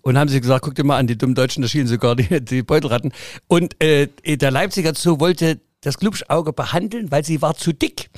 Und 0.00 0.16
haben 0.16 0.28
sie 0.28 0.40
gesagt, 0.40 0.64
guck 0.64 0.74
dir 0.74 0.84
mal 0.84 0.96
an, 0.96 1.06
die 1.06 1.18
dummen 1.18 1.34
Deutschen, 1.34 1.60
da 1.60 1.68
schielen 1.68 1.86
sogar 1.86 2.16
die, 2.16 2.42
die 2.42 2.62
Beutelratten. 2.62 3.12
Und 3.46 3.82
äh, 3.82 4.08
der 4.24 4.50
Leipziger 4.50 4.94
Zoo 4.94 5.20
wollte 5.20 5.60
das 5.80 5.98
Glubschauge 5.98 6.52
behandeln, 6.52 7.10
weil 7.10 7.24
sie 7.24 7.40
war 7.40 7.54
zu 7.54 7.72
dick. 7.72 8.10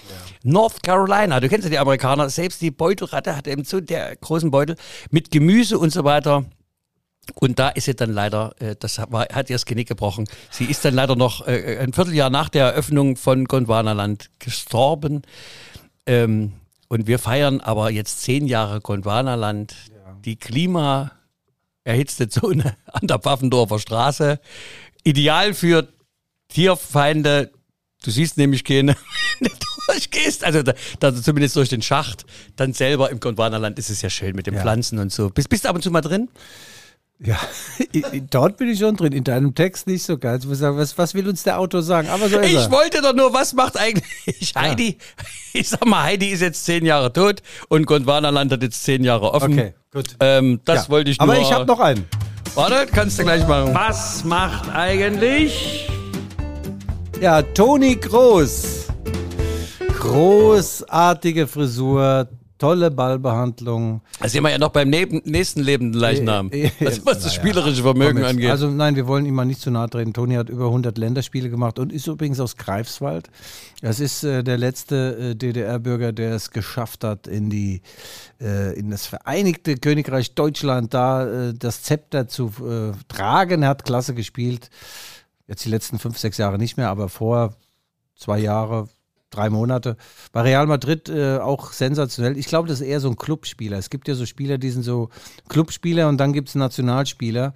North 0.43 0.83
Carolina, 0.83 1.41
du 1.41 1.49
kennst 1.49 1.65
ja 1.65 1.71
die 1.71 1.79
Amerikaner, 1.79 2.31
selbst 2.31 2.63
die 2.63 2.71
Beutelratte 2.71 3.37
hat 3.37 3.47
eben 3.47 3.65
so 3.65 3.81
der 3.81 4.17
großen 4.17 4.51
Beutel 4.51 4.77
mit 5.11 5.31
Gemüse 5.31 5.79
und 5.79 5.91
so 5.91 6.05
weiter. 6.05 6.45
Und 7.35 7.59
da 7.59 7.69
ist 7.69 7.85
sie 7.85 7.95
dann 7.95 8.13
leider, 8.13 8.55
äh, 8.59 8.77
das 8.79 8.99
hat 8.99 9.51
ihr 9.51 9.55
das 9.55 9.67
Genick 9.67 9.89
gebrochen. 9.89 10.27
Sie 10.51 10.65
ist 10.65 10.85
dann 10.85 10.95
leider 10.95 11.17
noch 11.17 11.47
äh, 11.47 11.79
ein 11.79 11.93
Vierteljahr 11.93 12.31
nach 12.31 12.49
der 12.49 12.67
Eröffnung 12.67 13.17
von 13.17 13.45
Gondwanaland 13.45 14.31
gestorben. 14.39 15.23
Ähm, 16.07 16.55
und 16.89 17.07
wir 17.07 17.19
feiern 17.19 17.61
aber 17.61 17.91
jetzt 17.91 18.23
zehn 18.23 18.47
Jahre 18.47 18.81
Gondwanaland. 18.81 19.75
Die 20.25 20.37
Klima 20.37 21.13
erhitzte 21.85 22.29
Zone 22.29 22.77
an 22.87 23.07
der 23.07 23.19
Pfaffendorfer 23.19 23.79
Straße. 23.79 24.41
Ideal 25.05 25.55
für 25.55 25.89
Tierfeinde. 26.53 27.51
Du 28.03 28.11
siehst 28.11 28.37
nämlich 28.39 28.65
keine, 28.65 28.97
wenn 29.41 29.49
du 29.51 29.93
durchgehst. 29.93 30.45
Also 30.45 30.63
da, 30.63 30.73
da 31.01 31.15
zumindest 31.15 31.57
durch 31.57 31.69
den 31.69 31.83
Schacht. 31.83 32.25
Dann 32.57 32.73
selber 32.73 33.11
im 33.11 33.21
Gondwanaland 33.21 33.79
ist 33.79 33.91
es 33.91 34.03
ja 34.03 34.11
schön 34.11 34.35
mit 34.37 34.47
den 34.47 34.55
Ja. 34.55 34.61
Pflanzen 34.61 34.99
und 34.99 35.13
so. 35.13 35.31
Bist, 35.31 35.49
bist 35.49 35.65
du 35.65 35.69
ab 35.69 35.75
und 35.77 35.83
zu 35.83 35.91
mal 35.91 36.01
drin? 36.01 36.29
Ja, 37.23 37.39
dort 38.31 38.57
bin 38.57 38.71
ich 38.71 38.79
schon 38.79 38.97
drin. 38.97 39.13
In 39.13 39.25
deinem 39.25 39.55
Text 39.55 39.87
nicht 39.87 40.03
so 40.03 40.19
sagen, 40.19 40.79
was, 40.79 40.97
was 40.97 41.13
will 41.13 41.29
uns 41.29 41.43
der 41.43 41.59
Autor 41.59 41.83
sagen? 41.83 42.09
Aber 42.09 42.31
so 42.31 42.39
ist 42.39 42.47
Ich 42.49 42.55
er. 42.57 42.71
wollte 42.71 43.03
doch 43.03 43.13
nur, 43.15 43.35
was 43.35 43.53
macht 43.53 43.77
eigentlich 43.77 44.55
Heidi? 44.57 44.97
Ich 45.53 45.69
sag 45.69 45.85
mal, 45.85 46.05
Heidi 46.05 46.29
ist 46.31 46.41
jetzt 46.41 46.65
zehn 46.65 46.87
Jahre 46.87 47.13
tot 47.13 47.43
und 47.69 47.85
Gondwanaland 47.85 48.51
hat 48.53 48.63
jetzt 48.63 48.83
zehn 48.85 49.05
Jahre 49.05 49.35
offen. 49.35 49.53
Okay, 49.53 49.75
gut. 49.93 50.17
Ähm, 50.21 50.61
das 50.65 50.85
Ja. 50.87 50.89
wollte 50.89 51.11
ich 51.11 51.19
nur. 51.19 51.29
Aber 51.29 51.39
ich 51.39 51.53
habe 51.53 51.67
noch 51.67 51.81
einen. 51.81 52.07
Warte, 52.55 52.87
kannst 52.91 53.19
du 53.19 53.25
gleich 53.25 53.47
machen. 53.47 53.75
Was 53.75 54.25
macht 54.25 54.71
eigentlich? 54.71 55.90
Ja, 57.21 57.43
Toni 57.43 57.97
Groß. 57.97 58.87
Großartige 59.99 61.47
Frisur, 61.47 62.27
tolle 62.57 62.91
Ballbehandlung. 62.91 64.01
Da 64.19 64.27
sind 64.27 64.43
wir 64.43 64.51
ja 64.51 64.57
noch 64.57 64.71
beim 64.71 64.89
neben, 64.89 65.21
nächsten 65.27 65.61
lebenden 65.61 66.01
Leichnam. 66.01 66.51
Äh, 66.51 66.69
äh, 66.69 66.71
was, 66.81 67.05
was 67.05 67.21
das 67.21 67.35
spielerische 67.35 67.83
Vermögen 67.83 68.25
angeht. 68.25 68.51
Also 68.51 68.71
nein, 68.71 68.97
wir 68.97 69.07
wollen 69.07 69.27
ihm 69.27 69.35
mal 69.35 69.45
nicht 69.45 69.61
zu 69.61 69.71
nahe 69.71 69.91
treten. 69.91 70.15
Toni 70.15 70.37
hat 70.37 70.49
über 70.49 70.65
100 70.65 70.97
Länderspiele 70.97 71.51
gemacht 71.51 71.79
und 71.79 71.93
ist 71.93 72.07
übrigens 72.07 72.41
aus 72.41 72.57
Greifswald. 72.57 73.29
Das 73.83 74.01
ist 74.01 74.25
äh, 74.25 74.43
der 74.43 74.57
letzte 74.57 75.33
äh, 75.33 75.35
DDR-Bürger, 75.35 76.13
der 76.13 76.33
es 76.33 76.51
geschafft 76.51 77.05
hat, 77.05 77.27
in 77.27 77.51
die 77.51 77.83
äh, 78.41 78.79
in 78.79 78.91
das 78.91 79.05
Vereinigte 79.05 79.77
Königreich 79.77 80.35
Deutschland 80.35 80.95
da 80.95 81.49
äh, 81.49 81.55
das 81.55 81.83
Zepter 81.83 82.29
zu 82.29 82.51
tragen. 83.09 83.63
Er 83.63 83.69
hat 83.69 83.85
klasse 83.85 84.15
gespielt. 84.15 84.71
Jetzt 85.51 85.65
die 85.65 85.69
letzten 85.69 85.99
fünf, 85.99 86.17
sechs 86.17 86.39
Jahre 86.39 86.59
nicht 86.59 86.77
mehr, 86.77 86.91
aber 86.91 87.09
vor 87.09 87.57
zwei 88.15 88.39
Jahre, 88.39 88.89
drei 89.31 89.51
Monate. 89.51 89.97
Bei 90.31 90.43
Real 90.43 90.69
Madrid 90.69 91.09
äh, 91.09 91.39
auch 91.39 91.73
sensationell. 91.73 92.39
Ich 92.39 92.47
glaube, 92.47 92.69
das 92.69 92.81
ist 92.81 92.87
eher 92.87 93.01
so 93.01 93.11
ein 93.11 93.17
Clubspieler. 93.17 93.77
Es 93.77 93.91
gibt 93.91 94.07
ja 94.07 94.15
so 94.15 94.27
Spieler, 94.27 94.59
die 94.59 94.71
sind 94.71 94.85
so 94.85 95.09
Clubspieler 95.49 96.09
und 96.09 96.19
dann 96.19 96.33
gibt 96.33 96.51
es 96.51 96.55
Nationalspieler. 96.55 97.53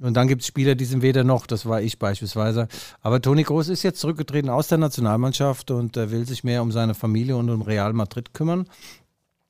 Und 0.00 0.14
dann 0.14 0.26
gibt 0.26 0.42
es 0.42 0.48
Spieler, 0.48 0.74
die 0.74 0.86
sind 0.86 1.02
weder 1.02 1.22
noch, 1.22 1.46
das 1.46 1.66
war 1.66 1.80
ich 1.80 2.00
beispielsweise. 2.00 2.66
Aber 3.00 3.22
Toni 3.22 3.44
Groß 3.44 3.68
ist 3.68 3.84
jetzt 3.84 4.00
zurückgetreten 4.00 4.50
aus 4.50 4.66
der 4.66 4.78
Nationalmannschaft 4.78 5.70
und 5.70 5.96
äh, 5.96 6.10
will 6.10 6.26
sich 6.26 6.42
mehr 6.42 6.62
um 6.62 6.72
seine 6.72 6.94
Familie 6.94 7.36
und 7.36 7.48
um 7.48 7.62
Real 7.62 7.92
Madrid 7.92 8.34
kümmern. 8.34 8.68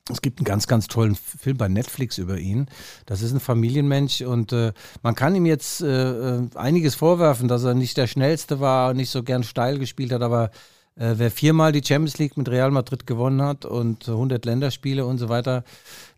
Es 0.08 0.22
gibt 0.22 0.38
einen 0.38 0.44
ganz, 0.44 0.68
ganz 0.68 0.86
tollen 0.86 1.16
Film 1.16 1.56
bei 1.56 1.66
Netflix 1.66 2.18
über 2.18 2.38
ihn. 2.38 2.68
Das 3.06 3.22
ist 3.22 3.32
ein 3.32 3.40
Familienmensch 3.40 4.20
und 4.20 4.52
äh, 4.52 4.72
man 5.02 5.16
kann 5.16 5.34
ihm 5.34 5.46
jetzt 5.46 5.82
äh, 5.82 6.36
äh, 6.36 6.48
einiges 6.54 6.94
vorwerfen, 6.94 7.48
dass 7.48 7.64
er 7.64 7.74
nicht 7.74 7.96
der 7.96 8.06
Schnellste 8.06 8.60
war, 8.60 8.94
nicht 8.94 9.10
so 9.10 9.24
gern 9.24 9.42
steil 9.42 9.78
gespielt 9.78 10.12
hat, 10.12 10.22
aber 10.22 10.50
äh, 10.94 11.14
wer 11.16 11.32
viermal 11.32 11.72
die 11.72 11.82
Champions 11.84 12.18
League 12.18 12.36
mit 12.36 12.48
Real 12.48 12.70
Madrid 12.70 13.06
gewonnen 13.06 13.42
hat 13.42 13.64
und 13.64 14.08
100 14.08 14.44
Länderspiele 14.44 15.04
und 15.04 15.18
so 15.18 15.28
weiter, 15.28 15.64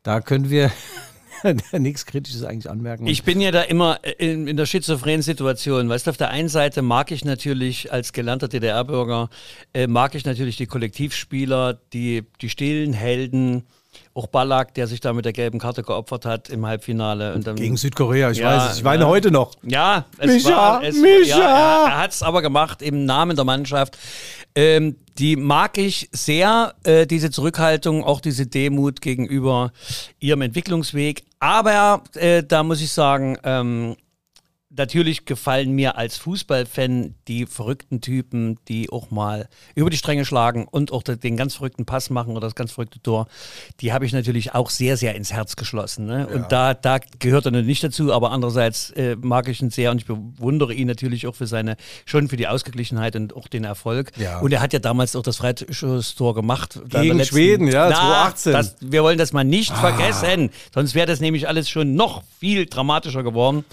da 0.02 0.20
können 0.20 0.50
wir 0.50 0.70
nichts 1.72 2.04
Kritisches 2.04 2.44
eigentlich 2.44 2.70
anmerken. 2.70 3.06
Ich 3.06 3.22
bin 3.22 3.40
ja 3.40 3.50
da 3.50 3.62
immer 3.62 4.00
in, 4.18 4.46
in 4.46 4.56
der 4.58 4.66
schizophrenen 4.66 5.22
Situation. 5.22 5.88
Weißt 5.88 6.06
du, 6.06 6.10
auf 6.10 6.16
der 6.16 6.28
einen 6.28 6.48
Seite 6.48 6.82
mag 6.82 7.10
ich 7.10 7.24
natürlich 7.24 7.90
als 7.92 8.12
gelernter 8.12 8.48
DDR-Bürger, 8.48 9.30
äh, 9.72 9.86
mag 9.86 10.14
ich 10.14 10.26
natürlich 10.26 10.56
die 10.56 10.66
Kollektivspieler, 10.66 11.80
die, 11.92 12.24
die 12.40 12.50
stillen 12.50 12.92
Helden, 12.92 13.64
auch 14.18 14.26
Ballack, 14.26 14.74
der 14.74 14.88
sich 14.88 15.00
da 15.00 15.12
mit 15.12 15.24
der 15.24 15.32
gelben 15.32 15.60
Karte 15.60 15.82
geopfert 15.84 16.26
hat 16.26 16.48
im 16.48 16.66
Halbfinale. 16.66 17.34
Und 17.34 17.46
dann, 17.46 17.54
Gegen 17.54 17.76
Südkorea, 17.76 18.32
ich 18.32 18.38
Ja, 18.38 18.56
weiß 18.56 18.72
es. 18.72 18.78
Ich 18.78 18.84
weine 18.84 19.04
ja. 19.04 19.08
heute 19.08 19.30
noch. 19.30 19.52
Ja, 19.62 20.06
es 20.18 20.26
Micha, 20.26 20.50
war, 20.50 20.82
es, 20.82 20.96
Micha! 20.96 21.38
Ja, 21.38 21.84
er, 21.84 21.92
er 21.92 21.98
hat 21.98 22.10
es 22.10 22.22
aber 22.22 22.42
gemacht 22.42 22.82
im 22.82 23.04
Namen 23.04 23.36
der 23.36 23.44
Mannschaft. 23.44 23.96
Ähm, 24.56 24.96
die 25.18 25.36
mag 25.36 25.78
ich 25.78 26.08
sehr, 26.10 26.74
äh, 26.82 27.06
diese 27.06 27.30
Zurückhaltung, 27.30 28.02
auch 28.02 28.20
diese 28.20 28.46
Demut 28.46 29.00
gegenüber 29.00 29.72
ihrem 30.18 30.42
Entwicklungsweg. 30.42 31.24
Aber 31.38 32.02
äh, 32.14 32.42
da 32.42 32.64
muss 32.64 32.80
ich 32.80 32.90
sagen, 32.90 33.38
ähm, 33.44 33.96
natürlich 34.70 35.24
gefallen 35.24 35.72
mir 35.72 35.96
als 35.96 36.18
Fußballfan 36.18 37.14
die 37.26 37.46
verrückten 37.46 38.00
Typen, 38.00 38.58
die 38.68 38.90
auch 38.90 39.10
mal 39.10 39.48
über 39.74 39.88
die 39.88 39.96
Stränge 39.96 40.24
schlagen 40.26 40.66
und 40.70 40.92
auch 40.92 41.02
den 41.02 41.36
ganz 41.36 41.54
verrückten 41.54 41.86
Pass 41.86 42.10
machen 42.10 42.32
oder 42.32 42.46
das 42.46 42.54
ganz 42.54 42.72
verrückte 42.72 43.00
Tor. 43.00 43.28
Die 43.80 43.92
habe 43.92 44.04
ich 44.04 44.12
natürlich 44.12 44.54
auch 44.54 44.68
sehr, 44.68 44.96
sehr 44.98 45.14
ins 45.14 45.32
Herz 45.32 45.56
geschlossen. 45.56 46.06
Ne? 46.06 46.26
Und 46.26 46.52
da, 46.52 46.74
da 46.74 46.98
gehört 47.18 47.46
er 47.46 47.50
nicht 47.52 47.82
dazu, 47.82 48.12
aber 48.12 48.30
andererseits 48.30 48.90
äh, 48.90 49.16
mag 49.16 49.48
ich 49.48 49.62
ihn 49.62 49.70
sehr 49.70 49.90
und 49.90 49.98
ich 49.98 50.06
bewundere 50.06 50.74
ihn 50.74 50.86
natürlich 50.86 51.26
auch 51.26 51.34
für 51.34 51.46
seine, 51.46 51.76
schon 52.04 52.28
für 52.28 52.36
die 52.36 52.46
Ausgeglichenheit 52.46 53.16
und 53.16 53.34
auch 53.34 53.48
den 53.48 53.64
Erfolg. 53.64 54.12
Ja. 54.16 54.40
Und 54.40 54.52
er 54.52 54.60
hat 54.60 54.74
ja 54.74 54.80
damals 54.80 55.16
auch 55.16 55.22
das 55.22 55.38
Freischusstor 55.38 56.34
gemacht. 56.34 56.78
Gegen 56.88 57.16
letzten- 57.16 57.34
Schweden, 57.34 57.68
ja, 57.68 57.88
Na, 57.88 58.34
2018. 58.34 58.52
Das, 58.52 58.76
wir 58.80 59.02
wollen 59.02 59.18
das 59.18 59.32
mal 59.32 59.44
nicht 59.44 59.74
vergessen, 59.74 60.50
sonst 60.74 60.94
wäre 60.94 61.06
das 61.06 61.20
nämlich 61.20 61.48
alles 61.48 61.68
schon 61.70 61.94
noch 61.94 62.22
viel 62.38 62.66
dramatischer 62.66 63.22
geworden. 63.22 63.64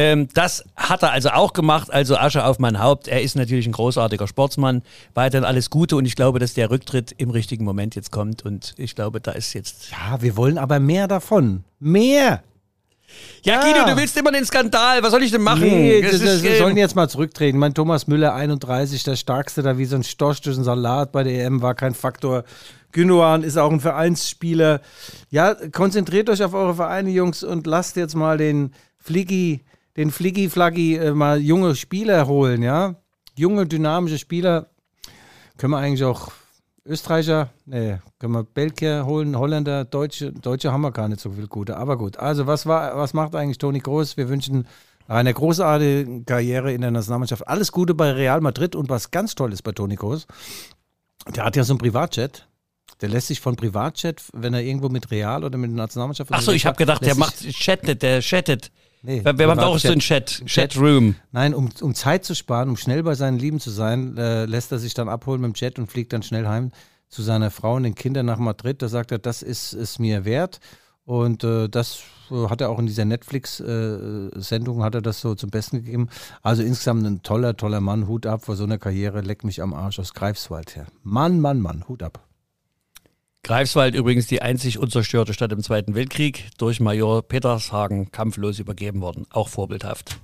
Ähm, 0.00 0.28
das 0.32 0.62
hat 0.76 1.02
er 1.02 1.10
also 1.10 1.30
auch 1.30 1.52
gemacht, 1.52 1.92
also 1.92 2.16
Asche 2.16 2.44
auf 2.44 2.60
mein 2.60 2.80
Haupt. 2.80 3.08
Er 3.08 3.20
ist 3.20 3.34
natürlich 3.34 3.66
ein 3.66 3.72
großartiger 3.72 4.28
Sportsmann. 4.28 4.82
Weiterhin 5.14 5.44
alles 5.44 5.70
Gute 5.70 5.96
und 5.96 6.04
ich 6.04 6.14
glaube, 6.14 6.38
dass 6.38 6.54
der 6.54 6.70
Rücktritt 6.70 7.12
im 7.18 7.30
richtigen 7.30 7.64
Moment 7.64 7.96
jetzt 7.96 8.12
kommt 8.12 8.44
und 8.44 8.74
ich 8.76 8.94
glaube, 8.94 9.20
da 9.20 9.32
ist 9.32 9.54
jetzt. 9.54 9.90
Ja, 9.90 10.22
wir 10.22 10.36
wollen 10.36 10.56
aber 10.56 10.78
mehr 10.78 11.08
davon. 11.08 11.64
Mehr! 11.80 12.44
Ja, 13.42 13.60
Guido, 13.60 13.86
du 13.86 13.96
willst 13.96 14.16
immer 14.16 14.30
den 14.30 14.44
Skandal. 14.44 15.02
Was 15.02 15.10
soll 15.10 15.24
ich 15.24 15.32
denn 15.32 15.42
machen? 15.42 15.62
Nee, 15.62 16.00
Das 16.00 16.20
das, 16.20 16.42
das, 16.42 16.58
sollen 16.58 16.76
jetzt 16.76 16.94
mal 16.94 17.08
zurücktreten. 17.08 17.58
Mein 17.58 17.74
Thomas 17.74 18.06
Müller, 18.06 18.34
31, 18.34 19.02
der 19.02 19.16
Starkste 19.16 19.62
da 19.62 19.78
wie 19.78 19.84
so 19.84 19.96
ein 19.96 20.04
Storch 20.04 20.40
durch 20.42 20.54
den 20.54 20.64
Salat 20.64 21.10
bei 21.10 21.24
der 21.24 21.44
EM, 21.44 21.60
war 21.60 21.74
kein 21.74 21.94
Faktor. 21.94 22.44
Gündogan 22.92 23.42
ist 23.42 23.56
auch 23.56 23.72
ein 23.72 23.80
Vereinsspieler. 23.80 24.80
Ja, 25.30 25.56
konzentriert 25.72 26.30
euch 26.30 26.44
auf 26.44 26.54
eure 26.54 26.76
Vereine, 26.76 27.10
Jungs, 27.10 27.42
und 27.42 27.66
lasst 27.66 27.96
jetzt 27.96 28.14
mal 28.14 28.38
den 28.38 28.72
Fliggi, 28.98 29.64
den 29.98 30.12
Fliggi-Flaggi 30.12 30.96
äh, 30.96 31.12
mal 31.12 31.40
junge 31.40 31.74
Spieler 31.74 32.28
holen, 32.28 32.62
ja? 32.62 32.94
Junge, 33.36 33.66
dynamische 33.66 34.18
Spieler. 34.18 34.68
Können 35.58 35.72
wir 35.72 35.78
eigentlich 35.78 36.04
auch 36.04 36.30
Österreicher, 36.86 37.50
nee, 37.66 37.98
können 38.18 38.32
wir 38.32 38.44
Belgier 38.44 39.04
holen, 39.04 39.36
Holländer, 39.36 39.84
Deutsche, 39.84 40.32
Deutsche 40.32 40.72
haben 40.72 40.82
wir 40.82 40.92
gar 40.92 41.08
nicht 41.08 41.20
so 41.20 41.32
viel 41.32 41.48
gute. 41.48 41.76
Aber 41.76 41.98
gut, 41.98 42.16
also 42.16 42.46
was 42.46 42.64
war, 42.64 42.96
was 42.96 43.12
macht 43.12 43.34
eigentlich 43.34 43.58
Toni 43.58 43.80
Groß? 43.80 44.16
Wir 44.16 44.28
wünschen 44.28 44.66
eine 45.08 45.34
großartige 45.34 46.22
Karriere 46.24 46.72
in 46.72 46.80
der 46.80 46.92
Nationalmannschaft. 46.92 47.46
Alles 47.48 47.72
Gute 47.72 47.94
bei 47.94 48.12
Real 48.12 48.40
Madrid 48.40 48.76
und 48.76 48.88
was 48.88 49.10
ganz 49.10 49.34
toll 49.34 49.52
ist 49.52 49.62
bei 49.62 49.72
Toni 49.72 49.96
Groß, 49.96 50.28
der 51.34 51.44
hat 51.44 51.56
ja 51.56 51.64
so 51.64 51.72
einen 51.72 51.78
Privatjet. 51.78 52.46
Der 53.00 53.08
lässt 53.08 53.26
sich 53.26 53.40
von 53.40 53.56
Privatjet, 53.56 54.22
wenn 54.32 54.54
er 54.54 54.62
irgendwo 54.62 54.88
mit 54.88 55.10
Real 55.10 55.44
oder 55.44 55.58
mit 55.58 55.70
der 55.70 55.76
Nationalmannschaft 55.76 56.30
Ach 56.32 56.36
so, 56.36 56.52
unterwegs 56.52 56.56
ich 56.62 56.66
habe 56.66 56.76
gedacht, 56.76 57.04
der 57.04 57.16
macht 57.16 57.46
chattet, 57.52 58.02
der 58.02 58.20
chattet. 58.20 58.70
Nee, 59.02 59.24
wir, 59.24 59.48
haben 59.48 59.60
auch 59.60 59.78
so 59.78 59.88
einen 59.88 60.00
Chat, 60.00 60.42
Chatroom. 60.46 61.14
Nein, 61.30 61.54
um, 61.54 61.68
um 61.80 61.94
Zeit 61.94 62.24
zu 62.24 62.34
sparen, 62.34 62.68
um 62.68 62.76
schnell 62.76 63.02
bei 63.02 63.14
seinen 63.14 63.38
Lieben 63.38 63.60
zu 63.60 63.70
sein, 63.70 64.16
äh, 64.16 64.44
lässt 64.44 64.72
er 64.72 64.78
sich 64.78 64.94
dann 64.94 65.08
abholen 65.08 65.40
mit 65.40 65.52
dem 65.52 65.54
Jet 65.54 65.78
und 65.78 65.90
fliegt 65.90 66.12
dann 66.12 66.22
schnell 66.22 66.46
heim 66.48 66.72
zu 67.08 67.22
seiner 67.22 67.50
Frau 67.50 67.76
und 67.76 67.84
den 67.84 67.94
Kindern 67.94 68.26
nach 68.26 68.38
Madrid. 68.38 68.82
Da 68.82 68.88
sagt 68.88 69.12
er, 69.12 69.18
das 69.18 69.42
ist 69.42 69.72
es 69.72 69.98
mir 69.98 70.24
wert. 70.24 70.60
Und 71.04 71.42
äh, 71.42 71.68
das 71.68 72.02
äh, 72.30 72.48
hat 72.48 72.60
er 72.60 72.68
auch 72.68 72.78
in 72.78 72.86
dieser 72.86 73.06
Netflix-Sendung, 73.06 74.80
äh, 74.80 74.82
hat 74.82 74.94
er 74.94 75.00
das 75.00 75.20
so 75.20 75.34
zum 75.34 75.48
Besten 75.48 75.78
gegeben. 75.78 76.08
Also 76.42 76.62
insgesamt 76.62 77.06
ein 77.06 77.22
toller, 77.22 77.56
toller 77.56 77.80
Mann. 77.80 78.08
Hut 78.08 78.26
ab 78.26 78.44
vor 78.44 78.56
so 78.56 78.64
einer 78.64 78.78
Karriere. 78.78 79.22
Leck 79.22 79.44
mich 79.44 79.62
am 79.62 79.72
Arsch 79.72 79.98
aus 80.00 80.12
Greifswald 80.12 80.76
her. 80.76 80.86
Mann, 81.02 81.40
Mann, 81.40 81.60
Mann. 81.60 81.84
Hut 81.88 82.02
ab. 82.02 82.27
Greifswald 83.48 83.94
übrigens 83.94 84.26
die 84.26 84.42
einzig 84.42 84.78
unzerstörte 84.78 85.32
Stadt 85.32 85.52
im 85.52 85.62
Zweiten 85.62 85.94
Weltkrieg, 85.94 86.50
durch 86.58 86.80
Major 86.80 87.22
Petershagen 87.22 88.12
kampflos 88.12 88.58
übergeben 88.58 89.00
worden. 89.00 89.24
Auch 89.30 89.48
vorbildhaft. 89.48 90.18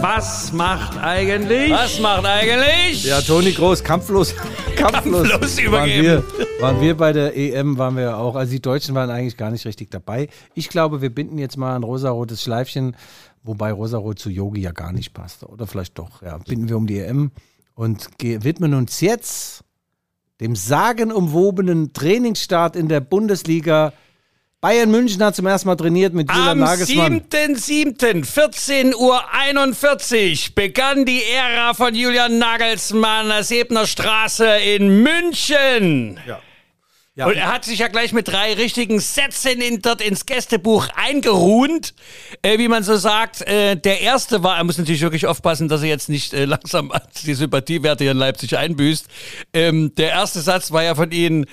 Was 0.00 0.52
macht 0.52 0.98
eigentlich? 0.98 1.70
Was 1.70 2.00
macht 2.00 2.24
eigentlich? 2.24 3.04
Ja, 3.04 3.20
Toni 3.20 3.52
Groß, 3.52 3.84
kampflos. 3.84 4.34
kampflos, 4.74 5.28
kampflos 5.28 5.58
übergeben. 5.60 6.08
Waren 6.08 6.24
wir, 6.36 6.60
waren 6.60 6.80
wir 6.80 6.96
bei 6.96 7.12
der 7.12 7.36
EM, 7.36 7.78
waren 7.78 7.96
wir 7.96 8.18
auch. 8.18 8.34
Also 8.34 8.50
die 8.50 8.60
Deutschen 8.60 8.96
waren 8.96 9.10
eigentlich 9.10 9.36
gar 9.36 9.52
nicht 9.52 9.64
richtig 9.64 9.88
dabei. 9.92 10.30
Ich 10.54 10.68
glaube, 10.68 11.00
wir 11.00 11.14
binden 11.14 11.38
jetzt 11.38 11.56
mal 11.56 11.76
ein 11.76 11.84
rosarotes 11.84 12.42
Schleifchen, 12.42 12.96
wobei 13.44 13.70
rosarot 13.70 14.18
zu 14.18 14.30
Yogi 14.30 14.62
ja 14.62 14.72
gar 14.72 14.90
nicht 14.90 15.14
passt. 15.14 15.44
Oder 15.44 15.68
vielleicht 15.68 15.96
doch. 15.96 16.22
Ja, 16.22 16.38
binden 16.38 16.68
wir 16.68 16.76
um 16.76 16.88
die 16.88 16.98
EM 16.98 17.30
und 17.76 18.08
widmen 18.18 18.74
uns 18.74 19.00
jetzt 19.00 19.62
dem 20.42 20.56
sagenumwobenen 20.56 21.92
Trainingsstart 21.92 22.74
in 22.74 22.88
der 22.88 23.00
Bundesliga 23.00 23.92
Bayern 24.60 24.90
München 24.90 25.22
hat 25.24 25.34
zum 25.34 25.46
ersten 25.46 25.68
Mal 25.68 25.76
trainiert 25.76 26.14
mit 26.14 26.30
Julian 26.30 26.50
Am 26.50 26.58
Nagelsmann. 26.60 27.14
Am 27.14 27.18
7.7., 27.18 28.94
Uhr 28.94 29.20
begann 30.54 31.04
die 31.04 31.20
Ära 31.24 31.74
von 31.74 31.94
Julian 31.96 32.38
Nagelsmann, 32.38 33.28
der 33.28 33.42
Sebner 33.42 33.86
Straße 33.86 34.46
in 34.46 35.02
München. 35.02 36.20
Ja. 36.26 36.38
Ja. 37.14 37.26
Und 37.26 37.34
er 37.34 37.52
hat 37.52 37.66
sich 37.66 37.80
ja 37.80 37.88
gleich 37.88 38.14
mit 38.14 38.28
drei 38.28 38.54
richtigen 38.54 38.98
Sätzen 38.98 39.60
in, 39.60 39.82
dort 39.82 40.00
ins 40.00 40.24
Gästebuch 40.24 40.88
eingeruht, 40.96 41.92
äh, 42.40 42.56
wie 42.56 42.68
man 42.68 42.84
so 42.84 42.96
sagt. 42.96 43.42
Äh, 43.42 43.76
der 43.76 44.00
erste 44.00 44.42
war, 44.42 44.56
er 44.56 44.64
muss 44.64 44.78
natürlich 44.78 45.02
wirklich 45.02 45.26
aufpassen, 45.26 45.68
dass 45.68 45.82
er 45.82 45.88
jetzt 45.88 46.08
nicht 46.08 46.32
äh, 46.32 46.44
langsam 46.46 46.90
die 47.26 47.34
Sympathiewerte 47.34 48.04
hier 48.04 48.12
in 48.12 48.16
Leipzig 48.16 48.56
einbüßt. 48.56 49.08
Ähm, 49.52 49.94
der 49.96 50.08
erste 50.08 50.40
Satz 50.40 50.72
war 50.72 50.82
ja 50.84 50.94
von 50.94 51.10
Ihnen, 51.10 51.44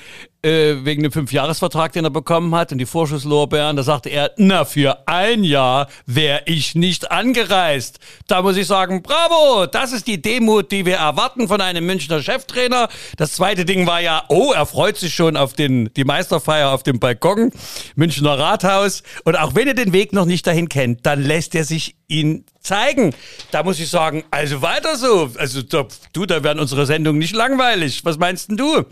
äh, 0.41 0.75
wegen 0.83 1.03
dem 1.03 1.11
Fünfjahresvertrag, 1.11 1.91
den 1.91 2.05
er 2.05 2.09
bekommen 2.09 2.55
hat 2.55 2.71
und 2.71 2.77
die 2.77 2.85
Vorschusslorbeeren, 2.85 3.75
da 3.75 3.83
sagte 3.83 4.09
er, 4.09 4.31
na, 4.37 4.65
für 4.65 5.07
ein 5.07 5.43
Jahr 5.43 5.87
wäre 6.05 6.43
ich 6.45 6.75
nicht 6.75 7.11
angereist. 7.11 7.99
Da 8.27 8.41
muss 8.41 8.55
ich 8.55 8.67
sagen, 8.67 9.03
bravo, 9.03 9.65
das 9.65 9.91
ist 9.91 10.07
die 10.07 10.21
Demut, 10.21 10.71
die 10.71 10.85
wir 10.85 10.97
erwarten 10.97 11.47
von 11.47 11.59
einem 11.61 11.85
Münchner 11.85 12.21
Cheftrainer. 12.21 12.87
Das 13.17 13.33
zweite 13.33 13.65
Ding 13.65 13.85
war 13.85 13.99
ja, 13.99 14.23
oh, 14.29 14.53
er 14.53 14.65
freut 14.65 14.97
sich 14.97 15.13
schon 15.13 15.35
auf 15.35 15.53
den, 15.53 15.93
die 15.95 16.05
Meisterfeier 16.05 16.71
auf 16.71 16.83
dem 16.83 16.99
Balkon, 16.99 17.51
Münchner 17.95 18.39
Rathaus. 18.39 19.03
Und 19.25 19.37
auch 19.37 19.55
wenn 19.55 19.67
er 19.67 19.73
den 19.73 19.93
Weg 19.93 20.13
noch 20.13 20.25
nicht 20.25 20.47
dahin 20.47 20.69
kennt, 20.69 21.05
dann 21.05 21.21
lässt 21.21 21.53
er 21.55 21.65
sich 21.65 21.95
ihn 22.07 22.45
zeigen. 22.61 23.13
Da 23.51 23.63
muss 23.63 23.79
ich 23.79 23.89
sagen, 23.89 24.23
also 24.31 24.61
weiter 24.61 24.95
so. 24.95 25.31
Also 25.37 25.61
du, 25.61 26.25
da 26.25 26.43
werden 26.43 26.59
unsere 26.59 26.85
Sendungen 26.85 27.19
nicht 27.19 27.35
langweilig. 27.35 28.05
Was 28.05 28.17
meinst 28.17 28.49
denn 28.49 28.57
du? 28.57 28.85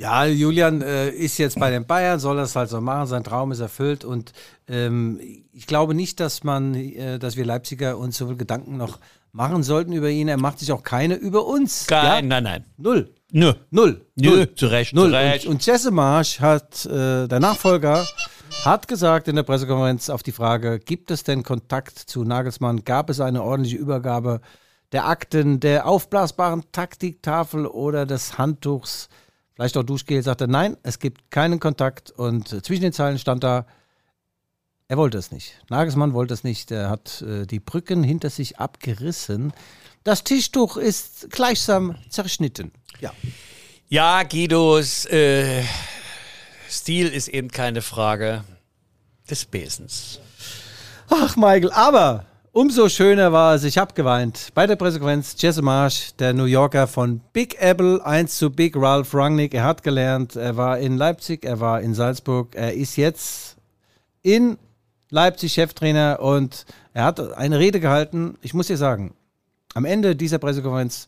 Ja, 0.00 0.24
Julian 0.24 0.80
äh, 0.80 1.10
ist 1.10 1.36
jetzt 1.36 1.60
bei 1.60 1.70
den 1.70 1.84
Bayern, 1.84 2.18
soll 2.18 2.38
das 2.38 2.56
halt 2.56 2.70
so 2.70 2.80
machen. 2.80 3.06
Sein 3.06 3.22
Traum 3.22 3.52
ist 3.52 3.60
erfüllt 3.60 4.02
und 4.02 4.32
ähm, 4.66 5.20
ich 5.52 5.66
glaube 5.66 5.92
nicht, 5.92 6.20
dass 6.20 6.42
man, 6.42 6.74
äh, 6.74 7.18
dass 7.18 7.36
wir 7.36 7.44
Leipziger 7.44 7.98
uns 7.98 8.16
so 8.16 8.26
viel 8.28 8.38
Gedanken 8.38 8.78
noch 8.78 8.98
machen 9.32 9.62
sollten 9.62 9.92
über 9.92 10.08
ihn. 10.08 10.28
Er 10.28 10.38
macht 10.38 10.58
sich 10.58 10.72
auch 10.72 10.84
keine 10.84 11.16
über 11.16 11.44
uns. 11.44 11.86
Kein, 11.86 12.04
ja? 12.06 12.22
Nein, 12.22 12.44
nein. 12.44 12.64
Null. 12.78 13.10
Nö. 13.30 13.52
Null. 13.68 14.06
Nö. 14.14 14.30
Null. 14.30 14.54
Zu 14.54 14.68
Recht. 14.68 14.94
Null. 14.94 15.10
Zu 15.10 15.16
Recht. 15.16 15.44
Und, 15.44 15.52
und 15.52 15.66
Jesse 15.66 15.90
Marsch 15.90 16.40
hat, 16.40 16.86
äh, 16.86 17.28
der 17.28 17.38
Nachfolger, 17.38 18.06
hat 18.64 18.88
gesagt 18.88 19.28
in 19.28 19.36
der 19.36 19.42
Pressekonferenz 19.42 20.08
auf 20.08 20.22
die 20.22 20.32
Frage, 20.32 20.78
gibt 20.78 21.10
es 21.10 21.24
denn 21.24 21.42
Kontakt 21.42 21.98
zu 21.98 22.24
Nagelsmann? 22.24 22.86
Gab 22.86 23.10
es 23.10 23.20
eine 23.20 23.42
ordentliche 23.42 23.76
Übergabe 23.76 24.40
der 24.92 25.06
Akten, 25.06 25.60
der 25.60 25.86
aufblasbaren 25.86 26.64
Taktiktafel 26.72 27.66
oder 27.66 28.06
des 28.06 28.38
Handtuchs? 28.38 29.10
Vielleicht 29.60 29.76
auch 29.76 29.82
Duschgel, 29.82 30.22
sagte, 30.22 30.48
nein, 30.48 30.78
es 30.82 30.98
gibt 30.98 31.30
keinen 31.30 31.60
Kontakt 31.60 32.10
und 32.12 32.48
zwischen 32.64 32.80
den 32.80 32.94
Zeilen 32.94 33.18
stand 33.18 33.44
da, 33.44 33.66
er 34.88 34.96
wollte 34.96 35.18
es 35.18 35.32
nicht. 35.32 35.60
Nagelsmann 35.68 36.14
wollte 36.14 36.32
es 36.32 36.44
nicht. 36.44 36.70
Er 36.70 36.88
hat 36.88 37.20
äh, 37.20 37.44
die 37.44 37.60
Brücken 37.60 38.02
hinter 38.02 38.30
sich 38.30 38.58
abgerissen. 38.58 39.52
Das 40.02 40.24
Tischtuch 40.24 40.78
ist 40.78 41.28
gleichsam 41.30 41.96
zerschnitten. 42.08 42.72
Ja. 43.00 43.12
Ja, 43.90 44.22
Guidos 44.22 45.04
äh, 45.04 45.62
Stil 46.70 47.08
ist 47.08 47.28
eben 47.28 47.48
keine 47.48 47.82
Frage 47.82 48.44
des 49.28 49.44
Besens. 49.44 50.20
Ach, 51.10 51.36
Michael, 51.36 51.70
aber 51.72 52.24
Umso 52.52 52.88
schöner 52.88 53.30
war 53.30 53.54
es, 53.54 53.62
ich 53.62 53.78
habe 53.78 53.94
geweint. 53.94 54.48
Bei 54.54 54.66
der 54.66 54.74
Pressekonferenz 54.74 55.36
Jesse 55.38 55.62
Marsch, 55.62 56.16
der 56.18 56.32
New 56.32 56.46
Yorker 56.46 56.88
von 56.88 57.20
Big 57.32 57.62
Apple 57.62 58.04
1 58.04 58.38
zu 58.38 58.50
Big 58.50 58.74
Ralph 58.76 59.14
Rangnick. 59.14 59.54
Er 59.54 59.62
hat 59.62 59.84
gelernt, 59.84 60.34
er 60.34 60.56
war 60.56 60.80
in 60.80 60.96
Leipzig, 60.96 61.44
er 61.44 61.60
war 61.60 61.80
in 61.80 61.94
Salzburg, 61.94 62.56
er 62.56 62.74
ist 62.74 62.96
jetzt 62.96 63.56
in 64.22 64.58
Leipzig 65.10 65.52
Cheftrainer 65.52 66.18
und 66.20 66.66
er 66.92 67.04
hat 67.04 67.20
eine 67.34 67.60
Rede 67.60 67.78
gehalten. 67.78 68.36
Ich 68.42 68.52
muss 68.52 68.66
dir 68.66 68.76
sagen, 68.76 69.14
am 69.74 69.84
Ende 69.84 70.16
dieser 70.16 70.38
Pressekonferenz 70.38 71.06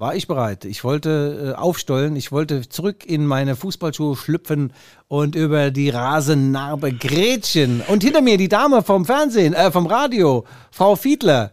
war 0.00 0.14
ich 0.14 0.26
bereit. 0.26 0.64
Ich 0.64 0.82
wollte 0.82 1.52
äh, 1.54 1.58
aufstollen, 1.58 2.16
ich 2.16 2.32
wollte 2.32 2.66
zurück 2.68 3.04
in 3.04 3.26
meine 3.26 3.54
Fußballschuhe 3.54 4.16
schlüpfen 4.16 4.72
und 5.08 5.34
über 5.34 5.70
die 5.70 5.90
Rasennarbe 5.90 6.92
grätschen. 6.92 7.82
Und 7.86 8.02
hinter 8.02 8.22
mir 8.22 8.38
die 8.38 8.48
Dame 8.48 8.82
vom 8.82 9.04
Fernsehen, 9.04 9.52
äh, 9.52 9.70
vom 9.70 9.86
Radio, 9.86 10.46
Frau 10.70 10.96
Fiedler, 10.96 11.52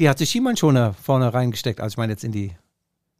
die 0.00 0.08
hat 0.08 0.18
sich 0.18 0.30
Schiemannschoner 0.30 0.94
vorne 1.00 1.32
reingesteckt, 1.32 1.80
als 1.80 1.92
ich 1.92 1.96
meine 1.96 2.12
jetzt 2.12 2.24
in 2.24 2.32
die 2.32 2.52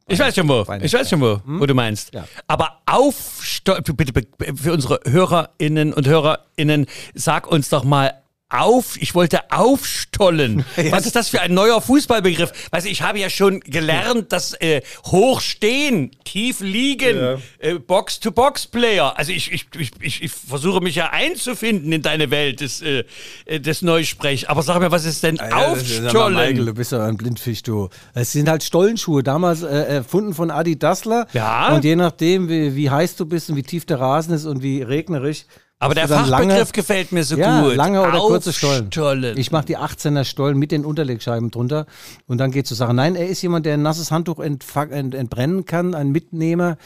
ich 0.05 0.19
weiß 0.19 0.35
schon 0.35 0.49
wo. 0.49 0.65
Ich 0.81 0.91
weiß 0.91 1.09
schon 1.09 1.21
wo, 1.21 1.39
hm? 1.45 1.61
wo 1.61 1.65
du 1.65 1.73
meinst. 1.73 2.13
Ja. 2.13 2.25
Aber 2.47 2.81
aufstollen, 2.85 3.81
bitte, 3.95 4.11
bitte 4.11 4.57
für 4.57 4.73
unsere 4.73 4.99
Hörerinnen 5.05 5.93
und 5.93 6.05
Hörerinnen, 6.05 6.87
sag 7.13 7.47
uns 7.47 7.69
doch 7.69 7.85
mal 7.85 8.21
auf, 8.53 9.01
ich 9.01 9.15
wollte 9.15 9.51
aufstollen. 9.51 10.65
Was 10.89 11.05
ist 11.05 11.15
das 11.15 11.29
für 11.29 11.41
ein 11.41 11.53
neuer 11.53 11.81
Fußballbegriff? 11.81 12.51
Weißt 12.71 12.85
du, 12.85 12.89
ich 12.89 13.01
habe 13.01 13.19
ja 13.19 13.29
schon 13.29 13.59
gelernt, 13.61 14.31
dass 14.31 14.53
äh, 14.61 14.81
hochstehen, 15.05 16.11
tief 16.23 16.59
liegen, 16.59 17.17
ja. 17.17 17.37
äh, 17.59 17.79
Box-to-Box-Player. 17.79 19.17
Also 19.17 19.31
ich, 19.31 19.51
ich, 19.51 19.67
ich, 19.77 20.23
ich, 20.23 20.31
versuche 20.31 20.81
mich 20.81 20.95
ja 20.95 21.09
einzufinden 21.09 21.91
in 21.91 22.01
deine 22.01 22.31
Welt 22.31 22.61
des, 22.61 22.81
äh, 22.81 23.03
des 23.47 23.81
Neusprechs. 23.81 24.45
Aber 24.45 24.61
sag 24.61 24.79
mir, 24.79 24.91
was 24.91 25.05
ist 25.05 25.23
denn 25.23 25.37
ja, 25.37 25.71
aufstollen? 25.71 26.35
Michael, 26.35 26.65
du 26.65 26.73
bist 26.73 26.91
ja 26.91 27.05
ein 27.05 27.17
Blindfisch, 27.17 27.63
du. 27.63 27.89
Es 28.13 28.31
sind 28.31 28.49
halt 28.49 28.63
Stollenschuhe, 28.63 29.23
damals 29.23 29.63
äh, 29.63 29.67
erfunden 29.67 30.33
von 30.33 30.51
Adi 30.51 30.77
Dassler. 30.77 31.27
Ja. 31.33 31.73
Und 31.75 31.83
je 31.83 31.95
nachdem, 31.95 32.49
wie, 32.49 32.75
wie 32.75 32.89
heiß 32.89 33.15
du 33.15 33.25
bist 33.25 33.49
und 33.49 33.55
wie 33.55 33.63
tief 33.63 33.85
der 33.85 33.99
Rasen 33.99 34.33
ist 34.33 34.45
und 34.45 34.61
wie 34.61 34.81
regnerisch, 34.81 35.45
aber 35.83 35.95
der 35.95 36.07
Fachbegriff 36.07 36.49
lange, 36.49 36.65
gefällt 36.71 37.11
mir 37.11 37.23
so 37.23 37.35
ja, 37.35 37.61
gut. 37.61 37.75
Lange 37.75 38.01
oder 38.01 38.19
kurze 38.19 38.53
Stollen. 38.53 38.91
Stollen. 38.91 39.37
Ich 39.37 39.51
mache 39.51 39.65
die 39.65 39.77
18er 39.77 40.23
Stollen 40.23 40.57
mit 40.57 40.71
den 40.71 40.85
Unterlegscheiben 40.85 41.51
drunter 41.51 41.85
und 42.25 42.37
dann 42.37 42.51
geht 42.51 42.67
zur 42.67 42.77
Sache. 42.77 42.93
Nein, 42.93 43.15
er 43.15 43.27
ist 43.27 43.41
jemand, 43.41 43.65
der 43.65 43.73
ein 43.73 43.81
nasses 43.81 44.11
Handtuch 44.11 44.39
ent, 44.39 44.65
ent, 44.75 45.13
entbrennen 45.13 45.65
kann, 45.65 45.93
ein 45.93 46.11
Mitnehmer, 46.11 46.77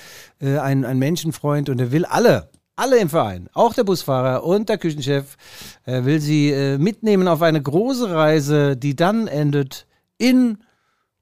äh, 0.42 0.58
ein, 0.58 0.84
ein 0.84 0.98
Menschenfreund 0.98 1.70
und 1.70 1.80
er 1.80 1.92
will 1.92 2.06
alle, 2.06 2.50
alle 2.76 2.98
im 2.98 3.10
Verein, 3.10 3.50
auch 3.54 3.74
der 3.74 3.84
Busfahrer 3.84 4.44
und 4.44 4.70
der 4.70 4.78
Küchenchef, 4.78 5.38
er 5.84 6.06
will 6.06 6.20
sie 6.20 6.52
äh, 6.52 6.78
mitnehmen 6.78 7.28
auf 7.28 7.42
eine 7.42 7.62
große 7.62 8.10
Reise, 8.10 8.78
die 8.78 8.96
dann 8.96 9.28
endet 9.28 9.86
in 10.18 10.58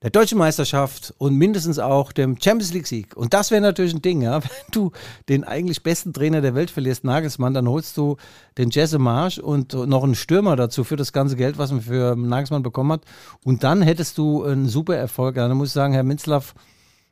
der 0.06 0.12
deutschen 0.12 0.38
Meisterschaft 0.38 1.16
und 1.18 1.34
mindestens 1.34 1.80
auch 1.80 2.12
dem 2.12 2.40
Champions 2.40 2.72
League 2.74 2.86
Sieg. 2.86 3.18
Und 3.18 3.34
das 3.34 3.50
wäre 3.50 3.60
natürlich 3.60 3.92
ein 3.92 4.04
Ding, 4.04 4.22
ja. 4.22 4.40
Wenn 4.44 4.72
du 4.72 4.92
den 5.30 5.44
eigentlich 5.44 5.82
besten 5.82 6.14
Trainer 6.14 6.42
der 6.42 6.54
Welt 6.54 6.70
verlierst, 6.70 7.04
Nagelsmann, 7.04 7.56
dann 7.56 7.68
holst 7.68 7.98
du 7.98 8.18
den 8.60 8.70
Jesse 8.70 9.00
Marsch 9.00 9.40
und 9.40 9.74
noch 9.74 10.04
einen 10.04 10.14
Stürmer 10.14 10.56
dazu 10.56 10.84
für 10.84 10.96
das 10.96 11.12
ganze 11.12 11.36
Geld, 11.36 11.58
was 11.58 11.72
man 11.72 11.82
für 11.82 12.16
Nagelsmann 12.16 12.62
bekommen 12.62 12.92
hat. 12.92 13.02
Und 13.44 13.64
dann 13.64 13.82
hättest 13.82 14.20
du 14.20 14.44
einen 14.44 14.68
super 14.68 14.96
Erfolg. 14.96 15.38
Dann 15.38 15.58
muss 15.58 15.70
ich 15.70 15.74
sagen, 15.74 15.96
Herr 15.96 16.04
Minzlaff, 16.04 16.54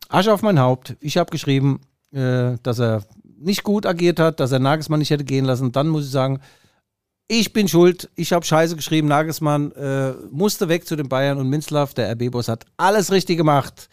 Asche 0.10 0.32
auf 0.32 0.44
mein 0.44 0.60
Haupt. 0.60 0.96
Ich 1.00 1.18
habe 1.18 1.32
geschrieben, 1.32 1.82
äh, 2.12 2.58
dass 2.62 2.78
er 2.78 3.02
nicht 3.40 3.64
gut 3.64 3.88
agiert 3.88 4.20
hat, 4.20 4.40
dass 4.40 4.52
er 4.52 4.60
Nagelsmann 4.60 5.00
nicht 5.00 5.10
hätte 5.10 5.24
gehen 5.24 5.46
lassen. 5.46 5.72
Dann 5.72 5.88
muss 5.88 6.06
ich 6.06 6.12
sagen, 6.12 6.42
ich 7.40 7.54
bin 7.54 7.68
schuld, 7.68 8.10
ich 8.16 8.32
habe 8.34 8.46
Scheiße 8.46 8.76
geschrieben, 8.76 9.08
Nagelsmann 9.08 9.72
äh, 9.74 10.12
musste 10.32 10.70
weg 10.70 10.86
zu 10.88 10.96
den 10.96 11.10
Bayern 11.10 11.38
und 11.40 11.50
Minzlaff, 11.50 11.94
der 11.94 12.12
RB-Boss, 12.12 12.48
hat 12.48 12.66
alles 12.78 13.12
richtig 13.12 13.38
gemacht. 13.38 13.90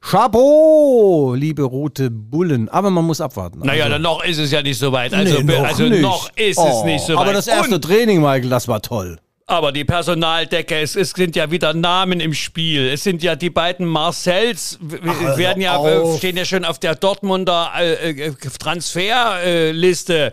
Chapeau, 0.00 1.34
liebe 1.34 1.62
rote 1.62 2.10
Bullen. 2.10 2.68
Aber 2.68 2.90
man 2.90 3.04
muss 3.04 3.20
abwarten. 3.20 3.60
Naja, 3.60 3.84
Also- 3.84 3.94
dann 3.94 4.02
noch 4.02 4.22
ist 4.24 4.38
es 4.38 4.50
ja 4.50 4.62
nicht 4.62 4.78
so 4.78 4.92
weit. 4.92 5.14
Also, 5.14 5.38
Nee, 5.40 5.44
noch 5.58 5.64
also 5.64 5.84
nicht. 5.84 6.02
noch 6.02 6.28
ist 6.36 6.58
es 6.58 6.58
Oh, 6.58 6.84
nicht 6.84 7.04
so 7.04 7.14
weit. 7.14 7.20
Aber 7.22 7.32
das 7.32 7.46
erste 7.46 7.76
Und, 7.76 7.82
Training, 7.82 8.20
Michael, 8.20 8.50
das 8.50 8.68
war 8.68 8.82
toll. 8.82 9.18
aber 9.46 9.72
die 9.72 9.84
Personaldecke, 9.84 10.78
es, 10.80 10.94
es 10.96 11.10
sind 11.10 11.36
ja 11.36 11.50
wieder 11.50 11.74
Namen 11.74 12.20
im 12.20 12.32
Spiel. 12.34 12.88
Es 12.88 13.02
sind 13.04 13.22
ja 13.22 13.34
die 13.36 13.50
beiden 13.50 13.86
Marcells, 13.86 14.78
w- 14.80 14.98
werden 15.38 15.60
ja, 15.62 15.74
äh, 15.76 15.96
auf. 15.98 16.18
stehen 16.18 16.36
ja 16.36 16.44
schon 16.44 16.64
auf 16.64 16.78
der 16.78 16.94
Dortmunder 16.94 17.70
äh, 17.78 18.10
äh, 18.10 18.32
Transferliste. 18.58 20.32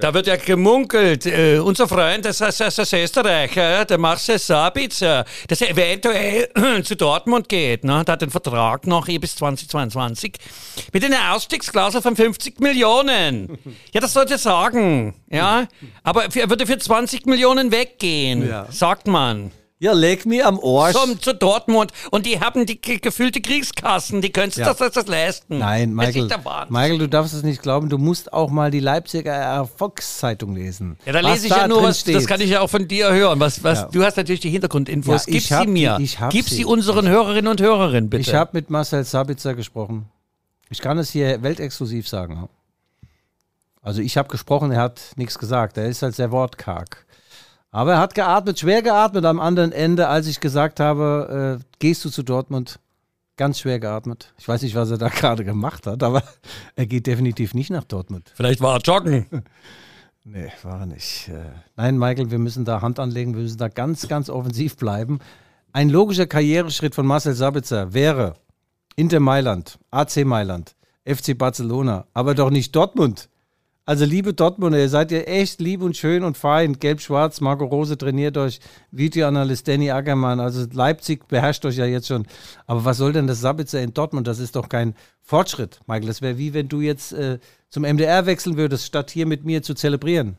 Da 0.00 0.12
wird 0.12 0.26
ja 0.26 0.36
gemunkelt, 0.36 1.26
äh, 1.26 1.58
unser 1.58 1.86
Freund, 1.88 2.24
das 2.24 2.40
ist 2.40 2.60
das, 2.60 2.74
das 2.76 2.92
Österreicher, 2.92 3.84
der 3.84 3.98
Marcel 3.98 4.38
Sabitzer, 4.38 5.24
dass 5.48 5.60
er 5.60 5.70
eventuell 5.70 6.48
zu 6.84 6.96
Dortmund 6.96 7.48
geht. 7.48 7.84
Ne? 7.84 8.02
Der 8.04 8.12
hat 8.14 8.22
den 8.22 8.30
Vertrag 8.30 8.86
noch 8.86 9.08
eh 9.08 9.18
bis 9.18 9.36
2022 9.36 10.32
mit 10.92 11.04
einer 11.04 11.34
Ausstiegsklausel 11.34 12.02
von 12.02 12.16
50 12.16 12.60
Millionen. 12.60 13.58
Ja, 13.92 14.00
das 14.00 14.12
sollte 14.12 14.38
sagen. 14.38 15.14
Ja, 15.30 15.66
aber 16.02 16.24
er 16.34 16.50
würde 16.50 16.66
für 16.66 16.78
20 16.78 17.26
Millionen 17.26 17.70
weggehen, 17.72 18.48
Ja. 18.48 18.66
sagt 18.70 19.06
man. 19.06 19.52
Ja, 19.80 19.92
leg 19.92 20.24
mir 20.24 20.46
am 20.46 20.60
Arsch. 20.64 20.94
Zum, 20.96 21.20
zu 21.20 21.34
Dortmund. 21.34 21.92
Und 22.12 22.26
die 22.26 22.40
haben 22.40 22.64
die 22.64 22.80
ge- 22.80 22.98
gefüllte 22.98 23.40
Kriegskassen. 23.40 24.22
Die 24.22 24.30
können 24.30 24.50
sich 24.52 24.64
Ja. 24.64 24.72
das, 24.72 24.92
das 24.92 25.06
leisten. 25.08 25.58
Nein, 25.58 25.96
Das 25.96 26.14
Michael. 26.14 26.30
Michael, 26.70 26.98
du 26.98 27.08
darfst 27.08 27.34
es 27.34 27.42
nicht 27.42 27.60
glauben. 27.60 27.88
Du 27.88 27.98
musst 27.98 28.32
auch 28.32 28.50
mal 28.50 28.70
die 28.70 28.78
Leipziger 28.80 29.66
Volkszeitung 29.76 30.54
lesen. 30.54 30.96
Ja, 31.04 31.12
da 31.12 31.22
Was 31.24 31.32
lese 31.42 31.46
ich 31.48 31.56
ja 31.56 31.66
nur 31.68 31.82
was, 31.82 32.04
das 32.04 32.14
steht. 32.14 32.26
kann 32.28 32.40
ich 32.40 32.50
ja 32.50 32.60
auch 32.60 32.70
von 32.70 32.86
dir 32.86 33.12
hören. 33.12 33.40
Was, 33.40 33.62
was, 33.64 33.80
Ja. 33.80 33.88
Du 33.92 34.04
hast 34.04 34.16
natürlich 34.16 34.40
die 34.40 34.50
Hintergrundinfos. 34.50 35.26
Ja, 35.26 35.32
Gib 35.32 35.42
sie 35.42 35.66
mir. 35.66 35.96
die- 35.98 36.10
Gib 36.30 36.48
sie, 36.48 36.54
sie. 36.56 36.64
unseren 36.64 37.08
Hörerinnen 37.08 37.48
und 37.50 37.60
Hörern, 37.60 38.08
bitte. 38.08 38.22
Ich 38.22 38.32
habe 38.34 38.50
mit 38.54 38.70
Marcel 38.70 39.04
Sabitzer 39.04 39.54
gesprochen. 39.54 40.06
Ich 40.70 40.80
kann 40.80 40.96
es 40.98 41.10
hier 41.10 41.42
weltexklusiv 41.42 42.08
sagen. 42.08 42.48
Also 43.82 44.00
ich 44.00 44.16
habe 44.16 44.28
gesprochen, 44.28 44.70
er 44.70 44.80
hat 44.80 45.00
nichts 45.16 45.38
gesagt. 45.38 45.76
Er 45.76 45.86
ist 45.88 46.00
halt 46.00 46.14
sehr 46.14 46.30
wortkarg. 46.30 47.04
Aber 47.74 47.94
er 47.94 47.98
hat 47.98 48.14
geatmet, 48.14 48.60
schwer 48.60 48.82
geatmet 48.82 49.24
am 49.24 49.40
anderen 49.40 49.72
Ende, 49.72 50.06
als 50.06 50.28
ich 50.28 50.38
gesagt 50.38 50.78
habe, 50.78 51.58
äh, 51.60 51.64
gehst 51.80 52.04
du 52.04 52.08
zu 52.08 52.22
Dortmund? 52.22 52.78
Ganz 53.36 53.58
schwer 53.58 53.80
geatmet. 53.80 54.32
Ich 54.38 54.46
weiß 54.46 54.62
nicht, 54.62 54.76
was 54.76 54.92
er 54.92 54.98
da 54.98 55.08
gerade 55.08 55.44
gemacht 55.44 55.88
hat, 55.88 56.04
aber 56.04 56.22
er 56.76 56.86
geht 56.86 57.08
definitiv 57.08 57.52
nicht 57.52 57.70
nach 57.70 57.82
Dortmund. 57.82 58.30
Vielleicht 58.36 58.60
war 58.60 58.76
er 58.76 58.80
joggen. 58.80 59.26
Nee, 60.26 60.50
war 60.62 60.80
er 60.80 60.86
nicht. 60.86 61.28
Äh, 61.28 61.50
Nein, 61.76 61.98
Michael, 61.98 62.30
wir 62.30 62.38
müssen 62.38 62.64
da 62.64 62.80
Hand 62.80 62.98
anlegen, 62.98 63.34
wir 63.34 63.42
müssen 63.42 63.58
da 63.58 63.68
ganz, 63.68 64.08
ganz 64.08 64.30
offensiv 64.30 64.78
bleiben. 64.78 65.18
Ein 65.74 65.90
logischer 65.90 66.26
Karriereschritt 66.26 66.94
von 66.94 67.04
Marcel 67.04 67.34
Sabitzer 67.34 67.92
wäre 67.92 68.32
Inter 68.96 69.20
Mailand, 69.20 69.78
AC 69.90 70.24
Mailand, 70.24 70.76
FC 71.04 71.36
Barcelona, 71.36 72.06
aber 72.14 72.34
doch 72.34 72.48
nicht 72.48 72.74
Dortmund. 72.74 73.28
Also 73.86 74.06
liebe 74.06 74.32
Dortmunder, 74.32 74.78
ihr 74.78 74.88
seid 74.88 75.10
ja 75.10 75.18
echt 75.18 75.60
lieb 75.60 75.82
und 75.82 75.94
schön 75.94 76.24
und 76.24 76.38
fein. 76.38 76.78
Gelb-Schwarz, 76.78 77.42
Marco 77.42 77.66
Rose 77.66 77.98
trainiert 77.98 78.38
euch, 78.38 78.60
Videoanalyst 78.92 79.68
Danny 79.68 79.90
Ackermann. 79.90 80.40
Also 80.40 80.66
Leipzig 80.72 81.28
beherrscht 81.28 81.66
euch 81.66 81.76
ja 81.76 81.84
jetzt 81.84 82.08
schon. 82.08 82.26
Aber 82.66 82.86
was 82.86 82.96
soll 82.96 83.12
denn 83.12 83.26
das 83.26 83.42
Sabitzer 83.42 83.82
in 83.82 83.92
Dortmund? 83.92 84.26
Das 84.26 84.38
ist 84.38 84.56
doch 84.56 84.70
kein 84.70 84.94
Fortschritt, 85.20 85.80
Michael. 85.86 86.06
Das 86.06 86.22
wäre 86.22 86.38
wie 86.38 86.54
wenn 86.54 86.68
du 86.68 86.80
jetzt 86.80 87.12
äh, 87.12 87.38
zum 87.68 87.82
MDR 87.82 88.24
wechseln 88.24 88.56
würdest, 88.56 88.86
statt 88.86 89.10
hier 89.10 89.26
mit 89.26 89.44
mir 89.44 89.62
zu 89.62 89.74
zelebrieren. 89.74 90.38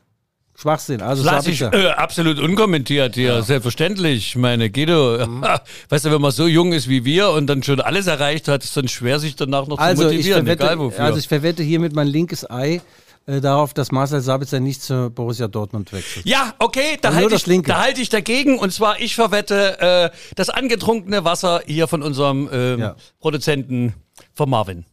Schwachsinn. 0.56 1.02
Also 1.02 1.22
Lass 1.22 1.46
ich 1.46 1.60
äh, 1.60 1.90
absolut 1.90 2.40
unkommentiert 2.40 3.14
hier, 3.14 3.42
selbstverständlich. 3.42 4.34
Meine 4.36 4.70
Guido, 4.70 5.18
weißt 5.90 6.06
du, 6.06 6.10
wenn 6.10 6.20
man 6.20 6.32
so 6.32 6.48
jung 6.48 6.72
ist 6.72 6.88
wie 6.88 7.04
wir 7.04 7.30
und 7.30 7.46
dann 7.46 7.62
schon 7.62 7.80
alles 7.80 8.06
erreicht 8.08 8.48
hat, 8.48 8.64
ist 8.64 8.76
dann 8.76 8.88
schwer, 8.88 9.20
sich 9.20 9.36
danach 9.36 9.66
noch 9.68 9.78
Also 9.78 10.04
zu 10.04 10.08
ich, 10.08 10.16
motivieren, 10.16 10.46
egal 10.46 10.56
verwette, 10.56 10.78
wofür. 10.80 11.04
also 11.04 11.18
ich 11.18 11.28
verwette 11.28 11.62
hiermit 11.62 11.94
mein 11.94 12.08
linkes 12.08 12.50
Ei 12.50 12.80
äh, 13.26 13.40
darauf, 13.40 13.74
dass 13.74 13.92
Marcel 13.92 14.20
Sabitzer 14.20 14.60
nicht 14.60 14.82
zu 14.82 15.10
Borussia 15.10 15.48
Dortmund 15.48 15.92
wechselt. 15.92 16.26
Ja, 16.26 16.54
okay, 16.58 16.96
da 17.00 17.10
nur 17.10 17.20
halte 17.30 17.34
ich, 17.34 17.62
da 17.62 17.80
halte 17.80 18.00
ich 18.00 18.08
dagegen. 18.08 18.58
Und 18.58 18.72
zwar, 18.72 19.00
ich 19.00 19.14
verwette 19.14 19.80
äh, 19.80 20.16
das 20.36 20.48
angetrunkene 20.48 21.24
Wasser 21.24 21.62
hier 21.66 21.88
von 21.88 22.02
unserem 22.02 22.48
ähm, 22.52 22.78
Ja. 22.80 22.96
Produzenten 23.18 23.94
von 24.32 24.48
Marvin. 24.48 24.84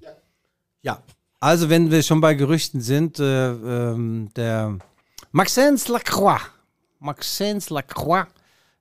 Ja. 0.82 1.02
Also, 1.40 1.70
wenn 1.70 1.92
wir 1.92 2.02
schon 2.04 2.22
bei 2.22 2.34
Gerüchten 2.34 2.82
sind, 2.82 3.20
äh, 3.20 3.50
ähm, 3.52 4.30
der 4.36 4.78
Maxence 5.32 5.88
Lacroix, 5.90 6.42
Maxence 7.00 7.70
Lacroix, 7.70 8.28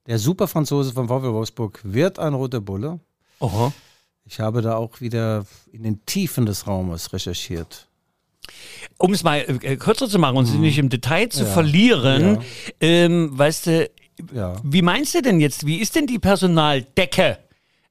der 0.06 0.18
Superfranzose 0.18 0.92
von 0.92 1.08
VW 1.08 1.32
Wolfsburg, 1.32 1.80
wird 1.82 2.18
ein 2.18 2.34
roter 2.34 2.60
Bulle. 2.60 3.00
Aha. 3.40 3.72
Ich 4.24 4.40
habe 4.40 4.62
da 4.62 4.76
auch 4.76 5.00
wieder 5.00 5.44
in 5.72 5.82
den 5.82 6.06
Tiefen 6.06 6.46
des 6.46 6.66
Raumes 6.66 7.12
recherchiert. 7.12 7.88
Um 8.98 9.12
es 9.12 9.22
mal 9.22 9.38
äh, 9.62 9.76
kürzer 9.76 10.08
zu 10.08 10.18
machen 10.18 10.36
und 10.36 10.46
Mhm. 10.48 10.52
sie 10.52 10.58
nicht 10.58 10.78
im 10.78 10.88
Detail 10.88 11.28
zu 11.28 11.46
verlieren, 11.46 12.38
ähm, 12.80 13.30
weißt 13.38 13.66
du, 13.66 13.90
Ja. 14.34 14.56
wie 14.62 14.82
meinst 14.82 15.14
du 15.14 15.22
denn 15.22 15.40
jetzt, 15.40 15.66
wie 15.66 15.78
ist 15.78 15.94
denn 15.96 16.06
die 16.06 16.18
Personaldecke? 16.18 17.38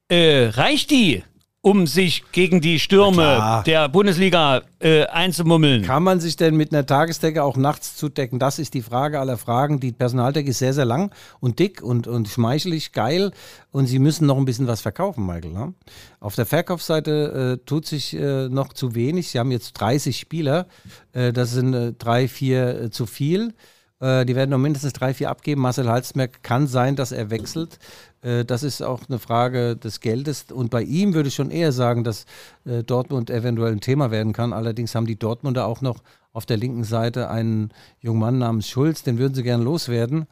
Äh, 0.08 0.46
reicht 0.54 0.90
die, 0.90 1.22
um 1.62 1.86
sich 1.86 2.24
gegen 2.32 2.60
die 2.60 2.80
Stürme 2.80 3.62
der 3.66 3.88
Bundesliga 3.88 4.62
äh, 4.80 5.06
einzumummeln? 5.06 5.84
Kann 5.84 6.02
man 6.02 6.18
sich 6.18 6.34
denn 6.34 6.56
mit 6.56 6.72
einer 6.72 6.84
Tagesdecke 6.84 7.42
auch 7.42 7.56
nachts 7.56 7.96
zudecken? 7.96 8.40
Das 8.40 8.58
ist 8.58 8.74
die 8.74 8.82
Frage 8.82 9.20
aller 9.20 9.38
Fragen. 9.38 9.78
Die 9.78 9.92
Personaldecke 9.92 10.50
ist 10.50 10.58
sehr, 10.58 10.74
sehr 10.74 10.84
lang 10.84 11.14
und 11.38 11.60
dick 11.60 11.80
und, 11.80 12.08
und 12.08 12.28
schmeichelig, 12.28 12.90
geil. 12.90 13.30
Und 13.70 13.86
sie 13.86 14.00
müssen 14.00 14.26
noch 14.26 14.36
ein 14.36 14.44
bisschen 14.44 14.66
was 14.66 14.80
verkaufen, 14.80 15.24
Michael. 15.24 15.52
Ne? 15.52 15.72
Auf 16.18 16.34
der 16.34 16.46
Verkaufsseite 16.46 17.58
äh, 17.62 17.64
tut 17.64 17.86
sich 17.86 18.14
äh, 18.14 18.48
noch 18.48 18.72
zu 18.72 18.96
wenig. 18.96 19.30
Sie 19.30 19.38
haben 19.38 19.52
jetzt 19.52 19.74
30 19.74 20.18
Spieler. 20.18 20.66
Äh, 21.12 21.32
das 21.32 21.52
sind 21.52 21.74
äh, 21.74 21.92
drei, 21.92 22.26
vier 22.26 22.82
äh, 22.82 22.90
zu 22.90 23.06
viel. 23.06 23.54
Äh, 24.02 24.26
die 24.26 24.34
werden 24.34 24.50
noch 24.50 24.58
mindestens 24.58 24.92
drei, 24.92 25.14
vier 25.14 25.30
abgeben. 25.30 25.60
Marcel 25.60 25.88
Halsmerk 25.88 26.42
kann 26.42 26.66
sein, 26.66 26.96
dass 26.96 27.12
er 27.12 27.30
wechselt. 27.30 27.78
Äh, 28.20 28.44
das 28.44 28.64
ist 28.64 28.82
auch 28.82 29.02
eine 29.08 29.20
Frage 29.20 29.76
des 29.76 30.00
Geldes. 30.00 30.46
Und 30.50 30.70
bei 30.70 30.82
ihm 30.82 31.14
würde 31.14 31.28
ich 31.28 31.34
schon 31.36 31.52
eher 31.52 31.70
sagen, 31.70 32.02
dass 32.02 32.26
äh, 32.64 32.82
Dortmund 32.82 33.30
eventuell 33.30 33.72
ein 33.72 33.80
Thema 33.80 34.10
werden 34.10 34.32
kann. 34.32 34.52
Allerdings 34.52 34.94
haben 34.96 35.06
die 35.06 35.18
Dortmunder 35.18 35.66
auch 35.66 35.80
noch 35.80 36.02
auf 36.32 36.46
der 36.46 36.56
linken 36.56 36.82
Seite 36.82 37.30
einen 37.30 37.70
jungen 38.00 38.20
Mann 38.20 38.38
namens 38.38 38.68
Schulz. 38.68 39.04
Den 39.04 39.18
würden 39.18 39.34
sie 39.34 39.44
gern 39.44 39.62
loswerden. 39.62 40.26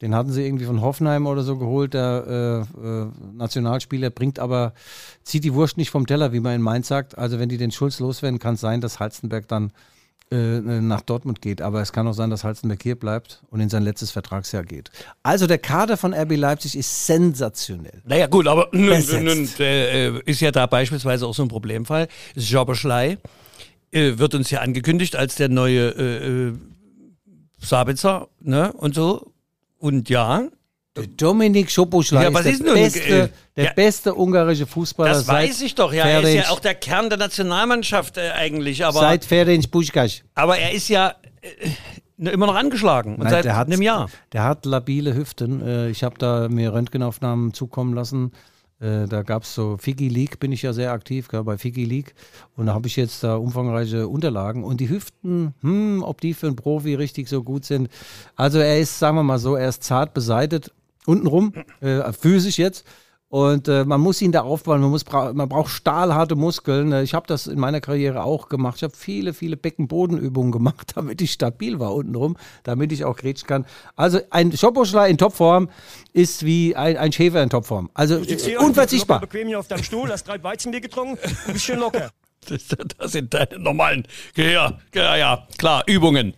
Den 0.00 0.14
hatten 0.14 0.30
sie 0.30 0.46
irgendwie 0.46 0.66
von 0.66 0.80
Hoffenheim 0.80 1.26
oder 1.26 1.42
so 1.42 1.56
geholt, 1.56 1.94
der 1.94 2.66
äh, 2.78 2.86
äh, 2.86 3.06
Nationalspieler, 3.32 4.10
bringt 4.10 4.38
aber, 4.38 4.72
zieht 5.24 5.42
die 5.42 5.54
Wurst 5.54 5.76
nicht 5.76 5.90
vom 5.90 6.06
Teller, 6.06 6.32
wie 6.32 6.38
man 6.38 6.54
in 6.54 6.62
Mainz 6.62 6.86
sagt. 6.86 7.18
Also 7.18 7.40
wenn 7.40 7.48
die 7.48 7.56
den 7.56 7.72
Schulz 7.72 7.98
loswerden, 7.98 8.38
kann 8.38 8.54
es 8.54 8.60
sein, 8.60 8.80
dass 8.80 9.00
Halstenberg 9.00 9.48
dann 9.48 9.72
äh, 10.30 10.60
nach 10.60 11.00
Dortmund 11.00 11.40
geht. 11.40 11.62
Aber 11.62 11.80
es 11.80 11.92
kann 11.92 12.06
auch 12.06 12.12
sein, 12.12 12.30
dass 12.30 12.44
Halstenberg 12.44 12.82
hier 12.82 12.96
bleibt 12.96 13.42
und 13.50 13.60
in 13.60 13.68
sein 13.68 13.82
letztes 13.82 14.10
Vertragsjahr 14.10 14.64
geht. 14.64 14.90
Also 15.22 15.46
der 15.46 15.58
Kader 15.58 15.96
von 15.96 16.12
RB 16.12 16.36
Leipzig 16.36 16.76
ist 16.76 17.06
sensationell. 17.06 18.02
Naja, 18.04 18.26
gut, 18.26 18.46
aber 18.46 18.68
nun, 18.72 19.02
nun, 19.24 19.48
äh, 19.58 20.08
äh, 20.08 20.22
ist 20.26 20.40
ja 20.40 20.50
da 20.50 20.66
beispielsweise 20.66 21.26
auch 21.26 21.34
so 21.34 21.42
ein 21.42 21.48
Problemfall. 21.48 22.08
Joberschlei 22.34 23.18
äh, 23.90 24.18
wird 24.18 24.34
uns 24.34 24.50
ja 24.50 24.60
angekündigt 24.60 25.16
als 25.16 25.36
der 25.36 25.48
neue 25.48 25.88
äh, 25.90 26.48
äh, 26.48 26.52
Sabitzer, 27.58 28.28
ne, 28.40 28.72
und 28.72 28.94
so. 28.94 29.32
Und 29.78 30.08
ja, 30.08 30.48
Dominik 31.16 31.70
Schoposchlei 31.70 32.22
Ja, 32.24 32.28
ist, 32.28 32.44
der, 32.44 32.52
ist 32.52 32.62
nun, 32.64 32.74
beste, 32.74 33.00
äh, 33.00 33.28
der 33.56 33.64
ja. 33.64 33.72
beste 33.72 34.14
ungarische 34.14 34.66
Fußballer 34.66 35.10
das 35.12 35.26
seit 35.26 35.48
weiß 35.48 35.62
ich 35.62 35.74
doch, 35.74 35.92
ja. 35.92 36.04
Er 36.06 36.22
ist 36.22 36.34
ja 36.34 36.50
auch 36.50 36.60
der 36.60 36.74
Kern 36.74 37.08
der 37.08 37.18
Nationalmannschaft 37.18 38.16
äh, 38.16 38.30
eigentlich, 38.30 38.84
aber, 38.84 39.00
seit 39.00 39.24
Ferenc 39.24 39.64
Puskás. 39.66 40.22
aber 40.34 40.58
er 40.58 40.72
ist 40.72 40.88
ja 40.88 41.14
äh, 41.42 42.30
immer 42.30 42.46
noch 42.46 42.56
angeschlagen. 42.56 43.14
Und 43.14 43.20
Nein, 43.24 43.30
seit 43.30 43.44
der 43.44 43.56
hat, 43.56 43.68
einem 43.68 43.82
Jahr. 43.82 44.10
Der 44.32 44.44
hat 44.44 44.66
labile 44.66 45.14
Hüften. 45.14 45.60
Äh, 45.66 45.90
Ich 45.90 46.02
habe 46.02 46.16
da 46.18 46.48
mir 46.48 46.72
Röntgenaufnahmen 46.72 47.54
zukommen 47.54 47.94
lassen. 47.94 48.32
Äh, 48.80 49.06
Da 49.06 49.22
gab 49.22 49.42
es 49.44 49.54
so 49.54 49.76
Figi 49.76 50.08
League, 50.08 50.40
bin 50.40 50.50
ich 50.52 50.62
ja 50.62 50.72
sehr 50.72 50.92
aktiv 50.92 51.28
gell, 51.28 51.44
bei 51.44 51.58
Figi 51.58 51.84
League. 51.84 52.14
Und 52.56 52.66
da 52.66 52.74
habe 52.74 52.88
ich 52.88 52.96
jetzt 52.96 53.22
da 53.22 53.36
umfangreiche 53.36 54.08
Unterlagen. 54.08 54.64
Und 54.64 54.80
die 54.80 54.88
Hüften, 54.88 55.54
hm, 55.60 56.02
ob 56.02 56.20
die 56.20 56.34
für 56.34 56.48
einen 56.48 56.56
Profi 56.56 56.94
richtig 56.94 57.28
so 57.28 57.42
gut 57.44 57.64
sind. 57.64 57.88
Also 58.34 58.58
er 58.58 58.80
ist, 58.80 58.98
sagen 58.98 59.16
wir 59.16 59.22
mal 59.22 59.38
so, 59.38 59.54
er 59.54 59.68
ist 59.68 59.84
zart 59.84 60.12
beseitet, 60.14 60.72
untenrum, 61.08 61.52
äh, 61.80 62.12
physisch 62.12 62.58
jetzt. 62.58 62.86
Und 63.30 63.68
äh, 63.68 63.84
man 63.84 64.00
muss 64.00 64.22
ihn 64.22 64.32
da 64.32 64.40
aufbauen, 64.40 64.80
man, 64.80 64.88
muss, 64.88 65.04
bra 65.04 65.34
man 65.34 65.50
braucht 65.50 65.68
stahlharte 65.68 66.34
Muskeln. 66.34 66.92
Äh, 66.92 67.02
Ich 67.02 67.12
habe 67.12 67.26
das 67.26 67.46
in 67.46 67.58
meiner 67.60 67.82
Karriere 67.82 68.24
auch 68.24 68.48
gemacht. 68.48 68.76
Ich 68.76 68.82
habe 68.82 68.96
viele, 68.96 69.34
viele 69.34 69.58
Beckenbodenübungen 69.58 70.50
gemacht, 70.58 70.92
damit 70.94 71.20
ich 71.20 71.32
stabil 71.32 71.78
war 71.78 71.94
untenrum, 71.94 72.36
damit 72.62 72.90
ich 72.90 73.04
auch 73.04 73.16
grätschen 73.16 73.46
kann. 73.46 73.66
Also 73.96 74.20
ein 74.30 74.56
Schoposchlei 74.56 75.10
in 75.10 75.18
Topform 75.18 75.68
ist 76.14 76.46
wie 76.46 76.74
ein, 76.74 76.96
ein 76.96 77.12
Schäfer 77.12 77.42
in 77.42 77.50
Topform. 77.50 77.90
Also 77.92 78.16
äh, 78.16 78.56
unverzichtbar. 78.56 79.20
bequem 79.20 79.48
hier 79.48 79.58
auf 79.58 79.68
deinem 79.68 79.84
Stuhl, 79.84 80.10
hast 80.10 80.26
drei 80.26 80.42
Weizenbier 80.42 80.80
getrunken 80.80 81.18
bist 81.52 81.64
schön 81.64 81.80
locker. 81.80 82.10
Das, 82.98 83.12
sind 83.12 83.34
deine 83.34 83.58
normalen, 83.58 84.06
ja, 84.36 84.78
ja, 84.94 85.16
ja 85.16 85.46
klar, 85.58 85.82
Übungen. 85.86 86.34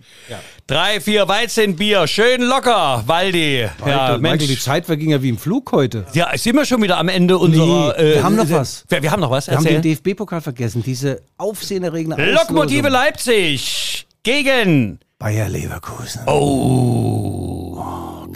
Drei, 0.66 1.01
vier 1.01 1.28
Weizenbier, 1.28 2.07
schön 2.07 2.42
locker, 2.42 3.05
Waldi. 3.07 3.68
Ja, 3.86 4.18
Mensch. 4.18 4.22
Michael, 4.22 4.48
die 4.48 4.59
Zeit 4.59 4.86
verging 4.86 5.11
ja 5.11 5.22
wie 5.22 5.28
im 5.28 5.38
Flug 5.38 5.70
heute. 5.72 6.07
Ja, 6.12 6.36
sind 6.36 6.57
wir 6.57 6.64
schon 6.64 6.82
wieder 6.82 6.98
am 6.98 7.09
Ende 7.09 7.38
unserer. 7.38 7.96
äh, 7.98 8.03
Nee, 8.05 8.14
wir 8.14 8.22
haben 8.24 8.36
noch 8.36 8.51
was. 8.51 8.84
Wir, 8.88 9.03
wir 9.03 9.11
haben 9.12 9.20
noch 9.20 9.30
was. 9.30 9.46
Wir 9.46 9.57
haben 9.57 9.64
Erzähl. 9.66 9.80
den 9.80 9.96
DFB-Pokal 10.03 10.40
vergessen, 10.40 10.82
diese 10.82 11.22
aufsehenerregende 11.36 12.32
Lokomotive. 12.32 12.88
Leipzig 12.88 14.07
gegen 14.22 14.98
Bayer 15.18 15.48
Leverkusen. 15.48 16.22
Oh, 16.26 17.84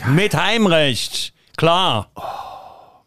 mit 0.08 0.34
Heimrecht. 0.34 1.32
Klar. 1.56 2.10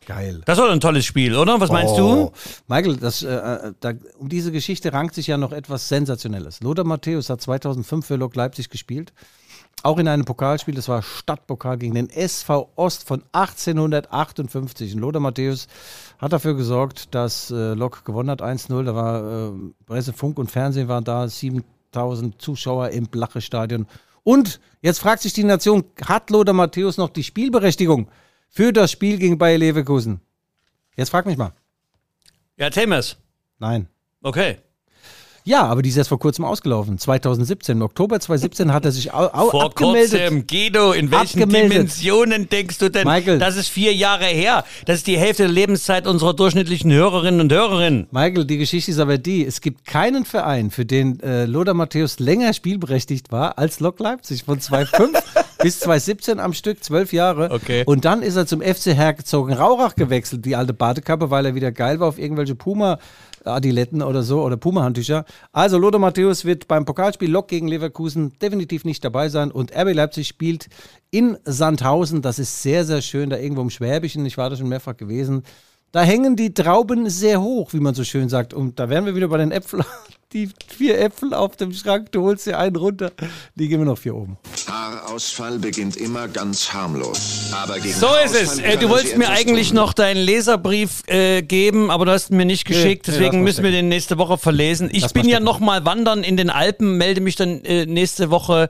Geil. 0.07 0.41
Das 0.45 0.57
war 0.57 0.67
doch 0.67 0.73
ein 0.73 0.79
tolles 0.79 1.03
Spiel, 1.03 1.35
oder? 1.35 1.59
Was 1.59 1.69
meinst 1.69 1.93
Oh. 1.99 2.31
Michael, 2.69 2.95
das, 2.95 3.23
äh, 3.23 3.27
äh, 3.27 3.73
da, 3.81 3.91
um 4.17 4.29
diese 4.29 4.53
Geschichte 4.53 4.93
rankt 4.93 5.13
sich 5.13 5.27
ja 5.27 5.37
noch 5.37 5.51
etwas 5.51 5.89
Sensationelles. 5.89 6.61
Lothar 6.61 6.85
Matthäus 6.85 7.29
hat 7.29 7.41
2005 7.41 8.05
für 8.05 8.15
Lok 8.15 8.33
Leipzig 8.37 8.69
gespielt. 8.69 9.11
Auch 9.83 9.97
in 9.97 10.07
einem 10.07 10.23
Pokalspiel, 10.23 10.75
das 10.75 10.87
war 10.87 11.01
Stadtpokal 11.01 11.77
gegen 11.77 11.95
den 11.95 12.09
SV 12.09 12.71
Ost 12.77 13.05
von 13.05 13.21
1858. 13.33 14.93
Und 14.95 15.01
Lothar 15.01 15.19
Matthäus 15.19 15.67
hat 16.19 16.31
dafür 16.31 16.55
gesorgt, 16.55 17.13
dass 17.13 17.51
äh, 17.51 17.73
Lok 17.73 18.05
gewonnen 18.05 18.29
hat 18.29 18.41
1-0. 18.41 18.83
Da 18.85 18.95
war 18.95 19.49
äh, 19.49 19.51
Presse, 19.87 20.13
Funk 20.13 20.39
und 20.39 20.49
Fernsehen 20.49 20.87
waren 20.87 21.03
da, 21.03 21.27
7000 21.27 22.41
Zuschauer 22.41 22.91
im 22.91 23.07
Blache-Stadion. 23.07 23.85
Und 24.23 24.61
jetzt 24.81 24.99
fragt 24.99 25.21
sich 25.21 25.33
die 25.33 25.43
Nation, 25.43 25.83
hat 26.05 26.29
Lothar 26.29 26.53
Matthäus 26.53 26.95
noch 26.95 27.09
die 27.09 27.25
Spielberechtigung 27.25 28.07
für 28.49 28.73
das 28.73 28.91
Spiel 28.91 29.17
gegen 29.17 29.37
Bayer 29.37 29.57
Leverkusen? 29.57 30.21
Jetzt 30.95 31.09
frag 31.09 31.25
mich 31.25 31.37
mal. 31.37 31.53
Ja, 32.57 32.69
mir's. 32.87 33.17
Nein. 33.59 33.87
Okay. 34.21 34.57
Ja, 35.47 35.63
aber 35.63 35.81
die 35.81 35.87
ist 35.87 35.95
erst 35.95 36.09
vor 36.09 36.19
kurzem 36.19 36.43
ausgelaufen. 36.43 36.97
2017. 36.97 37.77
Im 37.77 37.81
Oktober 37.81 38.19
2017 38.19 38.73
hat 38.73 38.83
er 38.83 38.91
sich 38.91 39.13
au 39.13 39.27
au 39.27 39.49
Vor 39.49 39.63
abgemeldet. 39.63 40.19
kurzem, 40.19 40.45
Guido, 40.45 40.91
in 40.91 41.09
welchen 41.09 41.41
Abgemeldet. 41.43 41.71
Dimensionen 41.71 42.49
denkst 42.49 42.79
du 42.79 42.89
denn? 42.89 43.07
Michael. 43.07 43.39
Das 43.39 43.55
ist 43.55 43.69
vier 43.69 43.93
Jahre 43.93 44.25
her. 44.25 44.65
Das 44.85 44.97
ist 44.97 45.07
die 45.07 45.17
Hälfte 45.17 45.43
der 45.43 45.51
Lebenszeit 45.53 46.05
unserer 46.05 46.33
durchschnittlichen 46.33 46.91
Hörerinnen 46.91 47.39
und 47.39 47.53
Hörerinnen. 47.53 48.07
Michael, 48.11 48.43
die 48.43 48.57
Geschichte 48.57 48.91
ist 48.91 48.99
aber 48.99 49.17
die, 49.17 49.45
es 49.45 49.61
gibt 49.61 49.85
keinen 49.85 50.25
Verein, 50.25 50.69
für 50.69 50.85
den 50.85 51.21
äh, 51.21 51.45
Lothar 51.45 51.75
Matthäus 51.75 52.19
länger 52.19 52.53
spielberechtigt 52.53 53.31
war 53.31 53.57
als 53.57 53.79
Lok 53.79 54.01
Leipzig. 54.01 54.43
Von 54.43 54.59
2005 54.59 55.17
bis 55.59 55.79
2017 55.79 56.39
am 56.39 56.53
Stück, 56.53 56.83
zwölf 56.83 57.13
Jahre. 57.13 57.51
Okay. 57.51 57.83
Und 57.85 58.05
dann 58.05 58.21
ist 58.21 58.35
er 58.35 58.45
zum 58.45 58.61
FC 58.61 58.87
Herzogen-Rauchach 58.87 59.95
gewechselt, 59.95 60.45
die 60.45 60.55
alte 60.55 60.73
Badekappe, 60.73 61.29
weil 61.29 61.45
er 61.45 61.55
wieder 61.55 61.71
geil 61.71 61.99
war 61.99 62.07
auf 62.07 62.19
irgendwelche 62.19 62.55
Puma- 62.55 62.99
Adiletten 63.47 64.01
oder 64.01 64.23
so 64.23 64.41
oder 64.43 64.57
Puma-Handtücher. 64.57 65.25
Also 65.51 65.77
Lothar 65.77 65.99
Matthäus 65.99 66.45
wird 66.45 66.67
beim 66.67 66.85
Pokalspiel 66.85 67.31
Lok 67.31 67.47
gegen 67.47 67.67
Leverkusen 67.67 68.37
definitiv 68.39 68.85
nicht 68.85 69.03
dabei 69.03 69.29
sein 69.29 69.51
und 69.51 69.75
RB 69.75 69.93
Leipzig 69.93 70.27
spielt 70.27 70.67
in 71.11 71.37
Sandhausen. 71.45 72.21
Das 72.21 72.39
ist 72.39 72.61
sehr, 72.61 72.85
sehr 72.85 73.01
schön, 73.01 73.29
da 73.29 73.37
irgendwo 73.37 73.61
im 73.61 73.69
Schwäbischen. 73.69 74.25
Ich 74.25 74.37
war 74.37 74.49
da 74.49 74.57
schon 74.57 74.69
mehrfach 74.69 74.97
gewesen. 74.97 75.43
Da 75.91 76.01
hängen 76.01 76.35
die 76.35 76.53
Trauben 76.53 77.09
sehr 77.09 77.41
hoch, 77.41 77.73
wie 77.73 77.79
man 77.79 77.95
so 77.95 78.03
schön 78.03 78.29
sagt. 78.29 78.53
Und 78.53 78.79
da 78.79 78.89
wären 78.89 79.05
wir 79.05 79.15
wieder 79.15 79.29
bei 79.29 79.37
den 79.37 79.51
Äpfeln. 79.51 79.85
Die 80.33 80.49
vier 80.67 80.99
Äpfel 80.99 81.33
auf 81.33 81.55
dem 81.55 81.71
Schrank, 81.71 82.11
du 82.11 82.21
holst 82.23 82.45
dir 82.45 82.59
einen 82.59 82.75
runter. 82.75 83.13
Die 83.55 83.69
gehen 83.69 83.79
wir 83.79 83.85
noch 83.85 83.97
vier 83.97 84.13
oben. 84.13 84.37
Haarausfall 84.67 85.57
beginnt 85.57 85.95
immer 85.95 86.27
ganz 86.27 86.73
harmlos. 86.73 87.49
Aber 87.53 87.79
gegen 87.79 87.93
So 87.93 88.07
ist 88.25 88.35
es. 88.35 88.59
Äh, 88.59 88.75
du 88.75 88.89
wolltest 88.89 89.17
mir 89.17 89.29
eigentlich 89.29 89.69
tun. 89.69 89.77
noch 89.77 89.93
deinen 89.93 90.17
Leserbrief 90.17 91.03
äh, 91.07 91.43
geben, 91.43 91.89
aber 91.89 92.03
du 92.05 92.11
hast 92.11 92.29
ihn 92.29 92.35
mir 92.35 92.45
nicht 92.45 92.65
geschickt. 92.65 93.07
nee, 93.07 93.13
deswegen 93.13 93.37
mal 93.37 93.43
müssen 93.45 93.63
wir 93.63 93.71
den 93.71 93.87
nächste 93.87 94.17
Woche 94.17 94.37
verlesen. 94.37 94.89
Ich 94.91 95.03
mal 95.03 95.09
bin 95.13 95.23
ja 95.29 95.37
stecken. 95.37 95.45
noch 95.45 95.59
mal 95.61 95.85
wandern 95.85 96.25
in 96.25 96.35
den 96.35 96.49
Alpen, 96.49 96.97
melde 96.97 97.21
mich 97.21 97.37
dann 97.37 97.63
äh, 97.63 97.85
nächste 97.85 98.29
Woche 98.29 98.67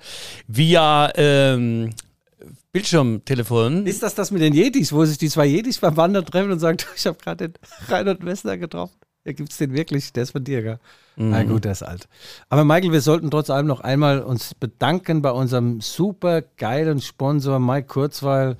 via 0.47 1.11
ähm, 1.15 1.89
Bildschirmtelefon. 2.71 3.87
Ist 3.87 4.03
das 4.03 4.13
das 4.13 4.29
mit 4.29 4.43
den 4.43 4.53
Yetis, 4.53 4.93
wo 4.93 5.03
sich 5.05 5.17
die 5.17 5.29
zwei 5.29 5.47
Yetis 5.47 5.79
beim 5.79 5.97
Wandern 5.97 6.23
treffen 6.23 6.51
und 6.51 6.59
sagen, 6.59 6.77
ich 6.95 7.07
habe 7.07 7.17
gerade 7.17 7.49
den 7.49 7.53
Reinhard 7.87 8.21
Messner 8.21 8.57
getroffen? 8.57 8.93
Ja, 9.27 9.33
gibt's 9.33 9.57
den 9.57 9.73
wirklich? 9.73 10.13
Der 10.13 10.23
ist 10.23 10.31
von 10.31 10.45
dir, 10.45 10.61
gell? 10.61 10.79
Na 11.17 11.43
gut, 11.43 11.65
der 11.65 11.73
ist 11.73 11.83
alt. 11.83 12.07
Aber 12.47 12.63
Michael, 12.63 12.93
wir 12.93 13.01
sollten 13.01 13.29
trotz 13.29 13.49
allem 13.49 13.67
noch 13.67 13.81
einmal 13.81 14.21
uns 14.21 14.53
bedanken 14.53 15.21
bei 15.21 15.31
unserem 15.31 15.81
super 15.81 16.41
geilen 16.41 17.01
Sponsor 17.01 17.59
Mike 17.59 17.87
Kurzweil, 17.87 18.55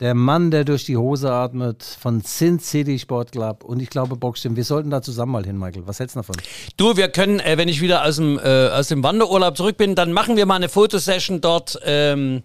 der 0.00 0.14
Mann, 0.14 0.50
der 0.50 0.64
durch 0.64 0.86
die 0.86 0.96
Hose 0.96 1.30
atmet, 1.30 1.82
von 1.82 2.22
Sin 2.22 2.58
City 2.58 2.98
Sport 2.98 3.32
Club. 3.32 3.64
Und 3.64 3.82
ich 3.82 3.90
glaube, 3.90 4.16
Boxstim, 4.16 4.56
wir 4.56 4.64
sollten 4.64 4.88
da 4.88 5.02
zusammen 5.02 5.32
mal 5.32 5.44
hin, 5.44 5.58
Michael. 5.58 5.86
Was 5.86 6.00
hältst 6.00 6.16
du 6.16 6.20
davon? 6.20 6.36
Du, 6.78 6.96
wir 6.96 7.08
können, 7.08 7.40
äh, 7.40 7.58
wenn 7.58 7.68
ich 7.68 7.82
wieder 7.82 8.06
aus 8.06 8.16
dem, 8.16 8.38
äh, 8.38 8.68
aus 8.68 8.88
dem 8.88 9.02
Wanderurlaub 9.02 9.58
zurück 9.58 9.76
bin, 9.76 9.94
dann 9.94 10.12
machen 10.12 10.38
wir 10.38 10.46
mal 10.46 10.54
eine 10.54 10.70
Fotosession 10.70 11.42
dort. 11.42 11.78
Ähm, 11.84 12.42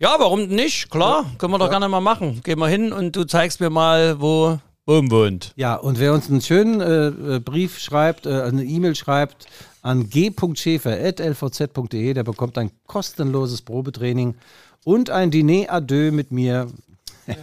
ja, 0.00 0.16
warum 0.18 0.48
nicht? 0.48 0.90
Klar, 0.90 1.26
können 1.38 1.52
wir 1.52 1.58
doch 1.58 1.70
gerne 1.70 1.88
mal 1.88 2.00
machen. 2.00 2.40
Gehen 2.42 2.58
wir 2.58 2.66
hin 2.66 2.92
und 2.92 3.14
du 3.14 3.22
zeigst 3.22 3.60
mir 3.60 3.70
mal, 3.70 4.20
wo 4.20 4.58
Wohnt. 4.86 5.52
Ja, 5.56 5.74
und 5.76 5.98
wer 6.00 6.12
uns 6.12 6.28
einen 6.28 6.40
schönen 6.40 6.80
äh, 6.80 7.36
äh, 7.36 7.38
Brief 7.38 7.78
schreibt, 7.78 8.26
äh, 8.26 8.42
eine 8.42 8.64
E-Mail 8.64 8.96
schreibt 8.96 9.46
an 9.80 10.08
g.schäfer.lvz.de, 10.08 12.14
der 12.14 12.24
bekommt 12.24 12.58
ein 12.58 12.72
kostenloses 12.86 13.62
Probetraining 13.62 14.34
und 14.84 15.10
ein 15.10 15.30
Diner 15.30 15.72
Adieu 15.72 16.10
mit 16.10 16.32
mir. 16.32 16.66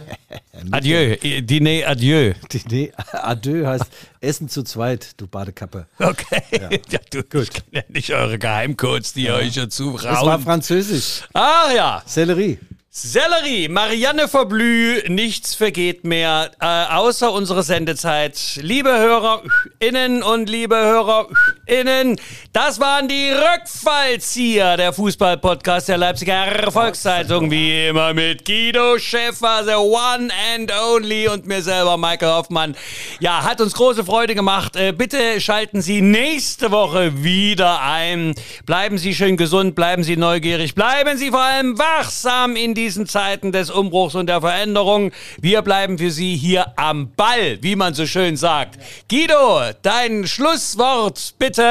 Adieu, 0.72 1.16
Diner, 1.40 1.88
adieu. 1.88 2.34
Diner 2.52 2.90
Adieu 3.12 3.66
heißt 3.66 3.86
Essen 4.20 4.50
zu 4.50 4.62
zweit, 4.62 5.18
du 5.18 5.26
Badekappe. 5.26 5.86
Okay. 5.98 6.42
Ja, 6.52 6.68
du, 7.10 7.22
ich 7.40 7.50
kann 7.50 7.64
ja 7.72 7.80
nicht 7.88 8.12
eure 8.12 8.38
Geheimcodes, 8.38 9.14
die 9.14 9.24
ihr 9.24 9.34
euch 9.34 9.56
ja 9.56 9.64
Das 9.64 9.80
war 9.80 10.38
französisch. 10.38 11.22
Ach 11.32 11.72
ja, 11.74 12.02
Sellerie. 12.04 12.58
Sellerie, 12.92 13.68
Marianne 13.68 14.26
Verblü, 14.26 15.00
nichts 15.06 15.54
vergeht 15.54 16.02
mehr, 16.02 16.50
äh, 16.60 16.92
außer 16.92 17.32
unsere 17.32 17.62
Sendezeit. 17.62 18.58
Liebe 18.60 18.90
HörerInnen 18.90 20.24
und 20.24 20.50
liebe 20.50 20.74
HörerInnen, 20.74 22.20
das 22.52 22.80
waren 22.80 23.06
die 23.06 23.30
Rückfallzieher, 23.30 24.76
der 24.76 24.92
Fußball-Podcast 24.92 25.88
der 25.88 25.98
Leipziger 25.98 26.72
Volkszeitung, 26.72 27.48
wie 27.52 27.86
immer 27.86 28.12
mit 28.12 28.44
Guido 28.44 28.98
Schäfer, 28.98 29.62
the 29.64 29.74
one 29.74 30.28
and 30.52 30.72
only 30.92 31.28
und 31.28 31.46
mir 31.46 31.62
selber, 31.62 31.96
Michael 31.96 32.32
Hoffmann. 32.32 32.74
Ja, 33.20 33.44
hat 33.44 33.60
uns 33.60 33.74
große 33.74 34.04
Freude 34.04 34.34
gemacht. 34.34 34.74
Äh, 34.74 34.90
bitte 34.90 35.40
schalten 35.40 35.80
Sie 35.80 36.00
nächste 36.00 36.72
Woche 36.72 37.22
wieder 37.22 37.82
ein. 37.82 38.34
Bleiben 38.66 38.98
Sie 38.98 39.14
schön 39.14 39.36
gesund, 39.36 39.76
bleiben 39.76 40.02
Sie 40.02 40.16
neugierig, 40.16 40.74
bleiben 40.74 41.16
Sie 41.16 41.30
vor 41.30 41.42
allem 41.42 41.78
wachsam 41.78 42.56
in 42.56 42.74
diesen 42.80 43.06
Zeiten 43.06 43.52
des 43.52 43.70
Umbruchs 43.70 44.14
und 44.14 44.26
der 44.26 44.40
Veränderung. 44.40 45.12
Wir 45.40 45.60
bleiben 45.62 45.98
für 45.98 46.10
Sie 46.10 46.34
hier 46.36 46.72
am 46.76 47.10
Ball, 47.12 47.58
wie 47.60 47.76
man 47.76 47.92
so 47.94 48.06
schön 48.06 48.36
sagt. 48.38 48.78
Guido, 49.10 49.60
dein 49.82 50.26
Schlusswort 50.26 51.34
bitte. 51.38 51.62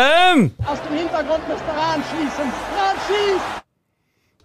Aus 0.66 0.78
dem 0.88 0.97
Hintergrund 0.97 1.47
müsste 1.47 1.68
Rahn 1.76 2.03
schießen. 2.12 2.45
Rahn 2.45 2.95
schießt! 3.07 3.45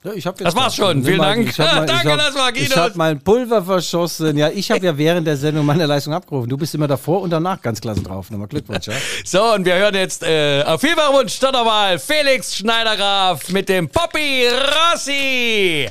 Ja, 0.04 0.12
ich 0.12 0.26
hab 0.26 0.38
jetzt 0.38 0.48
Das 0.48 0.54
war's 0.54 0.76
schon. 0.76 1.02
Vielen 1.02 1.18
Dank. 1.18 1.48
ich 1.48 1.58
hab 1.58 1.76
mein- 1.76 1.86
Danke, 1.86 2.02
ich 2.08 2.10
hab, 2.12 2.18
das 2.18 2.34
war 2.34 2.48
Ich 2.50 2.54
Guidos. 2.68 2.76
habe 2.76 2.92
mein 2.96 3.20
Pulver 3.20 3.64
verschossen. 3.64 4.36
Ja, 4.36 4.50
ich 4.50 4.70
habe 4.70 4.84
ja 4.84 4.98
während 4.98 5.26
der 5.26 5.38
Sendung 5.38 5.64
meine 5.64 5.86
Leistung 5.86 6.12
abgerufen. 6.12 6.46
Du 6.50 6.58
bist 6.58 6.74
immer 6.74 6.86
davor 6.86 7.22
und 7.22 7.30
danach 7.30 7.62
ganz 7.62 7.80
klasse 7.80 8.02
drauf. 8.02 8.30
Nochmal 8.30 8.48
Glückwunsch, 8.48 8.86
ja? 8.86 8.92
So, 9.24 9.42
und 9.54 9.64
wir 9.64 9.74
hören 9.76 9.94
jetzt 9.94 10.22
äh, 10.22 10.62
auf 10.66 10.82
Fieberwunsch 10.82 11.38
doch 11.40 11.52
nochmal 11.52 11.98
Felix 11.98 12.54
Schneidergraf 12.54 13.48
mit 13.48 13.66
dem 13.70 13.88
Poppy 13.88 14.46
Rossi. 14.92 15.88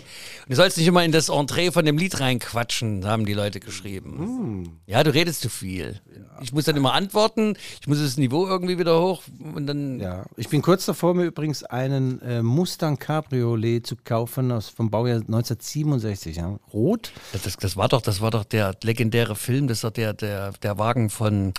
Du 0.50 0.56
sollst 0.56 0.78
nicht 0.78 0.88
immer 0.88 1.04
in 1.06 1.12
das 1.12 1.30
Entree 1.30 1.72
von 1.72 1.86
dem 1.86 1.98
Lied 1.98 2.20
reinquatschen, 2.20 3.06
haben 3.06 3.26
die 3.26 3.34
Leute 3.34 3.60
geschrieben. 3.60 4.80
Ja, 4.86 5.04
du 5.04 5.14
redest 5.14 5.42
zu 5.42 5.50
viel. 5.50 6.02
Ich 6.42 6.52
muss 6.52 6.66
dann 6.66 6.76
immer 6.76 6.94
antworten, 6.94 7.56
ich 7.80 7.88
muss 7.88 8.00
das 8.02 8.18
Niveau 8.18 8.46
irgendwie 8.48 8.78
wieder 8.78 9.00
hoch 9.02 9.24
und 9.56 9.68
dann. 9.68 10.00
Ja, 10.00 10.26
ich 10.36 10.50
bin 10.50 10.62
kurz 10.62 10.86
davor, 10.86 11.14
mir 11.14 11.24
übrigens 11.26 11.64
einen 11.64 12.22
äh, 12.22 12.42
Mustang 12.44 12.98
Cabriolet 13.00 13.86
zu 13.88 13.96
kaufen 13.96 14.52
aus 14.52 14.68
vom 14.70 14.90
Baujahr 14.90 15.20
1967. 15.22 16.36
Ja. 16.38 16.58
Rot. 16.74 17.12
Das, 17.32 17.56
das 17.58 17.78
war 17.78 17.88
doch, 17.88 18.02
das 18.02 18.20
war 18.20 18.32
doch 18.32 18.44
der 18.44 18.76
legendäre 18.84 19.36
Film, 19.36 19.68
das 19.68 19.82
doch 19.82 19.92
der, 19.92 20.14
der, 20.14 20.52
der 20.62 20.78
Wagen 20.78 21.10
von, 21.10 21.54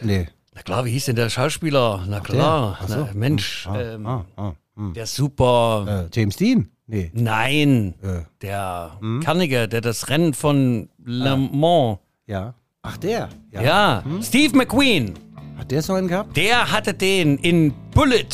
Nee. 0.00 0.28
na 0.54 0.62
klar, 0.62 0.84
wie 0.84 0.90
hieß 0.90 1.06
denn 1.06 1.16
der 1.16 1.30
Schauspieler? 1.30 2.04
Na 2.08 2.20
klar, 2.20 2.78
Ach 2.80 2.88
so. 2.88 2.96
na, 3.06 3.10
Mensch, 3.14 3.66
Ah, 3.68 3.80
ähm, 3.80 4.06
ah, 4.06 4.24
ah, 4.36 4.52
hm. 4.76 4.94
der 4.94 5.06
super. 5.06 6.08
Äh, 6.12 6.16
James 6.16 6.36
Dean? 6.36 6.68
Nee. 6.86 7.10
Nein, 7.14 7.94
Äh. 8.02 8.22
der 8.42 8.98
Kernige, 9.22 9.68
der 9.68 9.80
das 9.80 10.08
Rennen 10.08 10.34
von 10.34 10.88
Le 11.04 11.30
Ah. 11.30 11.36
Mans. 11.36 11.98
Ja. 12.26 12.54
Ach, 12.82 12.96
der. 12.96 13.28
Ja. 13.52 13.62
Ja, 13.62 14.04
Steve 14.22 14.56
McQueen, 14.56 15.14
Hat 15.56 15.70
der 15.70 15.82
so 15.82 15.94
einen 15.94 16.08
gehabt? 16.08 16.36
der 16.36 16.70
hatte 16.72 16.92
den 16.92 17.38
in 17.38 17.72
Bullet. 17.92 18.26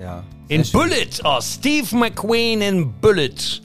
Ja. 0.00 0.22
In 0.48 0.64
schön. 0.64 0.80
Bullet, 0.80 1.20
oh, 1.24 1.40
Steve 1.40 1.96
McQueen 1.96 2.60
in 2.60 2.92
Bullet. 3.00 3.62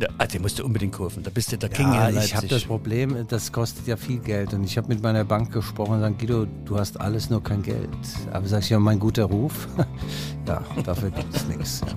Ja, 0.00 0.08
also 0.16 0.32
den 0.32 0.42
musst 0.42 0.58
du 0.58 0.64
unbedingt 0.64 0.94
kaufen. 0.94 1.22
Da 1.22 1.30
bist 1.30 1.52
du 1.52 1.58
der 1.58 1.68
King 1.68 1.92
Ja, 1.92 2.08
in 2.08 2.14
Leipzig. 2.14 2.30
ich 2.30 2.36
habe 2.36 2.48
das 2.48 2.64
Problem, 2.64 3.26
das 3.28 3.52
kostet 3.52 3.86
ja 3.86 3.96
viel 3.98 4.18
Geld. 4.18 4.54
Und 4.54 4.64
ich 4.64 4.76
habe 4.78 4.88
mit 4.88 5.02
meiner 5.02 5.24
Bank 5.24 5.52
gesprochen 5.52 5.92
und 5.94 5.98
gesagt, 6.00 6.18
Guido, 6.20 6.46
du 6.64 6.78
hast 6.78 6.98
alles, 6.98 7.28
nur 7.28 7.42
kein 7.42 7.62
Geld. 7.62 7.88
Aber 8.32 8.46
sag 8.48 8.62
ich 8.62 8.70
ja, 8.70 8.78
mein 8.78 8.98
guter 8.98 9.24
Ruf, 9.24 9.68
ja, 10.48 10.62
dafür 10.84 11.10
gibt 11.10 11.34
es 11.36 11.46
nichts. 11.46 11.82
Ja. 11.86 11.88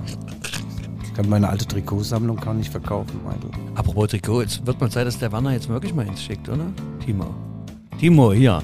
Ich 1.14 1.18
kann 1.18 1.30
meine 1.30 1.48
alte 1.48 1.68
Trikotsammlung 1.68 2.38
kann 2.38 2.60
ich 2.60 2.72
verkaufen, 2.72 3.20
Michael. 3.24 3.52
Apropos 3.76 4.10
Trikot, 4.10 4.42
jetzt 4.42 4.66
wird 4.66 4.82
mal 4.82 4.90
Zeit, 4.90 5.06
dass 5.06 5.20
der 5.20 5.32
Werner 5.32 5.52
jetzt 5.52 5.70
wirklich 5.70 5.94
mal 5.94 6.08
ins 6.08 6.24
schickt, 6.24 6.50
oder? 6.50 6.66
Timo. 7.06 7.28
Timo, 8.00 8.34
hier. 8.34 8.64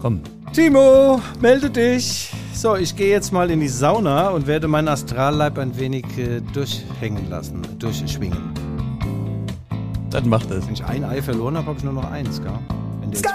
Komm. 0.00 0.20
Timo, 0.52 1.20
melde 1.40 1.70
dich. 1.70 2.32
So, 2.52 2.74
ich 2.74 2.96
gehe 2.96 3.10
jetzt 3.10 3.32
mal 3.32 3.48
in 3.52 3.60
die 3.60 3.68
Sauna 3.68 4.30
und 4.30 4.48
werde 4.48 4.66
meinen 4.66 4.88
Astralleib 4.88 5.58
ein 5.58 5.78
wenig 5.78 6.04
äh, 6.18 6.40
durchhängen 6.52 7.30
lassen, 7.30 7.62
durchschwingen. 7.78 8.52
Dann 10.10 10.28
macht 10.28 10.50
das. 10.50 10.66
Wenn 10.66 10.74
ich 10.74 10.84
ein 10.84 11.04
Ei 11.04 11.22
verloren 11.22 11.56
habe, 11.56 11.68
habe 11.68 11.78
ich 11.78 11.84
nur 11.84 11.92
noch 11.92 12.10
eins, 12.10 12.42
gell? 12.42 12.50
Wenn 13.00 13.12
du 13.12 13.16
jetzt 13.16 13.32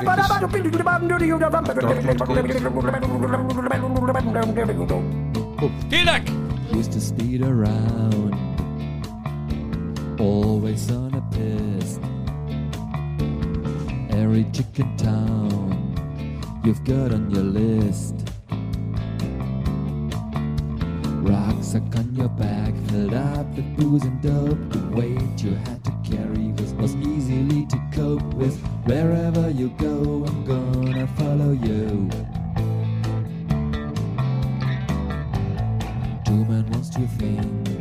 Vielen 5.90 6.06
Dank. 6.06 6.26
used 6.74 6.92
to 6.94 7.00
speed 7.00 7.44
around, 7.44 8.34
always 10.22 10.92
on 10.92 11.14
a 11.16 11.22
piss. 11.36 12.00
Every 14.16 14.46
chicken 14.52 14.96
town 14.96 16.62
you've 16.64 16.84
got 16.84 17.12
on 17.12 17.32
your 17.32 17.44
list. 17.44 18.16
Rucksack 21.24 21.96
on 21.96 22.16
your 22.16 22.30
back, 22.30 22.74
filled 22.90 23.14
up 23.16 23.48
with 23.56 23.78
booze 23.78 24.04
and 24.04 24.22
dope. 24.22 24.70
The 24.70 24.96
weight 24.96 25.44
you 25.44 25.56
had 25.56 25.84
to 25.86 25.92
carry 26.04 26.52
was, 26.78 26.96
easily 26.96 27.66
to 27.68 27.80
cope 27.92 28.34
with. 28.36 28.60
Wherever 28.86 29.50
you 29.50 29.70
go, 29.78 30.26
I'm 30.28 30.46
gonna 30.46 31.08
follow 31.18 31.52
you. 31.52 32.10
Two 36.26 36.46
men 36.46 36.70
wants 36.70 36.90
two 36.90 37.08
things 37.08 37.81